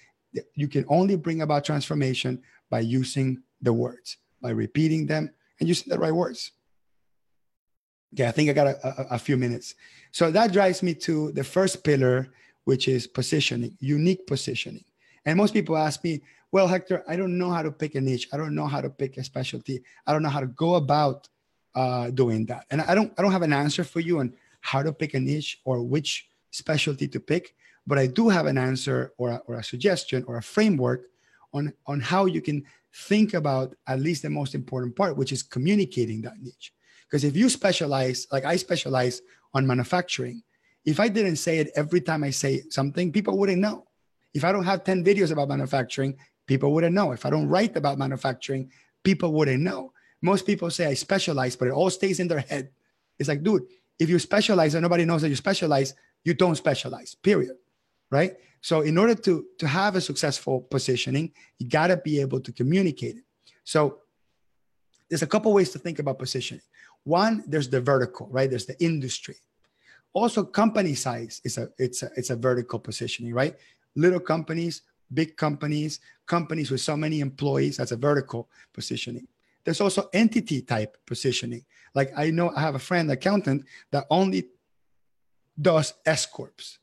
you 0.54 0.68
can 0.68 0.86
only 0.88 1.16
bring 1.16 1.42
about 1.42 1.66
transformation 1.66 2.42
by 2.70 2.80
using 2.80 3.42
the 3.62 3.74
words, 3.74 4.18
by 4.42 4.52
repeating 4.52 5.08
them 5.08 5.32
and 5.60 5.68
using 5.68 5.90
the 5.90 6.00
right 6.00 6.14
words. 6.14 6.52
Yeah, 8.12 8.30
I 8.30 8.32
think 8.32 8.50
I 8.50 8.54
got 8.54 8.68
a, 8.68 8.88
a, 8.88 9.08
a 9.16 9.20
few 9.20 9.38
minutes. 9.38 9.76
So 10.12 10.32
that 10.32 10.54
drives 10.54 10.82
me 10.82 10.94
to 10.96 11.32
the 11.34 11.44
first 11.44 11.84
pillar, 11.84 12.30
which 12.64 12.88
is 12.88 13.08
positioning, 13.08 13.76
unique 13.80 14.26
positioning. 14.28 14.86
And 15.26 15.38
most 15.38 15.54
people 15.54 15.78
ask 15.78 16.04
me, 16.04 16.22
well, 16.52 16.68
Hector, 16.68 17.04
I 17.08 17.18
don't 17.18 17.38
know 17.38 17.52
how 17.52 17.62
to 17.62 17.72
pick 17.72 17.96
a 17.96 18.02
niche. 18.02 18.30
I 18.32 18.38
don't 18.38 18.56
know 18.56 18.68
how 18.68 18.80
to 18.80 18.90
pick 18.90 19.18
a 19.18 19.24
specialty. 19.24 19.84
I 20.06 20.14
don't 20.14 20.24
know 20.24 20.30
how 20.30 20.40
to 20.40 20.48
go 20.48 20.76
about 20.76 21.28
uh, 21.76 22.10
doing 22.12 22.46
that. 22.46 22.66
And 22.72 22.82
I 22.82 22.96
don't, 22.96 23.14
I 23.18 23.22
don't 23.22 23.34
have 23.34 23.42
an 23.42 23.54
answer 23.54 23.84
for 23.84 24.00
you 24.00 24.20
on 24.20 24.34
how 24.62 24.82
to 24.82 24.94
pick 24.94 25.14
a 25.14 25.20
niche 25.20 25.60
or 25.66 25.84
which 25.84 26.30
specialty 26.52 27.08
to 27.10 27.20
pick, 27.20 27.56
but 27.86 27.98
I 27.98 28.08
do 28.08 28.30
have 28.30 28.46
an 28.46 28.58
answer 28.58 29.14
or 29.18 29.30
a, 29.30 29.38
or 29.46 29.56
a 29.56 29.64
suggestion 29.64 30.24
or 30.28 30.38
a 30.38 30.42
framework 30.42 31.10
on, 31.54 31.74
on 31.86 32.00
how 32.00 32.26
you 32.26 32.42
can 32.42 32.64
think 32.98 33.34
about 33.34 33.76
at 33.88 34.00
least 34.00 34.24
the 34.24 34.30
most 34.30 34.56
important 34.56 34.96
part, 34.96 35.18
which 35.18 35.32
is 35.32 35.44
communicating 35.44 36.22
that 36.22 36.40
niche. 36.42 36.74
Because 37.08 37.24
if 37.24 37.36
you 37.36 37.50
specialize, 37.50 38.28
like 38.32 38.44
I 38.44 38.56
specialize 38.56 39.22
on 39.54 39.68
manufacturing, 39.68 40.44
if 40.84 41.00
I 41.00 41.08
didn't 41.08 41.36
say 41.36 41.60
it 41.60 41.72
every 41.76 42.02
time 42.02 42.24
I 42.24 42.32
say 42.32 42.64
something, 42.70 43.12
people 43.12 43.38
wouldn't 43.38 43.62
know. 43.62 43.86
If 44.34 44.44
I 44.44 44.52
don't 44.52 44.66
have 44.66 44.84
10 44.84 45.04
videos 45.04 45.32
about 45.32 45.50
manufacturing, 45.50 46.18
people 46.48 46.74
wouldn't 46.74 46.96
know. 46.96 47.12
If 47.12 47.26
I 47.26 47.30
don't 47.30 47.48
write 47.48 47.76
about 47.78 47.98
manufacturing, 47.98 48.72
people 49.04 49.32
wouldn't 49.32 49.62
know. 49.62 49.94
Most 50.22 50.46
people 50.46 50.72
say 50.72 50.88
I 50.88 50.94
specialize, 50.96 51.56
but 51.56 51.68
it 51.68 51.74
all 51.74 51.90
stays 51.90 52.20
in 52.20 52.28
their 52.28 52.40
head. 52.40 52.70
It's 53.20 53.30
like, 53.30 53.44
dude, 53.44 53.64
if 54.00 54.10
you 54.10 54.18
specialize 54.20 54.74
and 54.74 54.82
nobody 54.82 55.06
knows 55.06 55.22
that 55.22 55.30
you 55.30 55.36
specialize, 55.36 55.94
you 56.24 56.34
don't 56.34 56.56
specialize, 56.56 57.16
period. 57.16 57.56
Right. 58.10 58.38
So, 58.62 58.82
in 58.82 58.98
order 58.98 59.16
to, 59.16 59.46
to 59.60 59.68
have 59.68 59.96
a 59.96 60.02
successful 60.02 60.62
positioning, 60.62 61.32
you 61.60 61.68
got 61.68 61.88
to 61.88 61.98
be 61.98 62.20
able 62.22 62.40
to 62.42 62.52
communicate 62.52 63.18
it. 63.18 63.24
So, 63.64 64.00
there's 65.10 65.22
a 65.22 65.28
couple 65.28 65.54
ways 65.54 65.72
to 65.72 65.80
think 65.80 66.00
about 66.00 66.20
positioning. 66.20 66.64
One, 67.04 67.44
there's 67.48 67.70
the 67.70 67.80
vertical, 67.80 68.28
right? 68.30 68.50
There's 68.50 68.66
the 68.66 68.82
industry. 68.84 69.36
Also, 70.14 70.44
company 70.44 70.96
size 70.96 71.42
is 71.44 71.58
a 71.58 71.70
it's 71.78 72.04
a 72.04 72.10
it's 72.18 72.30
a 72.30 72.36
vertical 72.36 72.80
positioning, 72.80 73.34
right? 73.34 73.56
Little 73.96 74.20
companies, 74.20 74.82
big 75.14 75.38
companies, 75.38 76.00
companies 76.26 76.72
with 76.72 76.82
so 76.82 76.98
many 76.98 77.20
employees, 77.20 77.78
that's 77.78 77.92
a 77.92 77.98
vertical 77.98 78.50
positioning. 78.74 79.28
There's 79.64 79.82
also 79.82 80.10
entity 80.14 80.62
type 80.62 80.98
positioning. 81.06 81.66
Like 81.94 82.12
I 82.18 82.32
know 82.32 82.52
I 82.56 82.62
have 82.62 82.76
a 82.76 82.80
friend 82.80 83.12
accountant 83.12 83.66
that 83.92 84.06
only 84.10 84.48
does 85.60 85.94
S 86.06 86.26
corps. 86.26 86.80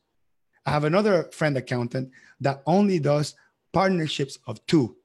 I 0.65 0.71
have 0.71 0.83
another 0.83 1.29
friend 1.31 1.57
accountant 1.57 2.11
that 2.41 2.61
only 2.65 2.99
does 2.99 3.35
partnerships 3.71 4.39
of 4.47 4.65
two. 4.65 4.95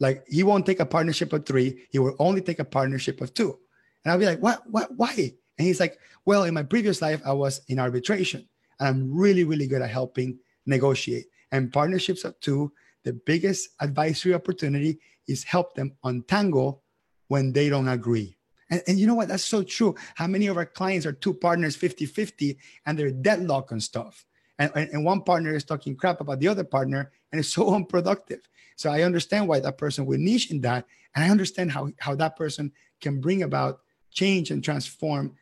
Like 0.00 0.24
he 0.28 0.42
won't 0.42 0.66
take 0.66 0.80
a 0.80 0.86
partnership 0.86 1.32
of 1.32 1.46
three, 1.46 1.86
he 1.90 1.98
will 1.98 2.16
only 2.18 2.40
take 2.40 2.58
a 2.58 2.64
partnership 2.64 3.20
of 3.20 3.34
two. 3.34 3.58
And 4.04 4.12
I'll 4.12 4.18
be 4.18 4.26
like, 4.26 4.40
what, 4.40 4.62
what, 4.70 4.90
why? 4.96 5.32
And 5.58 5.66
he's 5.66 5.80
like, 5.80 5.98
well, 6.24 6.44
in 6.44 6.54
my 6.54 6.62
previous 6.62 7.00
life, 7.00 7.22
I 7.24 7.32
was 7.32 7.62
in 7.68 7.78
arbitration 7.78 8.48
and 8.78 8.88
I'm 8.88 9.14
really, 9.14 9.44
really 9.44 9.66
good 9.66 9.82
at 9.82 9.90
helping 9.90 10.38
negotiate. 10.66 11.26
And 11.52 11.72
partnerships 11.72 12.24
of 12.24 12.38
two, 12.40 12.72
the 13.04 13.12
biggest 13.12 13.70
advisory 13.80 14.34
opportunity 14.34 14.98
is 15.28 15.44
help 15.44 15.74
them 15.74 15.92
untangle 16.04 16.82
when 17.28 17.52
they 17.52 17.68
don't 17.68 17.88
agree. 17.88 18.36
And, 18.70 18.82
and 18.86 18.98
you 18.98 19.06
know 19.06 19.14
what? 19.14 19.28
That's 19.28 19.44
so 19.44 19.62
true. 19.62 19.94
How 20.14 20.26
many 20.26 20.46
of 20.46 20.56
our 20.56 20.66
clients 20.66 21.06
are 21.06 21.12
two 21.12 21.34
partners 21.34 21.76
50 21.76 22.06
50 22.06 22.58
and 22.86 22.98
they're 22.98 23.10
deadlocked 23.10 23.72
on 23.72 23.80
stuff? 23.80 24.26
And, 24.58 24.70
and, 24.76 25.04
one 25.04 25.22
partner 25.22 25.54
is 25.54 25.64
talking 25.64 25.96
crap 25.96 26.20
about 26.20 26.38
the 26.38 26.46
other 26.46 26.62
partner 26.62 27.10
and 27.32 27.40
it's 27.40 27.52
so 27.52 27.74
unproductive. 27.74 28.48
So 28.76 28.90
I 28.90 29.02
understand 29.02 29.48
why 29.48 29.60
that 29.60 29.78
person 29.78 30.06
would 30.06 30.20
niche 30.20 30.50
in 30.50 30.60
that. 30.60 30.86
And 31.14 31.24
I 31.24 31.28
understand 31.28 31.72
how, 31.72 31.90
how 31.98 32.14
that 32.16 32.36
person 32.36 32.72
can 33.00 33.20
bring 33.20 33.42
about 33.42 33.80
change 34.12 34.50
and 34.50 34.62
transform 34.62 35.34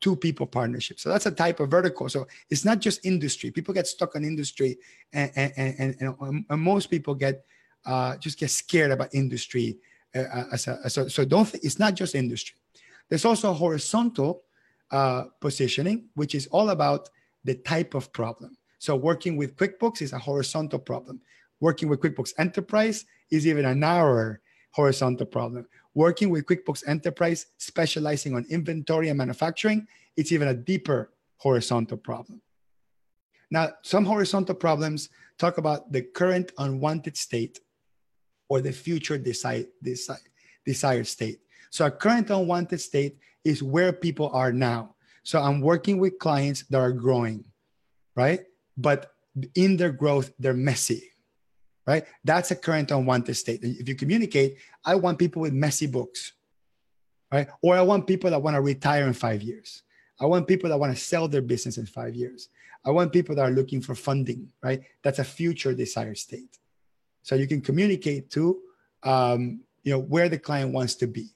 two 0.00 0.16
people 0.16 0.46
partnership. 0.46 1.00
So 1.00 1.08
that's 1.08 1.26
a 1.26 1.30
type 1.30 1.60
of 1.60 1.70
vertical. 1.70 2.08
So 2.08 2.26
it's 2.50 2.64
not 2.64 2.78
just 2.78 3.04
industry. 3.04 3.50
People 3.50 3.74
get 3.74 3.86
stuck 3.86 4.14
on 4.16 4.24
industry, 4.24 4.78
and 5.12 5.30
and 5.34 5.52
and, 5.56 5.96
and, 6.00 6.44
and 6.48 6.60
most 6.60 6.90
people 6.90 7.14
get 7.14 7.44
uh, 7.84 8.16
just 8.16 8.38
get 8.38 8.50
scared 8.50 8.90
about 8.90 9.14
industry. 9.14 9.78
Uh, 10.14 10.20
uh 10.20 10.44
as 10.52 10.68
a, 10.68 10.90
so 10.90 11.08
so 11.08 11.24
don't. 11.24 11.50
Th- 11.50 11.64
it's 11.64 11.78
not 11.78 11.94
just 11.94 12.14
industry. 12.14 12.56
There's 13.08 13.24
also 13.24 13.52
horizontal 13.52 14.44
uh, 14.90 15.24
positioning, 15.40 16.08
which 16.14 16.34
is 16.34 16.46
all 16.48 16.70
about 16.70 17.08
the 17.44 17.54
type 17.54 17.94
of 17.94 18.12
problem. 18.12 18.56
So 18.78 18.96
working 18.96 19.36
with 19.36 19.56
QuickBooks 19.56 20.02
is 20.02 20.12
a 20.12 20.18
horizontal 20.18 20.78
problem. 20.78 21.20
Working 21.60 21.88
with 21.88 22.00
QuickBooks 22.00 22.32
Enterprise 22.38 23.04
is 23.30 23.46
even 23.46 23.64
a 23.64 23.74
narrower 23.74 24.40
horizontal 24.72 25.26
problem. 25.26 25.66
Working 25.94 26.30
with 26.30 26.46
QuickBooks 26.46 26.86
Enterprise, 26.86 27.46
specializing 27.58 28.34
on 28.34 28.46
inventory 28.48 29.08
and 29.08 29.18
manufacturing, 29.18 29.86
it's 30.16 30.32
even 30.32 30.48
a 30.48 30.54
deeper 30.54 31.10
horizontal 31.38 31.96
problem. 31.96 32.40
Now, 33.50 33.70
some 33.82 34.04
horizontal 34.04 34.54
problems 34.54 35.08
talk 35.38 35.58
about 35.58 35.90
the 35.90 36.02
current 36.02 36.52
unwanted 36.58 37.16
state 37.16 37.60
or 38.48 38.60
the 38.60 38.72
future 38.72 39.18
desired, 39.18 39.66
desired 40.64 41.06
state. 41.06 41.40
So, 41.70 41.86
a 41.86 41.90
current 41.90 42.30
unwanted 42.30 42.80
state 42.80 43.18
is 43.44 43.62
where 43.62 43.92
people 43.92 44.30
are 44.32 44.52
now. 44.52 44.94
So, 45.22 45.40
I'm 45.40 45.60
working 45.60 45.98
with 45.98 46.18
clients 46.18 46.64
that 46.70 46.78
are 46.78 46.92
growing, 46.92 47.44
right? 48.14 48.40
But 48.78 49.12
in 49.54 49.76
their 49.76 49.92
growth, 49.92 50.32
they're 50.38 50.54
messy 50.54 51.02
right? 51.88 52.04
That's 52.22 52.50
a 52.50 52.54
current 52.54 52.90
unwanted 52.90 53.34
state. 53.34 53.60
If 53.62 53.88
you 53.88 53.94
communicate, 53.94 54.58
I 54.84 54.94
want 54.94 55.18
people 55.18 55.40
with 55.40 55.54
messy 55.54 55.86
books, 55.86 56.34
right? 57.32 57.48
Or 57.62 57.78
I 57.78 57.80
want 57.80 58.06
people 58.06 58.28
that 58.28 58.42
want 58.42 58.56
to 58.56 58.60
retire 58.60 59.06
in 59.06 59.14
five 59.14 59.40
years. 59.40 59.84
I 60.20 60.26
want 60.26 60.46
people 60.46 60.68
that 60.68 60.78
want 60.78 60.94
to 60.94 61.02
sell 61.02 61.28
their 61.28 61.40
business 61.40 61.78
in 61.78 61.86
five 61.86 62.14
years. 62.14 62.50
I 62.84 62.90
want 62.90 63.10
people 63.10 63.34
that 63.36 63.42
are 63.42 63.50
looking 63.50 63.80
for 63.80 63.94
funding, 63.94 64.52
right? 64.62 64.82
That's 65.02 65.18
a 65.18 65.24
future 65.24 65.72
desired 65.72 66.18
state. 66.18 66.58
So 67.22 67.36
you 67.36 67.46
can 67.46 67.62
communicate 67.62 68.28
to, 68.32 68.60
um, 69.02 69.62
you 69.82 69.92
know, 69.92 70.00
where 70.00 70.28
the 70.28 70.38
client 70.38 70.74
wants 70.74 70.94
to 70.96 71.06
be. 71.06 71.34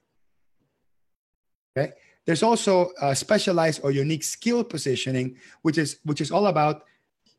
Okay. 1.74 1.95
There's 2.26 2.43
also 2.43 2.90
a 3.01 3.16
specialized 3.16 3.80
or 3.82 3.90
unique 3.90 4.22
skill 4.22 4.62
positioning, 4.64 5.38
which 5.62 5.78
is 5.78 5.99
which 6.05 6.20
is 6.20 6.30
all 6.30 6.49
about. 6.49 6.84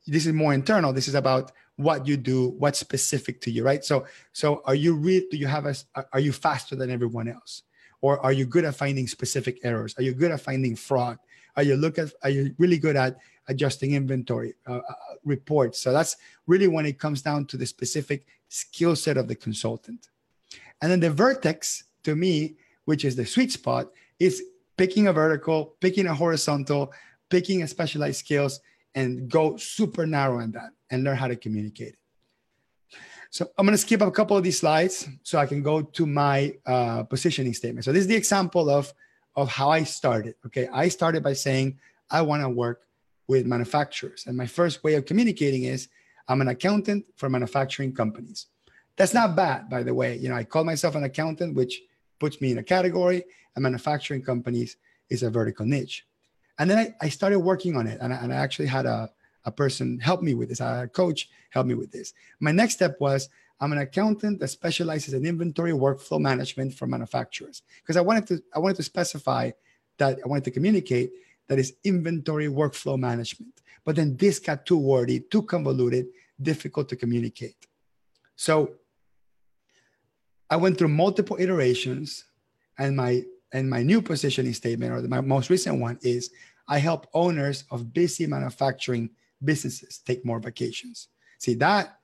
This 0.05 0.25
is 0.25 0.33
more 0.33 0.53
internal. 0.53 0.93
This 0.93 1.07
is 1.07 1.15
about 1.15 1.51
what 1.75 2.07
you 2.07 2.17
do, 2.17 2.49
what's 2.49 2.79
specific 2.79 3.41
to 3.41 3.51
you, 3.51 3.63
right? 3.63 3.83
So, 3.83 4.05
so 4.31 4.61
are 4.65 4.75
you 4.75 4.95
real? 4.95 5.23
Do 5.31 5.37
you 5.37 5.47
have 5.47 5.65
a? 5.65 5.75
Are 6.11 6.19
you 6.19 6.31
faster 6.31 6.75
than 6.75 6.91
everyone 6.91 7.27
else, 7.27 7.63
or 8.01 8.19
are 8.19 8.31
you 8.33 8.45
good 8.45 8.65
at 8.65 8.75
finding 8.75 9.07
specific 9.07 9.59
errors? 9.63 9.95
Are 9.97 10.03
you 10.03 10.13
good 10.13 10.31
at 10.31 10.41
finding 10.41 10.75
fraud? 10.75 11.17
Are 11.55 11.63
you 11.63 11.75
look 11.75 11.97
at? 11.97 12.11
Are 12.21 12.29
you 12.29 12.53
really 12.57 12.77
good 12.77 12.95
at 12.95 13.17
adjusting 13.47 13.93
inventory 13.93 14.53
uh, 14.67 14.77
uh, 14.77 14.93
reports? 15.23 15.79
So 15.79 15.91
that's 15.91 16.17
really 16.47 16.67
when 16.67 16.85
it 16.85 16.99
comes 16.99 17.21
down 17.21 17.45
to 17.47 17.57
the 17.57 17.65
specific 17.65 18.25
skill 18.49 18.95
set 18.95 19.17
of 19.17 19.27
the 19.27 19.35
consultant. 19.35 20.09
And 20.81 20.91
then 20.91 20.99
the 20.99 21.09
vertex 21.09 21.85
to 22.03 22.15
me, 22.15 22.55
which 22.85 23.05
is 23.05 23.15
the 23.15 23.25
sweet 23.25 23.51
spot, 23.51 23.89
is 24.19 24.43
picking 24.77 25.07
a 25.07 25.13
vertical, 25.13 25.75
picking 25.79 26.07
a 26.07 26.13
horizontal, 26.13 26.93
picking 27.29 27.63
a 27.63 27.67
specialized 27.67 28.19
skills, 28.19 28.59
and 28.95 29.29
go 29.29 29.57
super 29.57 30.05
narrow 30.05 30.39
in 30.39 30.51
that 30.51 30.71
and 30.89 31.03
learn 31.03 31.17
how 31.17 31.27
to 31.27 31.35
communicate. 31.35 31.93
It. 31.93 31.99
So 33.29 33.49
I'm 33.57 33.65
going 33.65 33.73
to 33.73 33.81
skip 33.81 34.01
a 34.01 34.11
couple 34.11 34.37
of 34.37 34.43
these 34.43 34.59
slides 34.59 35.09
so 35.23 35.39
I 35.39 35.47
can 35.47 35.63
go 35.63 35.81
to 35.81 36.05
my 36.05 36.53
uh, 36.65 37.03
positioning 37.03 37.53
statement. 37.53 37.83
So 37.83 37.91
this 37.91 38.01
is 38.01 38.07
the 38.07 38.15
example 38.15 38.69
of 38.69 38.93
of 39.35 39.49
how 39.49 39.69
I 39.71 39.83
started. 39.83 40.35
Okay, 40.45 40.67
I 40.71 40.87
started 40.89 41.23
by 41.23 41.33
saying 41.33 41.79
I 42.11 42.21
want 42.21 42.43
to 42.43 42.49
work 42.49 42.81
with 43.27 43.47
manufacturers, 43.47 44.25
and 44.27 44.37
my 44.37 44.45
first 44.45 44.83
way 44.83 44.93
of 44.93 45.05
communicating 45.05 45.63
is 45.63 45.89
I'm 46.27 46.41
an 46.41 46.49
accountant 46.49 47.05
for 47.15 47.29
manufacturing 47.29 47.93
companies. 47.93 48.47
That's 48.95 49.15
not 49.15 49.35
bad, 49.35 49.69
by 49.69 49.81
the 49.81 49.93
way. 49.93 50.17
You 50.17 50.29
know, 50.29 50.35
I 50.35 50.43
call 50.43 50.63
myself 50.63 50.93
an 50.93 51.03
accountant, 51.03 51.55
which 51.55 51.81
puts 52.19 52.39
me 52.39 52.51
in 52.51 52.59
a 52.59 52.63
category, 52.63 53.23
and 53.55 53.63
manufacturing 53.63 54.21
companies 54.21 54.77
is 55.09 55.23
a 55.23 55.31
vertical 55.31 55.65
niche. 55.65 56.05
And 56.59 56.69
then 56.69 56.77
I, 56.77 56.93
I 57.05 57.09
started 57.09 57.39
working 57.39 57.75
on 57.75 57.87
it, 57.87 57.99
and 58.01 58.13
I, 58.13 58.17
and 58.17 58.33
I 58.33 58.37
actually 58.37 58.67
had 58.67 58.85
a, 58.85 59.09
a 59.45 59.51
person 59.51 59.99
help 59.99 60.21
me 60.21 60.33
with 60.33 60.49
this. 60.49 60.61
I 60.61 60.77
had 60.77 60.85
a 60.85 60.87
coach 60.87 61.29
help 61.49 61.67
me 61.67 61.73
with 61.73 61.91
this. 61.91 62.13
My 62.39 62.51
next 62.51 62.75
step 62.75 62.97
was 62.99 63.29
I'm 63.59 63.71
an 63.71 63.77
accountant 63.77 64.39
that 64.39 64.49
specializes 64.49 65.13
in 65.13 65.25
inventory 65.25 65.71
workflow 65.71 66.19
management 66.19 66.73
for 66.73 66.87
manufacturers 66.87 67.61
because 67.81 67.97
I 67.97 68.01
wanted 68.01 68.27
to 68.27 68.43
I 68.53 68.59
wanted 68.59 68.77
to 68.77 68.83
specify 68.83 69.51
that 69.97 70.19
I 70.23 70.27
wanted 70.27 70.43
to 70.45 70.51
communicate 70.51 71.11
that 71.47 71.59
is 71.59 71.75
inventory 71.83 72.47
workflow 72.47 72.97
management. 72.97 73.61
But 73.85 73.95
then 73.95 74.15
this 74.17 74.39
got 74.39 74.65
too 74.65 74.77
wordy, 74.77 75.19
too 75.19 75.43
convoluted, 75.43 76.07
difficult 76.41 76.89
to 76.89 76.95
communicate. 76.95 77.67
So 78.35 78.75
I 80.49 80.55
went 80.55 80.77
through 80.77 80.89
multiple 80.89 81.37
iterations, 81.39 82.25
and 82.77 82.95
my 82.95 83.23
and 83.53 83.69
my 83.69 83.83
new 83.83 84.01
positioning 84.01 84.53
statement, 84.53 84.91
or 84.91 85.01
the, 85.01 85.07
my 85.07 85.21
most 85.21 85.49
recent 85.49 85.79
one, 85.79 85.97
is 86.01 86.31
I 86.67 86.79
help 86.79 87.07
owners 87.13 87.63
of 87.71 87.93
busy 87.93 88.25
manufacturing 88.27 89.11
businesses 89.43 89.99
take 89.99 90.25
more 90.25 90.39
vacations. 90.39 91.07
See 91.37 91.53
that 91.55 91.99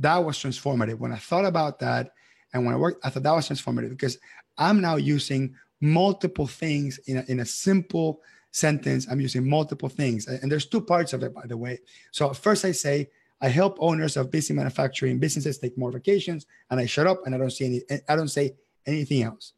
that 0.00 0.18
was 0.24 0.38
transformative. 0.38 0.98
When 0.98 1.12
I 1.12 1.16
thought 1.16 1.44
about 1.44 1.78
that, 1.80 2.12
and 2.52 2.64
when 2.64 2.74
I 2.74 2.78
worked, 2.78 3.04
I 3.04 3.10
thought 3.10 3.22
that 3.22 3.32
was 3.32 3.48
transformative 3.48 3.90
because 3.90 4.18
I'm 4.58 4.80
now 4.80 4.96
using 4.96 5.54
multiple 5.80 6.46
things 6.46 6.98
in 7.06 7.18
a, 7.18 7.24
in 7.28 7.40
a 7.40 7.44
simple 7.44 8.20
sentence. 8.50 9.06
I'm 9.10 9.20
using 9.20 9.48
multiple 9.48 9.88
things, 9.88 10.26
and 10.26 10.50
there's 10.50 10.66
two 10.66 10.80
parts 10.80 11.12
of 11.12 11.22
it, 11.22 11.34
by 11.34 11.46
the 11.46 11.56
way. 11.56 11.80
So 12.12 12.32
first, 12.32 12.64
I 12.64 12.72
say 12.72 13.10
I 13.40 13.48
help 13.48 13.76
owners 13.80 14.16
of 14.16 14.30
busy 14.30 14.54
manufacturing 14.54 15.18
businesses 15.18 15.58
take 15.58 15.76
more 15.76 15.92
vacations, 15.92 16.46
and 16.70 16.80
I 16.80 16.86
shut 16.86 17.06
up 17.06 17.26
and 17.26 17.34
I 17.34 17.38
don't 17.38 17.50
see 17.50 17.66
any. 17.66 18.00
I 18.08 18.16
don't 18.16 18.28
say 18.28 18.54
anything 18.86 19.22
else. 19.22 19.52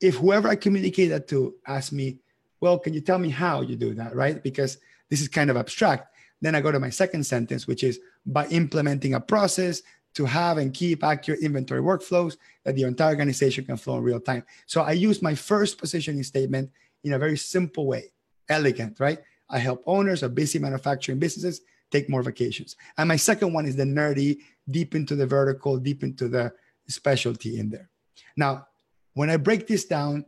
If 0.00 0.16
whoever 0.16 0.48
I 0.48 0.56
communicate 0.56 1.10
that 1.10 1.28
to 1.28 1.54
asks 1.66 1.92
me, 1.92 2.18
"Well, 2.60 2.78
can 2.78 2.94
you 2.94 3.00
tell 3.00 3.18
me 3.18 3.28
how 3.28 3.60
you 3.62 3.76
do 3.76 3.94
that?" 3.94 4.14
Right? 4.14 4.42
Because 4.42 4.78
this 5.08 5.20
is 5.20 5.28
kind 5.28 5.50
of 5.50 5.56
abstract. 5.56 6.14
Then 6.40 6.54
I 6.54 6.60
go 6.60 6.72
to 6.72 6.80
my 6.80 6.90
second 6.90 7.24
sentence, 7.24 7.66
which 7.66 7.84
is 7.84 8.00
by 8.24 8.46
implementing 8.48 9.14
a 9.14 9.20
process 9.20 9.82
to 10.14 10.24
have 10.24 10.58
and 10.58 10.74
keep 10.74 11.04
accurate 11.04 11.40
inventory 11.40 11.80
workflows 11.80 12.36
that 12.64 12.74
the 12.74 12.82
entire 12.82 13.10
organization 13.10 13.64
can 13.64 13.76
flow 13.76 13.98
in 13.98 14.02
real 14.02 14.20
time. 14.20 14.44
So 14.66 14.82
I 14.82 14.92
use 14.92 15.22
my 15.22 15.34
first 15.34 15.78
positioning 15.78 16.22
statement 16.24 16.70
in 17.04 17.12
a 17.12 17.18
very 17.18 17.36
simple 17.36 17.86
way, 17.86 18.12
elegant, 18.48 18.98
right? 18.98 19.20
I 19.48 19.58
help 19.58 19.82
owners 19.86 20.22
of 20.22 20.34
busy 20.34 20.58
manufacturing 20.58 21.18
businesses 21.18 21.60
take 21.90 22.08
more 22.08 22.22
vacations. 22.22 22.76
And 22.98 23.08
my 23.08 23.16
second 23.16 23.52
one 23.52 23.66
is 23.66 23.76
the 23.76 23.84
nerdy, 23.84 24.38
deep 24.68 24.94
into 24.94 25.14
the 25.14 25.26
vertical, 25.26 25.78
deep 25.78 26.02
into 26.02 26.28
the 26.28 26.52
specialty 26.88 27.58
in 27.58 27.70
there. 27.70 27.88
Now, 28.36 28.66
when 29.14 29.30
I 29.30 29.36
break 29.36 29.66
this 29.66 29.84
down, 29.84 30.24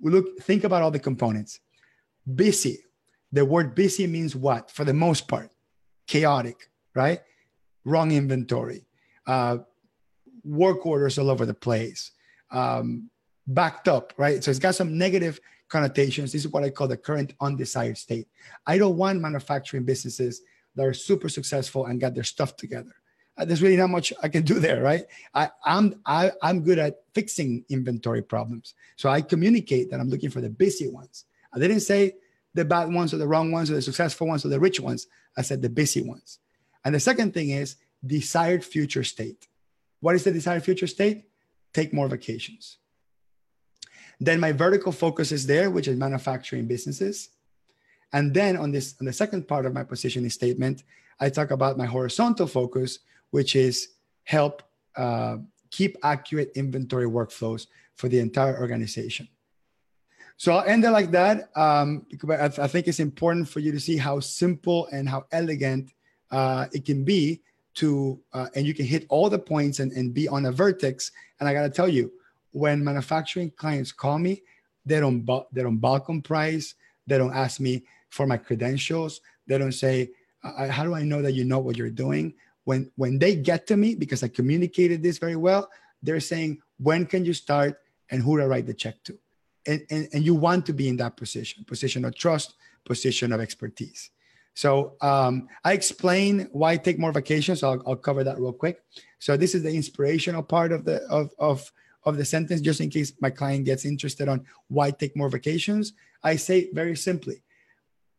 look 0.00 0.38
think 0.40 0.64
about 0.64 0.82
all 0.82 0.90
the 0.90 0.98
components. 0.98 1.60
Busy. 2.34 2.78
The 3.32 3.44
word 3.44 3.74
busy 3.74 4.06
means 4.06 4.34
what? 4.34 4.70
For 4.70 4.84
the 4.84 4.94
most 4.94 5.28
part, 5.28 5.50
chaotic, 6.06 6.70
right? 6.94 7.20
Wrong 7.84 8.12
inventory, 8.12 8.86
uh, 9.26 9.58
work 10.44 10.86
orders 10.86 11.18
all 11.18 11.30
over 11.30 11.44
the 11.44 11.54
place, 11.54 12.12
um, 12.50 13.10
backed 13.46 13.88
up, 13.88 14.12
right? 14.16 14.42
So 14.42 14.50
it's 14.50 14.60
got 14.60 14.74
some 14.74 14.96
negative 14.96 15.40
connotations. 15.68 16.32
This 16.32 16.44
is 16.44 16.52
what 16.52 16.64
I 16.64 16.70
call 16.70 16.88
the 16.88 16.96
current 16.96 17.34
undesired 17.40 17.98
state. 17.98 18.28
I 18.66 18.78
don't 18.78 18.96
want 18.96 19.20
manufacturing 19.20 19.84
businesses 19.84 20.42
that 20.74 20.86
are 20.86 20.94
super 20.94 21.28
successful 21.28 21.86
and 21.86 22.00
got 22.00 22.14
their 22.14 22.24
stuff 22.24 22.56
together. 22.56 22.94
Uh, 23.38 23.44
there's 23.44 23.62
really 23.62 23.76
not 23.76 23.90
much 23.90 24.12
I 24.22 24.28
can 24.28 24.42
do 24.42 24.58
there, 24.58 24.82
right? 24.82 25.04
I, 25.34 25.50
I'm 25.64 26.00
I, 26.06 26.32
I'm 26.42 26.62
good 26.62 26.78
at 26.78 27.02
fixing 27.14 27.64
inventory 27.68 28.22
problems, 28.22 28.74
so 28.96 29.08
I 29.08 29.20
communicate 29.20 29.90
that 29.90 30.00
I'm 30.00 30.08
looking 30.08 30.30
for 30.30 30.40
the 30.40 30.48
busy 30.48 30.88
ones. 30.88 31.24
I 31.52 31.58
didn't 31.58 31.80
say 31.80 32.16
the 32.54 32.64
bad 32.64 32.92
ones 32.92 33.12
or 33.12 33.18
the 33.18 33.28
wrong 33.28 33.52
ones 33.52 33.70
or 33.70 33.74
the 33.74 33.82
successful 33.82 34.26
ones 34.26 34.44
or 34.44 34.48
the 34.48 34.60
rich 34.60 34.80
ones. 34.80 35.06
I 35.36 35.42
said 35.42 35.60
the 35.60 35.68
busy 35.68 36.02
ones. 36.02 36.38
And 36.84 36.94
the 36.94 37.00
second 37.00 37.34
thing 37.34 37.50
is 37.50 37.76
desired 38.04 38.64
future 38.64 39.04
state. 39.04 39.46
What 40.00 40.14
is 40.14 40.24
the 40.24 40.32
desired 40.32 40.64
future 40.64 40.86
state? 40.86 41.24
Take 41.74 41.92
more 41.92 42.08
vacations. 42.08 42.78
Then 44.18 44.40
my 44.40 44.52
vertical 44.52 44.92
focus 44.92 45.32
is 45.32 45.46
there, 45.46 45.70
which 45.70 45.88
is 45.88 45.98
manufacturing 45.98 46.66
businesses. 46.66 47.30
And 48.12 48.32
then 48.32 48.56
on 48.56 48.72
this, 48.72 48.94
on 49.00 49.06
the 49.06 49.12
second 49.12 49.46
part 49.46 49.66
of 49.66 49.74
my 49.74 49.84
positioning 49.84 50.30
statement, 50.30 50.84
I 51.20 51.28
talk 51.28 51.50
about 51.50 51.76
my 51.76 51.86
horizontal 51.86 52.46
focus, 52.46 53.00
which 53.36 53.54
is 53.54 53.88
help 54.24 54.62
uh, 54.96 55.36
keep 55.70 55.92
accurate 56.02 56.50
inventory 56.54 57.04
workflows 57.04 57.66
for 57.94 58.08
the 58.08 58.18
entire 58.18 58.58
organization. 58.58 59.28
So 60.38 60.54
I'll 60.54 60.64
end 60.64 60.86
it 60.86 60.90
like 60.90 61.10
that. 61.10 61.50
Um, 61.54 62.06
I, 62.30 62.48
th- 62.48 62.58
I, 62.58 62.66
think 62.66 62.88
it's 62.88 62.98
important 62.98 63.46
for 63.46 63.60
you 63.60 63.72
to 63.72 63.80
see 63.88 63.98
how 63.98 64.20
simple 64.20 64.88
and 64.90 65.06
how 65.06 65.26
elegant 65.32 65.92
uh, 66.30 66.64
it 66.72 66.86
can 66.86 67.04
be 67.04 67.42
to, 67.74 68.18
uh, 68.32 68.48
and 68.54 68.66
you 68.66 68.72
can 68.72 68.86
hit 68.86 69.04
all 69.10 69.28
the 69.28 69.38
points 69.38 69.80
and, 69.80 69.92
and 69.92 70.14
be 70.14 70.26
on 70.28 70.46
a 70.46 70.52
vertex. 70.52 71.12
And 71.38 71.46
I 71.46 71.52
got 71.52 71.64
to 71.64 71.70
tell 71.78 71.90
you, 71.90 72.10
when 72.52 72.82
manufacturing 72.82 73.50
clients 73.50 73.92
call 73.92 74.18
me, 74.18 74.42
they 74.86 74.98
don't 74.98 75.20
bu- 75.20 75.48
they 75.52 75.62
don't 75.62 75.76
bulk 75.76 76.08
on 76.08 76.22
price. 76.22 76.74
They 77.06 77.18
don't 77.18 77.34
ask 77.34 77.60
me 77.60 77.84
for 78.08 78.26
my 78.26 78.38
credentials. 78.38 79.20
They 79.46 79.58
don't 79.58 79.78
say, 79.84 80.12
"How 80.42 80.84
do 80.84 80.94
I 80.94 81.02
know 81.02 81.20
that 81.20 81.34
you 81.34 81.44
know 81.44 81.58
what 81.58 81.76
you're 81.76 81.98
doing?" 82.06 82.32
When 82.66 82.92
when 82.96 83.18
they 83.18 83.34
get 83.34 83.66
to 83.68 83.76
me 83.78 83.94
because 83.94 84.22
I 84.22 84.28
communicated 84.28 85.02
this 85.02 85.16
very 85.16 85.36
well, 85.36 85.70
they're 86.02 86.20
saying, 86.20 86.60
"When 86.76 87.06
can 87.06 87.24
you 87.24 87.32
start?" 87.32 87.80
and 88.10 88.22
who 88.22 88.40
I 88.40 88.46
write 88.46 88.66
the 88.66 88.74
check 88.74 89.02
to? 89.06 89.18
and, 89.66 89.84
and, 89.90 90.08
and 90.12 90.24
you 90.24 90.34
want 90.34 90.66
to 90.66 90.72
be 90.72 90.88
in 90.88 90.96
that 90.98 91.16
position, 91.16 91.64
position 91.64 92.04
of 92.04 92.14
trust, 92.14 92.54
position 92.84 93.32
of 93.32 93.40
expertise. 93.40 94.10
So 94.54 94.94
um, 95.02 95.48
I 95.64 95.72
explain 95.72 96.48
why 96.52 96.72
I 96.72 96.76
take 96.78 96.98
more 96.98 97.12
vacations. 97.12 97.62
I'll, 97.62 97.82
I'll, 97.86 97.96
cover 97.96 98.24
that 98.24 98.38
real 98.38 98.52
quick. 98.52 98.82
So 99.18 99.36
this 99.36 99.54
is 99.54 99.62
the 99.62 99.74
inspirational 99.74 100.42
part 100.42 100.72
of 100.72 100.84
the 100.84 101.02
of, 101.10 101.30
of 101.38 101.70
of 102.04 102.16
the 102.16 102.24
sentence, 102.24 102.60
just 102.60 102.80
in 102.80 102.88
case 102.88 103.12
my 103.20 103.30
client 103.30 103.64
gets 103.64 103.84
interested 103.84 104.28
on 104.28 104.46
why 104.68 104.92
take 104.92 105.16
more 105.16 105.28
vacations. 105.28 105.92
I 106.22 106.36
say 106.36 106.70
very 106.72 106.96
simply, 106.96 107.42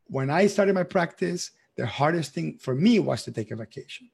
when 0.07 0.29
I 0.29 0.47
started 0.47 0.75
my 0.75 0.83
practice, 0.83 1.51
the 1.75 1.87
hardest 1.87 2.33
thing 2.33 2.57
for 2.59 2.75
me 2.75 2.99
was 2.99 3.23
to 3.23 3.31
take 3.31 3.49
a 3.51 3.55
vacation. 3.55 4.09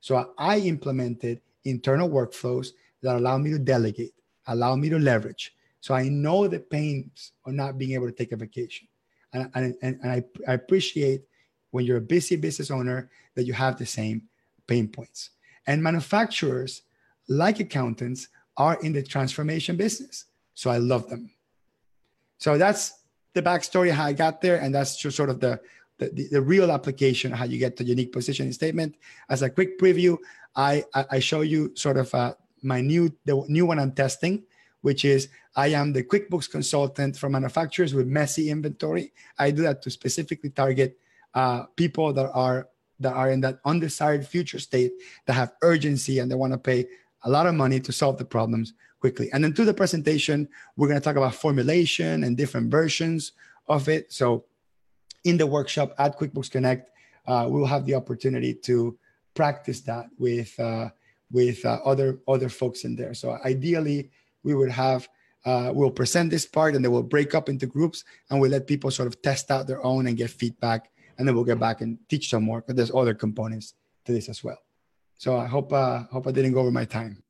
So 0.00 0.32
I 0.38 0.58
implemented 0.58 1.40
internal 1.64 2.08
workflows 2.08 2.68
that 3.02 3.16
allow 3.16 3.38
me 3.38 3.50
to 3.50 3.58
delegate, 3.58 4.14
allow 4.46 4.76
me 4.76 4.88
to 4.88 4.98
leverage, 4.98 5.54
so 5.80 5.94
I 5.94 6.08
know 6.08 6.48
the 6.48 6.58
pains 6.58 7.32
of 7.46 7.54
not 7.54 7.78
being 7.78 7.92
able 7.92 8.06
to 8.06 8.12
take 8.12 8.32
a 8.32 8.36
vacation. 8.36 8.88
And, 9.32 9.50
and, 9.54 9.76
and, 10.02 10.10
I, 10.10 10.24
I 10.46 10.54
appreciate 10.54 11.22
when 11.70 11.84
you're 11.84 11.98
a 11.98 12.12
busy 12.16 12.36
business 12.36 12.70
owner 12.70 13.10
that 13.34 13.44
you 13.44 13.52
have 13.52 13.78
the 13.78 13.86
same 13.86 14.22
pain 14.66 14.88
points. 14.88 15.30
And 15.66 15.82
manufacturers, 15.82 16.82
like 17.28 17.60
accountants, 17.60 18.28
are 18.56 18.78
in 18.82 18.92
the 18.92 19.02
transformation 19.02 19.76
business. 19.76 20.24
So 20.54 20.70
I 20.70 20.78
love 20.78 21.08
them. 21.08 21.30
So 22.38 22.58
that's 22.58 23.02
the 23.34 23.42
backstory 23.42 23.90
how 23.90 24.06
I 24.06 24.12
got 24.12 24.40
there, 24.40 24.60
and 24.60 24.74
that's 24.74 24.96
just 24.96 25.16
sort 25.16 25.30
of 25.30 25.40
the 25.40 25.60
the, 25.98 26.10
the, 26.10 26.28
the 26.28 26.40
real 26.40 26.70
application, 26.70 27.32
how 27.32 27.44
you 27.44 27.58
get 27.58 27.76
the 27.76 27.84
unique 27.84 28.12
positioning 28.12 28.52
statement. 28.52 28.96
As 29.28 29.42
a 29.42 29.50
quick 29.50 29.78
preview, 29.78 30.16
I, 30.56 30.84
I, 30.94 31.04
I 31.12 31.18
show 31.18 31.42
you 31.42 31.72
sort 31.74 31.96
of 31.96 32.14
uh, 32.14 32.34
my 32.62 32.80
new, 32.80 33.12
the 33.24 33.44
new 33.48 33.66
one 33.66 33.78
I'm 33.78 33.92
testing, 33.92 34.44
which 34.82 35.04
is 35.04 35.28
I 35.56 35.68
am 35.68 35.92
the 35.92 36.04
QuickBooks 36.04 36.50
consultant 36.50 37.16
for 37.16 37.28
manufacturers 37.28 37.94
with 37.94 38.06
messy 38.06 38.50
inventory. 38.50 39.12
I 39.38 39.50
do 39.50 39.62
that 39.62 39.82
to 39.82 39.90
specifically 39.90 40.50
target 40.50 40.98
uh, 41.34 41.64
people 41.76 42.12
that 42.12 42.30
are 42.32 42.68
that 43.00 43.12
are 43.12 43.30
in 43.30 43.40
that 43.40 43.60
undesired 43.64 44.26
future 44.26 44.58
state 44.58 44.92
that 45.26 45.34
have 45.34 45.52
urgency 45.62 46.18
and 46.18 46.28
they 46.28 46.34
want 46.34 46.52
to 46.52 46.58
pay 46.58 46.84
a 47.22 47.30
lot 47.30 47.46
of 47.46 47.54
money 47.54 47.78
to 47.78 47.92
solve 47.92 48.18
the 48.18 48.24
problems 48.24 48.74
quickly. 48.98 49.30
And 49.32 49.44
then 49.44 49.52
to 49.54 49.64
the 49.64 49.74
presentation, 49.74 50.48
we're 50.76 50.88
going 50.88 50.98
to 50.98 51.04
talk 51.04 51.14
about 51.14 51.34
formulation 51.34 52.24
and 52.24 52.36
different 52.36 52.70
versions 52.70 53.32
of 53.68 53.88
it. 53.88 54.12
So 54.12 54.44
in 55.24 55.36
the 55.36 55.46
workshop 55.46 55.94
at 55.98 56.18
QuickBooks 56.18 56.50
Connect, 56.50 56.90
uh, 57.26 57.46
we'll 57.48 57.66
have 57.66 57.84
the 57.84 57.94
opportunity 57.94 58.54
to 58.54 58.96
practice 59.34 59.80
that 59.82 60.06
with 60.18 60.58
uh, 60.58 60.88
with 61.30 61.64
uh, 61.64 61.78
other 61.84 62.18
other 62.26 62.48
folks 62.48 62.84
in 62.84 62.96
there. 62.96 63.14
So 63.14 63.38
ideally, 63.44 64.10
we 64.42 64.54
would 64.54 64.70
have 64.70 65.08
uh, 65.44 65.70
we'll 65.74 65.90
present 65.90 66.30
this 66.30 66.46
part 66.46 66.74
and 66.74 66.84
then 66.84 66.92
we'll 66.92 67.02
break 67.02 67.34
up 67.34 67.48
into 67.48 67.66
groups 67.66 68.04
and 68.28 68.40
we'll 68.40 68.50
let 68.50 68.66
people 68.66 68.90
sort 68.90 69.06
of 69.06 69.22
test 69.22 69.50
out 69.50 69.66
their 69.66 69.84
own 69.84 70.06
and 70.06 70.16
get 70.16 70.30
feedback 70.30 70.90
and 71.16 71.26
then 71.26 71.34
we'll 71.34 71.44
get 71.44 71.58
back 71.58 71.80
and 71.80 71.98
teach 72.08 72.30
some 72.30 72.42
more 72.42 72.60
because 72.60 72.76
there's 72.76 72.94
other 72.94 73.14
components 73.14 73.74
to 74.04 74.12
this 74.12 74.28
as 74.28 74.42
well. 74.42 74.58
So 75.16 75.36
I 75.36 75.46
hope 75.46 75.72
uh, 75.72 76.04
hope 76.10 76.26
I 76.26 76.32
didn't 76.32 76.52
go 76.52 76.60
over 76.60 76.70
my 76.70 76.84
time. 76.84 77.22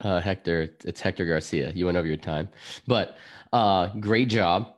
Uh, 0.00 0.20
Hector, 0.20 0.74
it's 0.84 1.00
Hector 1.00 1.24
Garcia. 1.24 1.72
You 1.74 1.86
went 1.86 1.96
over 1.96 2.06
your 2.06 2.18
time, 2.18 2.48
but 2.86 3.16
uh, 3.52 3.88
great 3.98 4.28
job, 4.28 4.74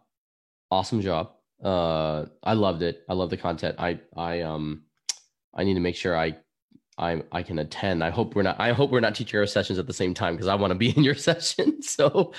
awesome 0.70 1.00
job. 1.00 1.32
Uh, 1.62 2.26
I 2.42 2.52
loved 2.54 2.82
it. 2.82 3.04
I 3.08 3.14
love 3.14 3.30
the 3.30 3.36
content. 3.36 3.76
I 3.78 4.00
I 4.16 4.42
um 4.42 4.84
I 5.54 5.64
need 5.64 5.74
to 5.74 5.80
make 5.80 5.96
sure 5.96 6.16
I 6.16 6.36
I 6.96 7.22
I 7.32 7.42
can 7.42 7.58
attend. 7.58 8.04
I 8.04 8.10
hope 8.10 8.34
we're 8.34 8.42
not. 8.42 8.60
I 8.60 8.72
hope 8.72 8.90
we're 8.90 9.00
not 9.00 9.14
teaching 9.14 9.38
our 9.38 9.46
sessions 9.46 9.78
at 9.78 9.86
the 9.86 9.92
same 9.92 10.14
time 10.14 10.34
because 10.34 10.48
I 10.48 10.54
want 10.54 10.72
to 10.72 10.78
be 10.78 10.90
in 10.90 11.02
your 11.02 11.14
session. 11.28 11.82
So 11.82 12.32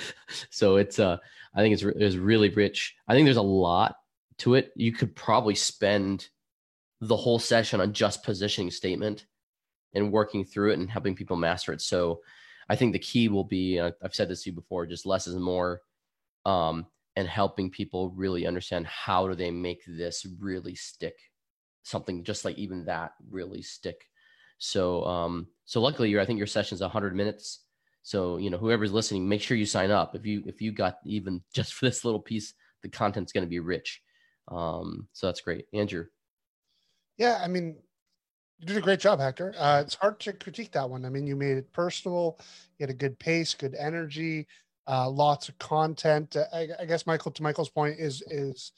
so 0.50 0.78
it's 0.78 1.00
uh 1.00 1.18
I 1.56 1.62
think 1.62 1.74
it's 1.74 1.84
it's 1.84 2.16
really 2.16 2.50
rich. 2.50 2.96
I 3.08 3.14
think 3.14 3.26
there's 3.26 3.38
a 3.38 3.42
lot 3.42 3.96
to 4.40 4.56
it. 4.56 4.72
You 4.76 4.92
could 4.92 5.16
probably 5.16 5.56
spend 5.56 6.30
the 7.02 7.18
whole 7.18 7.40
session 7.40 7.82
on 7.82 7.94
just 7.94 8.24
positioning 8.24 8.72
statement 8.72 9.26
and 9.94 10.12
working 10.12 10.46
through 10.46 10.72
it 10.72 10.80
and 10.80 10.90
helping 10.90 11.16
people 11.16 11.36
master 11.36 11.74
it. 11.74 11.82
So 11.82 12.22
I 12.70 12.76
think 12.76 12.94
the 12.94 13.00
key 13.00 13.30
will 13.30 13.44
be 13.44 13.80
uh, 13.80 13.92
I've 14.04 14.16
said 14.16 14.30
this 14.30 14.44
to 14.44 14.52
you 14.52 14.56
before, 14.56 14.86
just 14.86 15.06
less 15.06 15.28
is 15.28 15.36
more. 15.36 15.82
Um, 16.46 16.86
and 17.20 17.28
helping 17.28 17.70
people 17.70 18.12
really 18.16 18.48
understand 18.48 18.88
how 18.88 19.28
do 19.28 19.36
they 19.36 19.52
make 19.52 19.84
this 19.86 20.26
really 20.40 20.74
stick 20.74 21.16
something 21.84 22.24
just 22.24 22.46
like 22.46 22.58
even 22.58 22.86
that 22.86 23.12
really 23.30 23.62
stick. 23.62 24.06
So 24.58 25.04
um 25.04 25.48
so 25.66 25.82
luckily 25.82 26.10
your 26.10 26.22
i 26.22 26.26
think 26.26 26.38
your 26.38 26.48
session's 26.48 26.80
100 26.80 27.14
minutes. 27.14 27.66
So 28.04 28.38
you 28.38 28.50
know 28.50 28.58
whoever's 28.58 28.94
listening 28.94 29.28
make 29.28 29.42
sure 29.42 29.58
you 29.58 29.66
sign 29.66 29.92
up. 29.92 30.16
If 30.16 30.26
you 30.26 30.44
if 30.46 30.62
you 30.62 30.72
got 30.72 31.00
even 31.06 31.42
just 31.54 31.74
for 31.74 31.86
this 31.86 32.06
little 32.06 32.22
piece 32.22 32.54
the 32.84 32.90
content's 32.90 33.34
going 33.34 33.46
to 33.46 33.50
be 33.50 33.60
rich. 33.60 34.02
Um 34.48 35.10
so 35.12 35.28
that's 35.28 35.42
great. 35.42 35.66
Andrew. 35.74 36.06
Yeah 37.18 37.42
i 37.44 37.50
mean 37.50 37.76
you 38.60 38.66
did 38.66 38.78
a 38.78 38.82
great 38.82 39.00
job 39.02 39.20
hector. 39.20 39.54
Uh, 39.58 39.82
it's 39.86 39.96
hard 39.96 40.20
to 40.20 40.34
critique 40.34 40.72
that 40.72 40.90
one. 40.90 41.04
I 41.04 41.10
mean 41.10 41.28
you 41.28 41.36
made 41.36 41.58
it 41.58 41.72
personal 41.74 42.40
you 42.78 42.84
had 42.84 42.90
a 42.90 42.98
good 42.98 43.20
pace 43.20 43.54
good 43.54 43.76
energy 43.76 44.48
uh, 44.90 45.10
lots 45.10 45.48
of 45.48 45.58
content 45.60 46.36
uh, 46.36 46.46
I, 46.52 46.68
I 46.80 46.86
guess 46.86 47.06
michael 47.06 47.32
to 47.32 47.44
michael's 47.44 47.70
point 47.70 48.00
is 48.00 48.24
is 48.28 48.72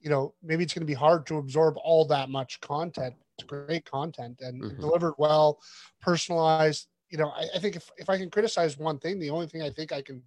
you 0.00 0.10
know 0.10 0.34
maybe 0.42 0.64
it's 0.64 0.74
going 0.74 0.82
to 0.82 0.86
be 0.86 0.94
hard 0.94 1.26
to 1.26 1.38
absorb 1.38 1.76
all 1.78 2.04
that 2.06 2.28
much 2.28 2.60
content 2.60 3.14
it's 3.38 3.46
great 3.46 3.84
content 3.90 4.40
and 4.40 4.62
mm-hmm. 4.62 4.80
delivered 4.80 5.14
well, 5.18 5.60
personalized. 6.00 6.88
You 7.10 7.18
know, 7.18 7.28
I, 7.28 7.46
I 7.54 7.58
think 7.58 7.76
if, 7.76 7.90
if 7.96 8.08
I 8.08 8.16
can 8.16 8.30
criticize 8.30 8.78
one 8.78 8.98
thing, 8.98 9.18
the 9.18 9.30
only 9.30 9.46
thing 9.46 9.62
I 9.62 9.70
think 9.70 9.92
I 9.92 10.02
can 10.02 10.22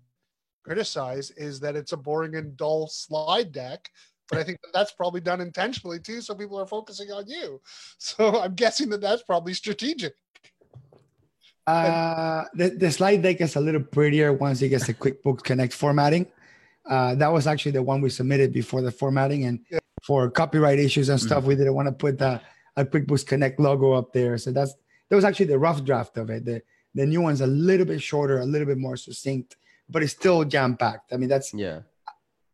criticize 0.63 1.31
is 1.31 1.59
that 1.61 1.75
it's 1.75 1.93
a 1.93 1.97
boring 1.97 2.35
and 2.35 2.55
dull 2.57 2.87
slide 2.87 3.51
deck. 3.51 3.89
But 4.29 4.39
I 4.39 4.43
think 4.43 4.59
that 4.61 4.73
that's 4.73 4.91
probably 4.91 5.21
done 5.21 5.39
intentionally 5.39 5.99
too, 5.99 6.19
so 6.19 6.35
people 6.35 6.59
are 6.59 6.67
focusing 6.67 7.11
on 7.11 7.27
you. 7.27 7.61
So 7.97 8.41
I'm 8.41 8.55
guessing 8.55 8.89
that 8.89 9.01
that's 9.01 9.23
probably 9.23 9.53
strategic. 9.53 10.13
Uh, 11.67 12.45
the, 12.53 12.69
the 12.69 12.89
slide 12.89 13.21
deck 13.21 13.41
is 13.41 13.57
a 13.57 13.59
little 13.59 13.83
prettier 13.83 14.31
once 14.31 14.61
it 14.61 14.69
gets 14.69 14.87
the 14.87 14.93
QuickBooks 14.93 15.43
Connect 15.43 15.73
formatting. 15.73 16.25
Uh, 16.89 17.13
that 17.15 17.27
was 17.27 17.45
actually 17.45 17.73
the 17.73 17.83
one 17.83 17.99
we 17.99 18.09
submitted 18.09 18.53
before 18.53 18.81
the 18.81 18.91
formatting, 18.91 19.43
and 19.43 19.59
yeah. 19.69 19.79
for 20.01 20.31
copyright 20.31 20.79
issues 20.79 21.09
and 21.09 21.19
stuff, 21.19 21.39
mm-hmm. 21.39 21.49
we 21.49 21.55
didn't 21.55 21.75
want 21.75 21.87
to 21.87 21.91
put 21.91 22.17
the 22.17 22.39
a 22.77 22.85
QuickBooks 22.85 23.25
Connect 23.25 23.59
logo 23.59 23.91
up 23.91 24.13
there. 24.13 24.37
So 24.37 24.51
that's 24.51 24.73
that 25.09 25.15
was 25.15 25.25
actually 25.25 25.47
the 25.47 25.59
rough 25.59 25.83
draft 25.83 26.17
of 26.17 26.29
it. 26.29 26.45
The 26.45 26.61
the 26.95 27.05
new 27.05 27.21
one's 27.21 27.41
a 27.41 27.47
little 27.47 27.85
bit 27.85 28.01
shorter, 28.01 28.39
a 28.39 28.45
little 28.45 28.67
bit 28.67 28.77
more 28.77 28.95
succinct, 28.95 29.57
but 29.89 30.01
it's 30.01 30.13
still 30.13 30.45
jam 30.45 30.77
packed. 30.77 31.11
I 31.11 31.17
mean, 31.17 31.27
that's 31.27 31.53
yeah. 31.53 31.81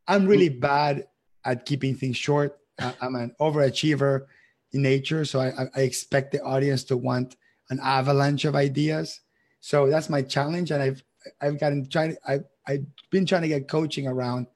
I'm 0.08 0.26
really 0.26 0.50
bad 0.50 1.06
at 1.46 1.66
keeping 1.66 1.96
things 1.96 2.18
short. 2.18 2.58
I'm 2.80 3.16
an 3.16 3.36
overachiever 3.40 4.26
in 4.72 4.82
nature, 4.82 5.24
so 5.24 5.40
I, 5.40 5.68
I 5.76 5.82
expect 5.82 6.32
the 6.32 6.42
audience 6.42 6.84
to 6.86 6.98
want 6.98 7.36
an 7.70 7.80
avalanche 7.82 8.46
of 8.46 8.56
ideas. 8.56 9.22
So 9.60 9.90
that's 9.90 10.10
my 10.10 10.22
challenge, 10.22 10.72
and 10.72 10.82
I've 10.82 11.04
I've 11.42 11.60
gotten 11.60 11.90
trying. 11.90 12.18
I've 12.28 12.46
I've 12.68 12.86
been 13.10 13.26
trying 13.26 13.44
to 13.44 13.48
get 13.48 13.68
coaching 13.68 14.08
around 14.08 14.48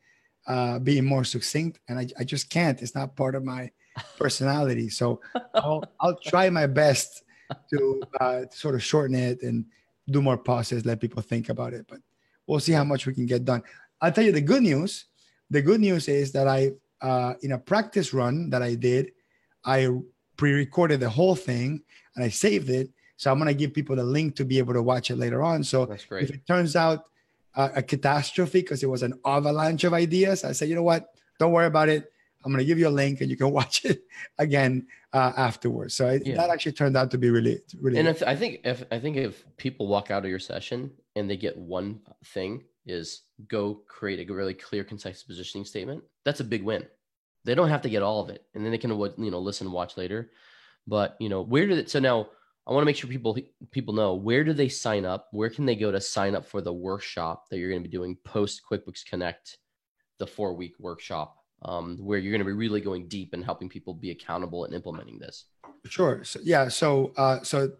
uh, 0.47 0.79
being 0.79 1.05
more 1.05 1.23
succinct, 1.23 1.79
and 1.87 1.99
I, 1.99 2.07
I 2.19 2.23
just 2.23 2.49
can't. 2.49 2.81
It's 2.81 2.95
not 2.95 3.15
part 3.15 3.35
of 3.35 3.43
my 3.43 3.69
personality. 4.17 4.89
So 4.89 5.21
I'll, 5.55 5.83
I'll 5.99 6.17
try 6.17 6.49
my 6.49 6.67
best 6.67 7.23
to 7.69 8.01
uh, 8.19 8.41
sort 8.51 8.75
of 8.75 8.83
shorten 8.83 9.15
it 9.15 9.41
and 9.41 9.65
do 10.09 10.21
more 10.21 10.37
pauses, 10.37 10.85
let 10.85 11.01
people 11.01 11.21
think 11.21 11.49
about 11.49 11.73
it. 11.73 11.85
But 11.87 11.99
we'll 12.45 12.59
see 12.59 12.71
how 12.71 12.83
much 12.83 13.05
we 13.05 13.13
can 13.13 13.25
get 13.25 13.45
done. 13.45 13.63
I'll 14.01 14.11
tell 14.11 14.23
you 14.23 14.31
the 14.31 14.41
good 14.41 14.63
news. 14.63 15.05
The 15.49 15.61
good 15.61 15.79
news 15.79 16.07
is 16.07 16.31
that 16.33 16.47
I, 16.47 16.71
uh, 17.01 17.33
in 17.41 17.53
a 17.53 17.57
practice 17.57 18.13
run 18.13 18.49
that 18.49 18.61
I 18.61 18.75
did, 18.75 19.11
I 19.65 19.89
pre-recorded 20.37 20.99
the 20.99 21.09
whole 21.09 21.35
thing 21.35 21.81
and 22.15 22.23
I 22.23 22.29
saved 22.29 22.69
it. 22.69 22.89
So 23.17 23.31
I'm 23.31 23.37
gonna 23.37 23.53
give 23.53 23.73
people 23.73 23.95
the 23.95 24.03
link 24.03 24.35
to 24.37 24.45
be 24.45 24.57
able 24.57 24.73
to 24.73 24.81
watch 24.81 25.11
it 25.11 25.17
later 25.17 25.43
on. 25.43 25.63
So 25.63 25.85
That's 25.85 26.05
great. 26.05 26.23
if 26.23 26.29
it 26.29 26.47
turns 26.47 26.75
out 26.75 27.05
uh, 27.55 27.69
a 27.75 27.83
catastrophe 27.83 28.61
because 28.61 28.83
it 28.83 28.89
was 28.89 29.03
an 29.03 29.19
avalanche 29.25 29.83
of 29.83 29.93
ideas, 29.93 30.43
I 30.43 30.53
say, 30.53 30.67
you 30.67 30.75
know 30.75 30.83
what? 30.83 31.09
Don't 31.39 31.51
worry 31.51 31.65
about 31.65 31.89
it. 31.89 32.11
I'm 32.45 32.51
going 32.51 32.63
to 32.63 32.65
give 32.65 32.79
you 32.79 32.87
a 32.87 32.89
link 32.89 33.19
and 33.19 33.29
you 33.29 33.35
can 33.35 33.51
watch 33.59 33.83
it 33.83 34.03
again 34.37 34.87
uh, 35.11 35.33
afterwards. 35.35 35.95
So 35.95 36.07
I, 36.07 36.21
yeah. 36.23 36.35
that 36.37 36.49
actually 36.49 36.73
turned 36.73 36.95
out 36.95 37.11
to 37.11 37.17
be 37.17 37.29
really, 37.29 37.59
really. 37.81 37.97
And 37.97 38.07
if, 38.07 38.23
I 38.23 38.35
think 38.35 38.61
if 38.63 38.83
I 38.91 38.99
think 38.99 39.17
if 39.17 39.43
people 39.57 39.87
walk 39.87 40.11
out 40.11 40.23
of 40.23 40.29
your 40.29 40.39
session 40.39 40.91
and 41.15 41.29
they 41.29 41.35
get 41.35 41.57
one 41.57 41.99
thing 42.25 42.63
is 42.85 43.23
go 43.47 43.81
create 43.87 44.29
a 44.29 44.33
really 44.33 44.53
clear, 44.53 44.83
concise 44.83 45.23
positioning 45.23 45.65
statement. 45.65 46.03
That's 46.23 46.39
a 46.39 46.45
big 46.45 46.63
win. 46.63 46.85
They 47.43 47.55
don't 47.55 47.69
have 47.69 47.81
to 47.81 47.89
get 47.89 48.03
all 48.03 48.21
of 48.21 48.29
it, 48.29 48.45
and 48.53 48.63
then 48.63 48.71
they 48.71 48.77
can 48.77 48.91
you 48.91 49.31
know 49.31 49.39
listen, 49.39 49.71
watch 49.71 49.97
later. 49.97 50.31
But 50.85 51.15
you 51.19 51.29
know 51.29 51.41
where 51.41 51.65
did 51.65 51.77
it? 51.77 51.89
So 51.89 51.99
now 51.99 52.27
I 52.67 52.73
want 52.73 52.81
to 52.81 52.85
make 52.85 52.97
sure 52.97 53.09
people 53.09 53.37
people 53.71 53.93
know 53.93 54.15
where 54.15 54.43
do 54.43 54.53
they 54.53 54.69
sign 54.69 55.05
up? 55.05 55.29
Where 55.31 55.49
can 55.49 55.65
they 55.65 55.75
go 55.75 55.91
to 55.91 56.01
sign 56.01 56.35
up 56.35 56.45
for 56.45 56.61
the 56.61 56.73
workshop 56.73 57.45
that 57.49 57.57
you're 57.57 57.69
going 57.69 57.81
to 57.81 57.89
be 57.89 57.95
doing 57.95 58.17
post 58.25 58.61
QuickBooks 58.69 59.05
Connect, 59.05 59.57
the 60.19 60.27
four 60.27 60.53
week 60.53 60.73
workshop? 60.79 61.37
um, 61.63 61.97
where 61.97 62.19
you're 62.19 62.31
going 62.31 62.39
to 62.39 62.45
be 62.45 62.53
really 62.53 62.81
going 62.81 63.07
deep 63.07 63.33
and 63.33 63.43
helping 63.43 63.69
people 63.69 63.93
be 63.93 64.11
accountable 64.11 64.65
and 64.65 64.73
implementing 64.73 65.17
this. 65.17 65.45
Sure. 65.85 66.23
So, 66.23 66.39
yeah. 66.43 66.67
So, 66.67 67.13
uh, 67.17 67.41
so 67.43 67.71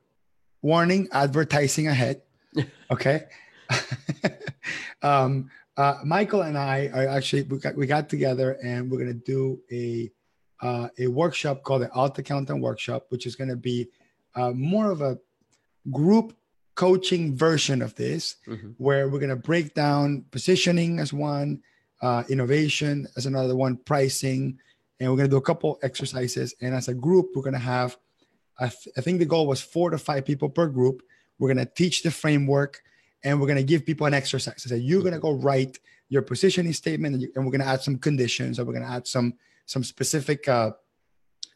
warning, 0.61 1.07
advertising 1.11 1.87
ahead. 1.87 2.21
Okay. 2.89 3.25
um, 5.03 5.51
uh, 5.75 5.95
Michael 6.03 6.41
and 6.41 6.57
I 6.57 6.89
are 6.91 7.07
actually 7.07 7.43
we 7.43 7.59
got 7.59 7.75
we 7.75 7.85
got 7.85 8.09
together 8.09 8.57
and 8.63 8.89
we're 8.89 8.97
gonna 8.97 9.13
do 9.13 9.59
a 9.71 10.09
uh, 10.61 10.87
a 10.97 11.05
workshop 11.05 11.61
called 11.61 11.83
the 11.83 11.91
Alt 11.91 12.17
Accountant 12.17 12.61
Workshop, 12.61 13.07
which 13.09 13.27
is 13.27 13.35
gonna 13.35 13.57
be 13.57 13.89
uh, 14.37 14.51
more 14.51 14.91
of 14.91 15.01
a 15.01 15.17
group 15.91 16.33
coaching 16.75 17.35
version 17.35 17.81
of 17.81 17.95
this, 17.95 18.35
mm-hmm. 18.47 18.69
where 18.77 19.09
we're 19.09 19.19
gonna 19.19 19.35
break 19.35 19.73
down 19.73 20.23
positioning 20.31 20.99
as 20.99 21.11
one, 21.11 21.61
uh, 22.01 22.23
innovation 22.29 23.07
as 23.17 23.25
another 23.25 23.55
one, 23.55 23.77
pricing, 23.77 24.59
and 24.99 25.09
we're 25.09 25.17
going 25.17 25.29
to 25.29 25.33
do 25.33 25.37
a 25.37 25.41
couple 25.41 25.79
exercises. 25.83 26.55
And 26.61 26.73
as 26.73 26.87
a 26.87 26.93
group, 26.93 27.27
we're 27.35 27.43
going 27.43 27.53
to 27.53 27.59
have, 27.59 27.97
I, 28.59 28.67
th- 28.67 28.95
I 28.97 29.01
think 29.01 29.19
the 29.19 29.25
goal 29.25 29.47
was 29.47 29.61
four 29.61 29.89
to 29.91 29.97
five 29.97 30.25
people 30.25 30.49
per 30.49 30.67
group. 30.67 31.03
We're 31.39 31.53
going 31.53 31.65
to 31.65 31.71
teach 31.71 32.03
the 32.03 32.11
framework 32.11 32.81
and 33.23 33.39
we're 33.39 33.47
going 33.47 33.57
to 33.57 33.63
give 33.63 33.85
people 33.85 34.07
an 34.07 34.13
exercise. 34.13 34.63
So 34.63 34.75
you're 34.75 35.01
going 35.01 35.13
to 35.13 35.19
go 35.19 35.33
write 35.33 35.79
your 36.09 36.21
positioning 36.21 36.73
statement 36.73 37.13
and, 37.13 37.21
you, 37.21 37.31
and 37.35 37.45
we're 37.45 37.51
going 37.51 37.61
to 37.61 37.67
add 37.67 37.81
some 37.81 37.97
conditions 37.97 38.59
or 38.59 38.65
we're 38.65 38.73
going 38.73 38.85
to 38.85 38.91
add 38.91 39.07
some 39.07 39.33
some 39.65 39.83
specific 39.83 40.47
uh, 40.47 40.71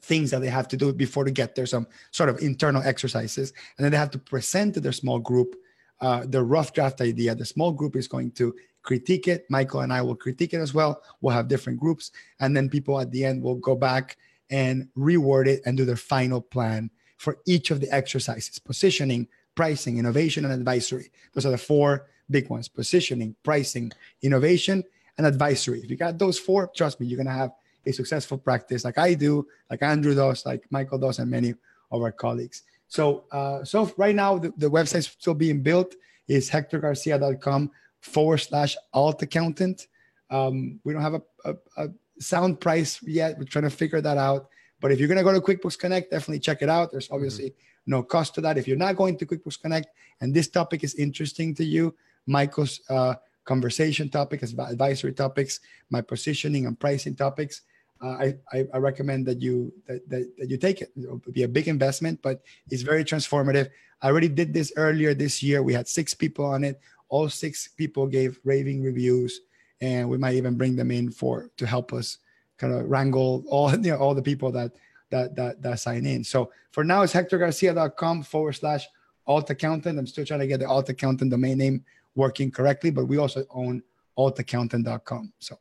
things 0.01 0.31
that 0.31 0.41
they 0.41 0.49
have 0.49 0.67
to 0.69 0.77
do 0.77 0.91
before 0.93 1.23
to 1.23 1.31
get 1.31 1.55
there, 1.55 1.65
some 1.65 1.87
sort 2.11 2.29
of 2.29 2.39
internal 2.39 2.81
exercises. 2.83 3.53
And 3.77 3.83
then 3.85 3.91
they 3.91 3.97
have 3.97 4.11
to 4.11 4.19
present 4.19 4.73
to 4.73 4.79
their 4.79 4.91
small 4.91 5.19
group 5.19 5.55
uh, 6.01 6.25
the 6.25 6.43
rough 6.43 6.73
draft 6.73 6.99
idea. 7.01 7.35
The 7.35 7.45
small 7.45 7.71
group 7.71 7.95
is 7.95 8.07
going 8.07 8.31
to 8.31 8.55
critique 8.81 9.27
it. 9.27 9.45
Michael 9.49 9.81
and 9.81 9.93
I 9.93 10.01
will 10.01 10.15
critique 10.15 10.53
it 10.53 10.59
as 10.59 10.73
well. 10.73 11.01
We'll 11.21 11.35
have 11.35 11.47
different 11.47 11.79
groups, 11.79 12.11
and 12.39 12.57
then 12.57 12.69
people 12.69 12.99
at 12.99 13.11
the 13.11 13.23
end 13.23 13.43
will 13.43 13.55
go 13.55 13.75
back 13.75 14.17
and 14.49 14.87
reword 14.97 15.47
it 15.47 15.61
and 15.65 15.77
do 15.77 15.85
their 15.85 15.95
final 15.95 16.41
plan 16.41 16.89
for 17.17 17.37
each 17.45 17.69
of 17.69 17.79
the 17.79 17.93
exercises 17.93 18.57
positioning, 18.57 19.27
pricing, 19.53 19.99
innovation, 19.99 20.43
and 20.43 20.53
advisory. 20.53 21.11
Those 21.33 21.45
are 21.45 21.51
the 21.51 21.57
four 21.57 22.07
big 22.31 22.49
ones 22.49 22.67
positioning, 22.67 23.35
pricing, 23.43 23.91
innovation, 24.23 24.83
and 25.17 25.27
advisory. 25.27 25.81
If 25.81 25.91
you 25.91 25.97
got 25.97 26.17
those 26.17 26.39
four, 26.39 26.71
trust 26.75 26.99
me, 26.99 27.05
you're 27.05 27.17
going 27.17 27.27
to 27.27 27.33
have 27.33 27.51
a 27.85 27.91
successful 27.91 28.37
practice 28.37 28.85
like 28.85 28.97
I 28.97 29.13
do, 29.13 29.47
like 29.69 29.81
Andrew 29.81 30.15
does, 30.15 30.45
like 30.45 30.65
Michael 30.69 30.99
does, 30.99 31.19
and 31.19 31.29
many 31.29 31.53
of 31.91 32.01
our 32.01 32.11
colleagues. 32.11 32.63
So, 32.87 33.25
uh, 33.31 33.63
so 33.63 33.91
right 33.97 34.15
now, 34.15 34.37
the, 34.37 34.53
the 34.57 34.69
website's 34.69 35.07
still 35.07 35.33
being 35.33 35.61
built. 35.61 35.95
Is 36.27 36.49
hectorgarcia.com 36.49 37.71
forward 37.99 38.37
slash 38.37 38.77
alt 38.93 39.21
accountant. 39.21 39.87
Um, 40.29 40.79
we 40.85 40.93
don't 40.93 41.01
have 41.01 41.15
a, 41.15 41.21
a, 41.43 41.55
a 41.77 41.89
sound 42.19 42.61
price 42.61 43.01
yet. 43.03 43.37
We're 43.37 43.45
trying 43.45 43.65
to 43.65 43.69
figure 43.69 43.99
that 43.99 44.17
out. 44.17 44.47
But 44.79 44.91
if 44.91 44.99
you're 44.99 45.09
going 45.09 45.17
to 45.17 45.23
go 45.23 45.33
to 45.33 45.41
QuickBooks 45.41 45.77
Connect, 45.77 46.09
definitely 46.09 46.39
check 46.39 46.61
it 46.61 46.69
out. 46.69 46.91
There's 46.91 47.11
obviously 47.11 47.49
mm-hmm. 47.49 47.91
no 47.91 48.03
cost 48.03 48.35
to 48.35 48.41
that. 48.41 48.57
If 48.57 48.67
you're 48.67 48.77
not 48.77 48.95
going 48.95 49.17
to 49.17 49.25
QuickBooks 49.25 49.59
Connect 49.59 49.87
and 50.21 50.33
this 50.33 50.47
topic 50.47 50.83
is 50.83 50.95
interesting 50.95 51.53
to 51.55 51.65
you, 51.65 51.95
Michael's 52.27 52.79
uh, 52.89 53.15
conversation 53.43 54.09
about 54.13 54.31
advisory 54.71 55.13
topics, 55.13 55.59
my 55.89 56.01
positioning 56.01 56.65
and 56.65 56.79
pricing 56.79 57.15
topics, 57.15 57.61
I, 58.01 58.35
I, 58.73 58.77
recommend 58.77 59.27
that 59.27 59.41
you 59.41 59.71
that, 59.87 60.07
that, 60.09 60.31
that 60.37 60.49
you 60.49 60.57
take 60.57 60.81
it. 60.81 60.91
It'll 60.97 61.21
be 61.31 61.43
a 61.43 61.47
big 61.47 61.67
investment, 61.67 62.19
but 62.21 62.41
it's 62.69 62.81
very 62.81 63.03
transformative. 63.03 63.69
I 64.01 64.07
already 64.07 64.29
did 64.29 64.53
this 64.53 64.73
earlier 64.75 65.13
this 65.13 65.43
year. 65.43 65.61
We 65.61 65.73
had 65.73 65.87
six 65.87 66.13
people 66.13 66.45
on 66.45 66.63
it. 66.63 66.79
All 67.09 67.29
six 67.29 67.67
people 67.67 68.07
gave 68.07 68.39
raving 68.43 68.81
reviews, 68.81 69.41
and 69.81 70.09
we 70.09 70.17
might 70.17 70.35
even 70.35 70.55
bring 70.55 70.75
them 70.75 70.89
in 70.89 71.11
for 71.11 71.51
to 71.57 71.67
help 71.67 71.93
us 71.93 72.17
kind 72.57 72.73
of 72.73 72.89
wrangle 72.89 73.43
all 73.47 73.71
you 73.75 73.91
know, 73.91 73.97
all 73.97 74.15
the 74.15 74.21
people 74.21 74.51
that 74.51 74.71
that 75.11 75.35
that 75.35 75.61
that 75.61 75.79
sign 75.79 76.05
in. 76.05 76.23
So 76.23 76.51
for 76.71 76.83
now, 76.83 77.03
it's 77.03 77.13
hectorgarcia.com 77.13 78.23
forward 78.23 78.53
slash 78.53 78.87
alt 79.27 79.49
accountant. 79.49 79.99
I'm 79.99 80.07
still 80.07 80.25
trying 80.25 80.39
to 80.39 80.47
get 80.47 80.59
the 80.59 80.67
alt 80.67 80.89
accountant 80.89 81.29
domain 81.29 81.57
name 81.57 81.85
working 82.15 82.49
correctly, 82.49 82.89
but 82.89 83.05
we 83.05 83.17
also 83.17 83.45
own 83.51 83.83
altaccountant.com. 84.17 85.33
So 85.39 85.59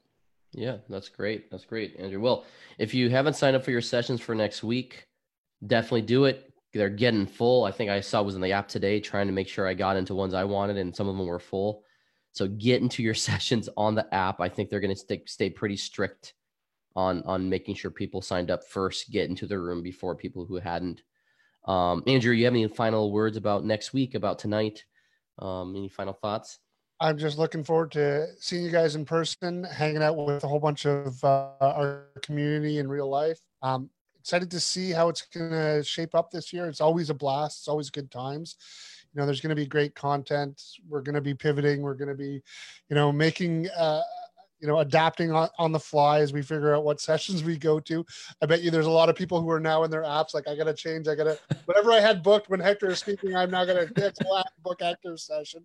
yeah, 0.52 0.78
that's 0.88 1.08
great. 1.08 1.50
That's 1.50 1.64
great, 1.64 1.96
Andrew. 1.98 2.20
Well, 2.20 2.44
if 2.78 2.94
you 2.94 3.10
haven't 3.10 3.36
signed 3.36 3.56
up 3.56 3.64
for 3.64 3.70
your 3.70 3.80
sessions 3.80 4.20
for 4.20 4.34
next 4.34 4.62
week, 4.64 5.06
definitely 5.66 6.02
do 6.02 6.24
it. 6.24 6.52
They're 6.72 6.88
getting 6.88 7.26
full. 7.26 7.64
I 7.64 7.72
think 7.72 7.90
I 7.90 8.00
saw 8.00 8.22
was 8.22 8.34
in 8.36 8.40
the 8.40 8.52
app 8.52 8.68
today 8.68 9.00
trying 9.00 9.26
to 9.26 9.32
make 9.32 9.48
sure 9.48 9.66
I 9.66 9.74
got 9.74 9.96
into 9.96 10.14
ones 10.14 10.34
I 10.34 10.44
wanted, 10.44 10.76
and 10.76 10.94
some 10.94 11.08
of 11.08 11.16
them 11.16 11.26
were 11.26 11.38
full. 11.38 11.84
So 12.32 12.46
get 12.46 12.82
into 12.82 13.02
your 13.02 13.14
sessions 13.28 13.68
on 13.76 13.94
the 13.94 14.12
app. 14.14 14.40
I 14.40 14.48
think 14.48 14.70
they're 14.70 14.80
going 14.80 14.94
to 14.94 15.00
stay, 15.00 15.22
stay 15.26 15.50
pretty 15.50 15.76
strict 15.76 16.34
on 16.96 17.22
on 17.22 17.48
making 17.48 17.76
sure 17.76 17.90
people 17.90 18.20
signed 18.20 18.50
up 18.50 18.66
first 18.66 19.12
get 19.12 19.30
into 19.30 19.46
the 19.46 19.58
room 19.58 19.82
before 19.82 20.16
people 20.16 20.44
who 20.44 20.56
hadn't. 20.56 21.02
Um, 21.66 22.02
Andrew, 22.06 22.32
you 22.32 22.44
have 22.46 22.54
any 22.54 22.66
final 22.66 23.12
words 23.12 23.36
about 23.36 23.64
next 23.64 23.92
week, 23.92 24.14
about 24.14 24.38
tonight? 24.38 24.84
Um, 25.38 25.76
any 25.76 25.88
final 25.88 26.14
thoughts? 26.14 26.58
I'm 27.02 27.16
just 27.16 27.38
looking 27.38 27.64
forward 27.64 27.92
to 27.92 28.26
seeing 28.38 28.62
you 28.62 28.70
guys 28.70 28.94
in 28.94 29.06
person, 29.06 29.64
hanging 29.64 30.02
out 30.02 30.18
with 30.18 30.44
a 30.44 30.48
whole 30.48 30.60
bunch 30.60 30.84
of 30.84 31.22
uh, 31.24 31.52
our 31.60 32.08
community 32.20 32.78
in 32.78 32.88
real 32.88 33.08
life. 33.08 33.40
Um, 33.62 33.88
excited 34.18 34.50
to 34.50 34.60
see 34.60 34.90
how 34.90 35.08
it's 35.08 35.22
going 35.22 35.50
to 35.50 35.82
shape 35.82 36.14
up 36.14 36.30
this 36.30 36.52
year. 36.52 36.66
It's 36.68 36.82
always 36.82 37.08
a 37.08 37.14
blast. 37.14 37.60
It's 37.60 37.68
always 37.68 37.88
good 37.88 38.10
times. 38.10 38.56
You 39.14 39.20
know, 39.20 39.26
there's 39.26 39.40
going 39.40 39.48
to 39.48 39.56
be 39.56 39.66
great 39.66 39.94
content. 39.94 40.62
We're 40.86 41.00
going 41.00 41.14
to 41.14 41.22
be 41.22 41.32
pivoting. 41.32 41.80
We're 41.80 41.94
going 41.94 42.08
to 42.08 42.14
be, 42.14 42.42
you 42.90 42.94
know, 42.94 43.10
making 43.10 43.70
uh, 43.70 44.02
you 44.60 44.68
know 44.68 44.80
adapting 44.80 45.32
on, 45.32 45.48
on 45.58 45.72
the 45.72 45.78
fly 45.78 46.20
as 46.20 46.32
we 46.32 46.42
figure 46.42 46.74
out 46.74 46.84
what 46.84 47.00
sessions 47.10 47.42
we 47.42 47.56
go 47.56 47.80
to. 47.80 48.04
I 48.42 48.46
bet 48.46 48.62
you 48.62 48.70
there's 48.70 48.86
a 48.86 48.90
lot 48.90 49.08
of 49.08 49.16
people 49.16 49.40
who 49.40 49.50
are 49.50 49.60
now 49.60 49.84
in 49.84 49.90
their 49.90 50.02
apps 50.02 50.34
like 50.34 50.48
i 50.48 50.54
gotta 50.54 50.74
change 50.74 51.08
i 51.08 51.14
gotta 51.14 51.38
whatever 51.64 51.92
i 51.92 52.00
had 52.00 52.22
booked 52.22 52.48
when 52.48 52.60
hector 52.60 52.90
is 52.90 52.98
speaking 52.98 53.34
i'm 53.34 53.50
now 53.50 53.64
gonna 53.64 53.86
book 54.62 54.80
hector's 54.80 55.24
session. 55.24 55.64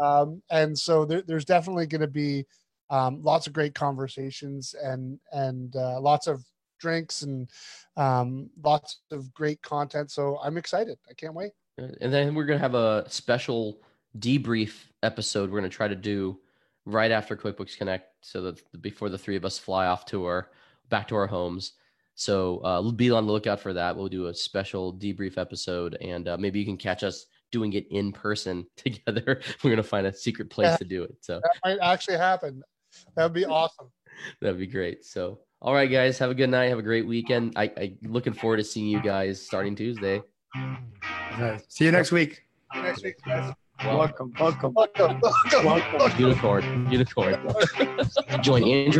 Um, 0.00 0.42
and 0.50 0.78
so 0.78 1.04
there, 1.04 1.22
there's 1.22 1.44
definitely 1.44 1.86
going 1.86 2.00
to 2.00 2.06
be 2.06 2.46
um, 2.90 3.22
lots 3.22 3.46
of 3.46 3.52
great 3.52 3.74
conversations 3.74 4.74
and 4.82 5.18
and 5.32 5.74
uh, 5.76 6.00
lots 6.00 6.26
of 6.26 6.44
drinks 6.78 7.22
and 7.22 7.48
um, 7.96 8.50
lots 8.62 9.00
of 9.10 9.32
great 9.34 9.60
content. 9.62 10.10
So 10.10 10.38
i'm 10.42 10.56
excited. 10.56 10.98
I 11.08 11.14
can't 11.14 11.34
wait. 11.34 11.52
And 11.78 12.12
then 12.12 12.34
we're 12.34 12.44
going 12.44 12.58
to 12.58 12.62
have 12.62 12.74
a 12.74 13.04
special 13.08 13.80
debrief 14.18 14.74
episode 15.02 15.50
we're 15.50 15.60
going 15.60 15.70
to 15.70 15.74
try 15.74 15.88
to 15.88 15.96
do 15.96 16.38
right 16.84 17.10
after 17.10 17.36
QuickBooks 17.36 17.76
Connect, 17.78 18.09
so 18.20 18.42
that 18.42 18.82
before 18.82 19.08
the 19.08 19.18
three 19.18 19.36
of 19.36 19.44
us 19.44 19.58
fly 19.58 19.86
off 19.86 20.04
to 20.06 20.24
our 20.24 20.50
back 20.88 21.08
to 21.08 21.16
our 21.16 21.26
homes. 21.26 21.72
So 22.14 22.58
uh, 22.58 22.90
be 22.90 23.10
on 23.10 23.26
the 23.26 23.32
lookout 23.32 23.60
for 23.60 23.72
that. 23.72 23.96
We'll 23.96 24.08
do 24.08 24.26
a 24.26 24.34
special 24.34 24.92
debrief 24.92 25.38
episode, 25.38 25.96
and 26.00 26.28
uh, 26.28 26.36
maybe 26.36 26.58
you 26.58 26.66
can 26.66 26.76
catch 26.76 27.02
us 27.02 27.26
doing 27.50 27.72
it 27.72 27.86
in 27.90 28.12
person 28.12 28.66
together. 28.76 29.40
We're 29.62 29.70
gonna 29.70 29.82
find 29.82 30.06
a 30.06 30.12
secret 30.12 30.50
place 30.50 30.68
yeah, 30.68 30.76
to 30.76 30.84
do 30.84 31.02
it. 31.02 31.16
So 31.20 31.40
that 31.40 31.52
might 31.64 31.78
actually 31.80 32.18
happen. 32.18 32.62
That 33.16 33.24
would 33.24 33.32
be 33.32 33.46
awesome. 33.46 33.90
That'd 34.40 34.58
be 34.58 34.66
great. 34.66 35.04
So, 35.04 35.38
all 35.62 35.72
right, 35.72 35.90
guys, 35.90 36.18
have 36.18 36.30
a 36.30 36.34
good 36.34 36.50
night. 36.50 36.66
Have 36.66 36.78
a 36.78 36.82
great 36.82 37.06
weekend. 37.06 37.54
I, 37.56 37.64
I 37.76 37.94
looking 38.02 38.34
forward 38.34 38.58
to 38.58 38.64
seeing 38.64 38.86
you 38.86 39.00
guys 39.00 39.40
starting 39.40 39.74
Tuesday. 39.74 40.20
See 41.68 41.84
you 41.84 41.92
next 41.92 42.12
week. 42.12 42.42
See 42.72 42.78
you 42.78 42.82
next 42.82 43.02
week, 43.02 43.16
guys. 43.24 43.54
Welcome, 43.84 44.32
welcome, 44.38 44.74
welcome, 44.74 45.20
welcome. 45.64 46.18
Unicorn, 46.18 46.86
unicorn. 46.90 47.36
Join 48.42 48.64
Andrew. 48.64 48.98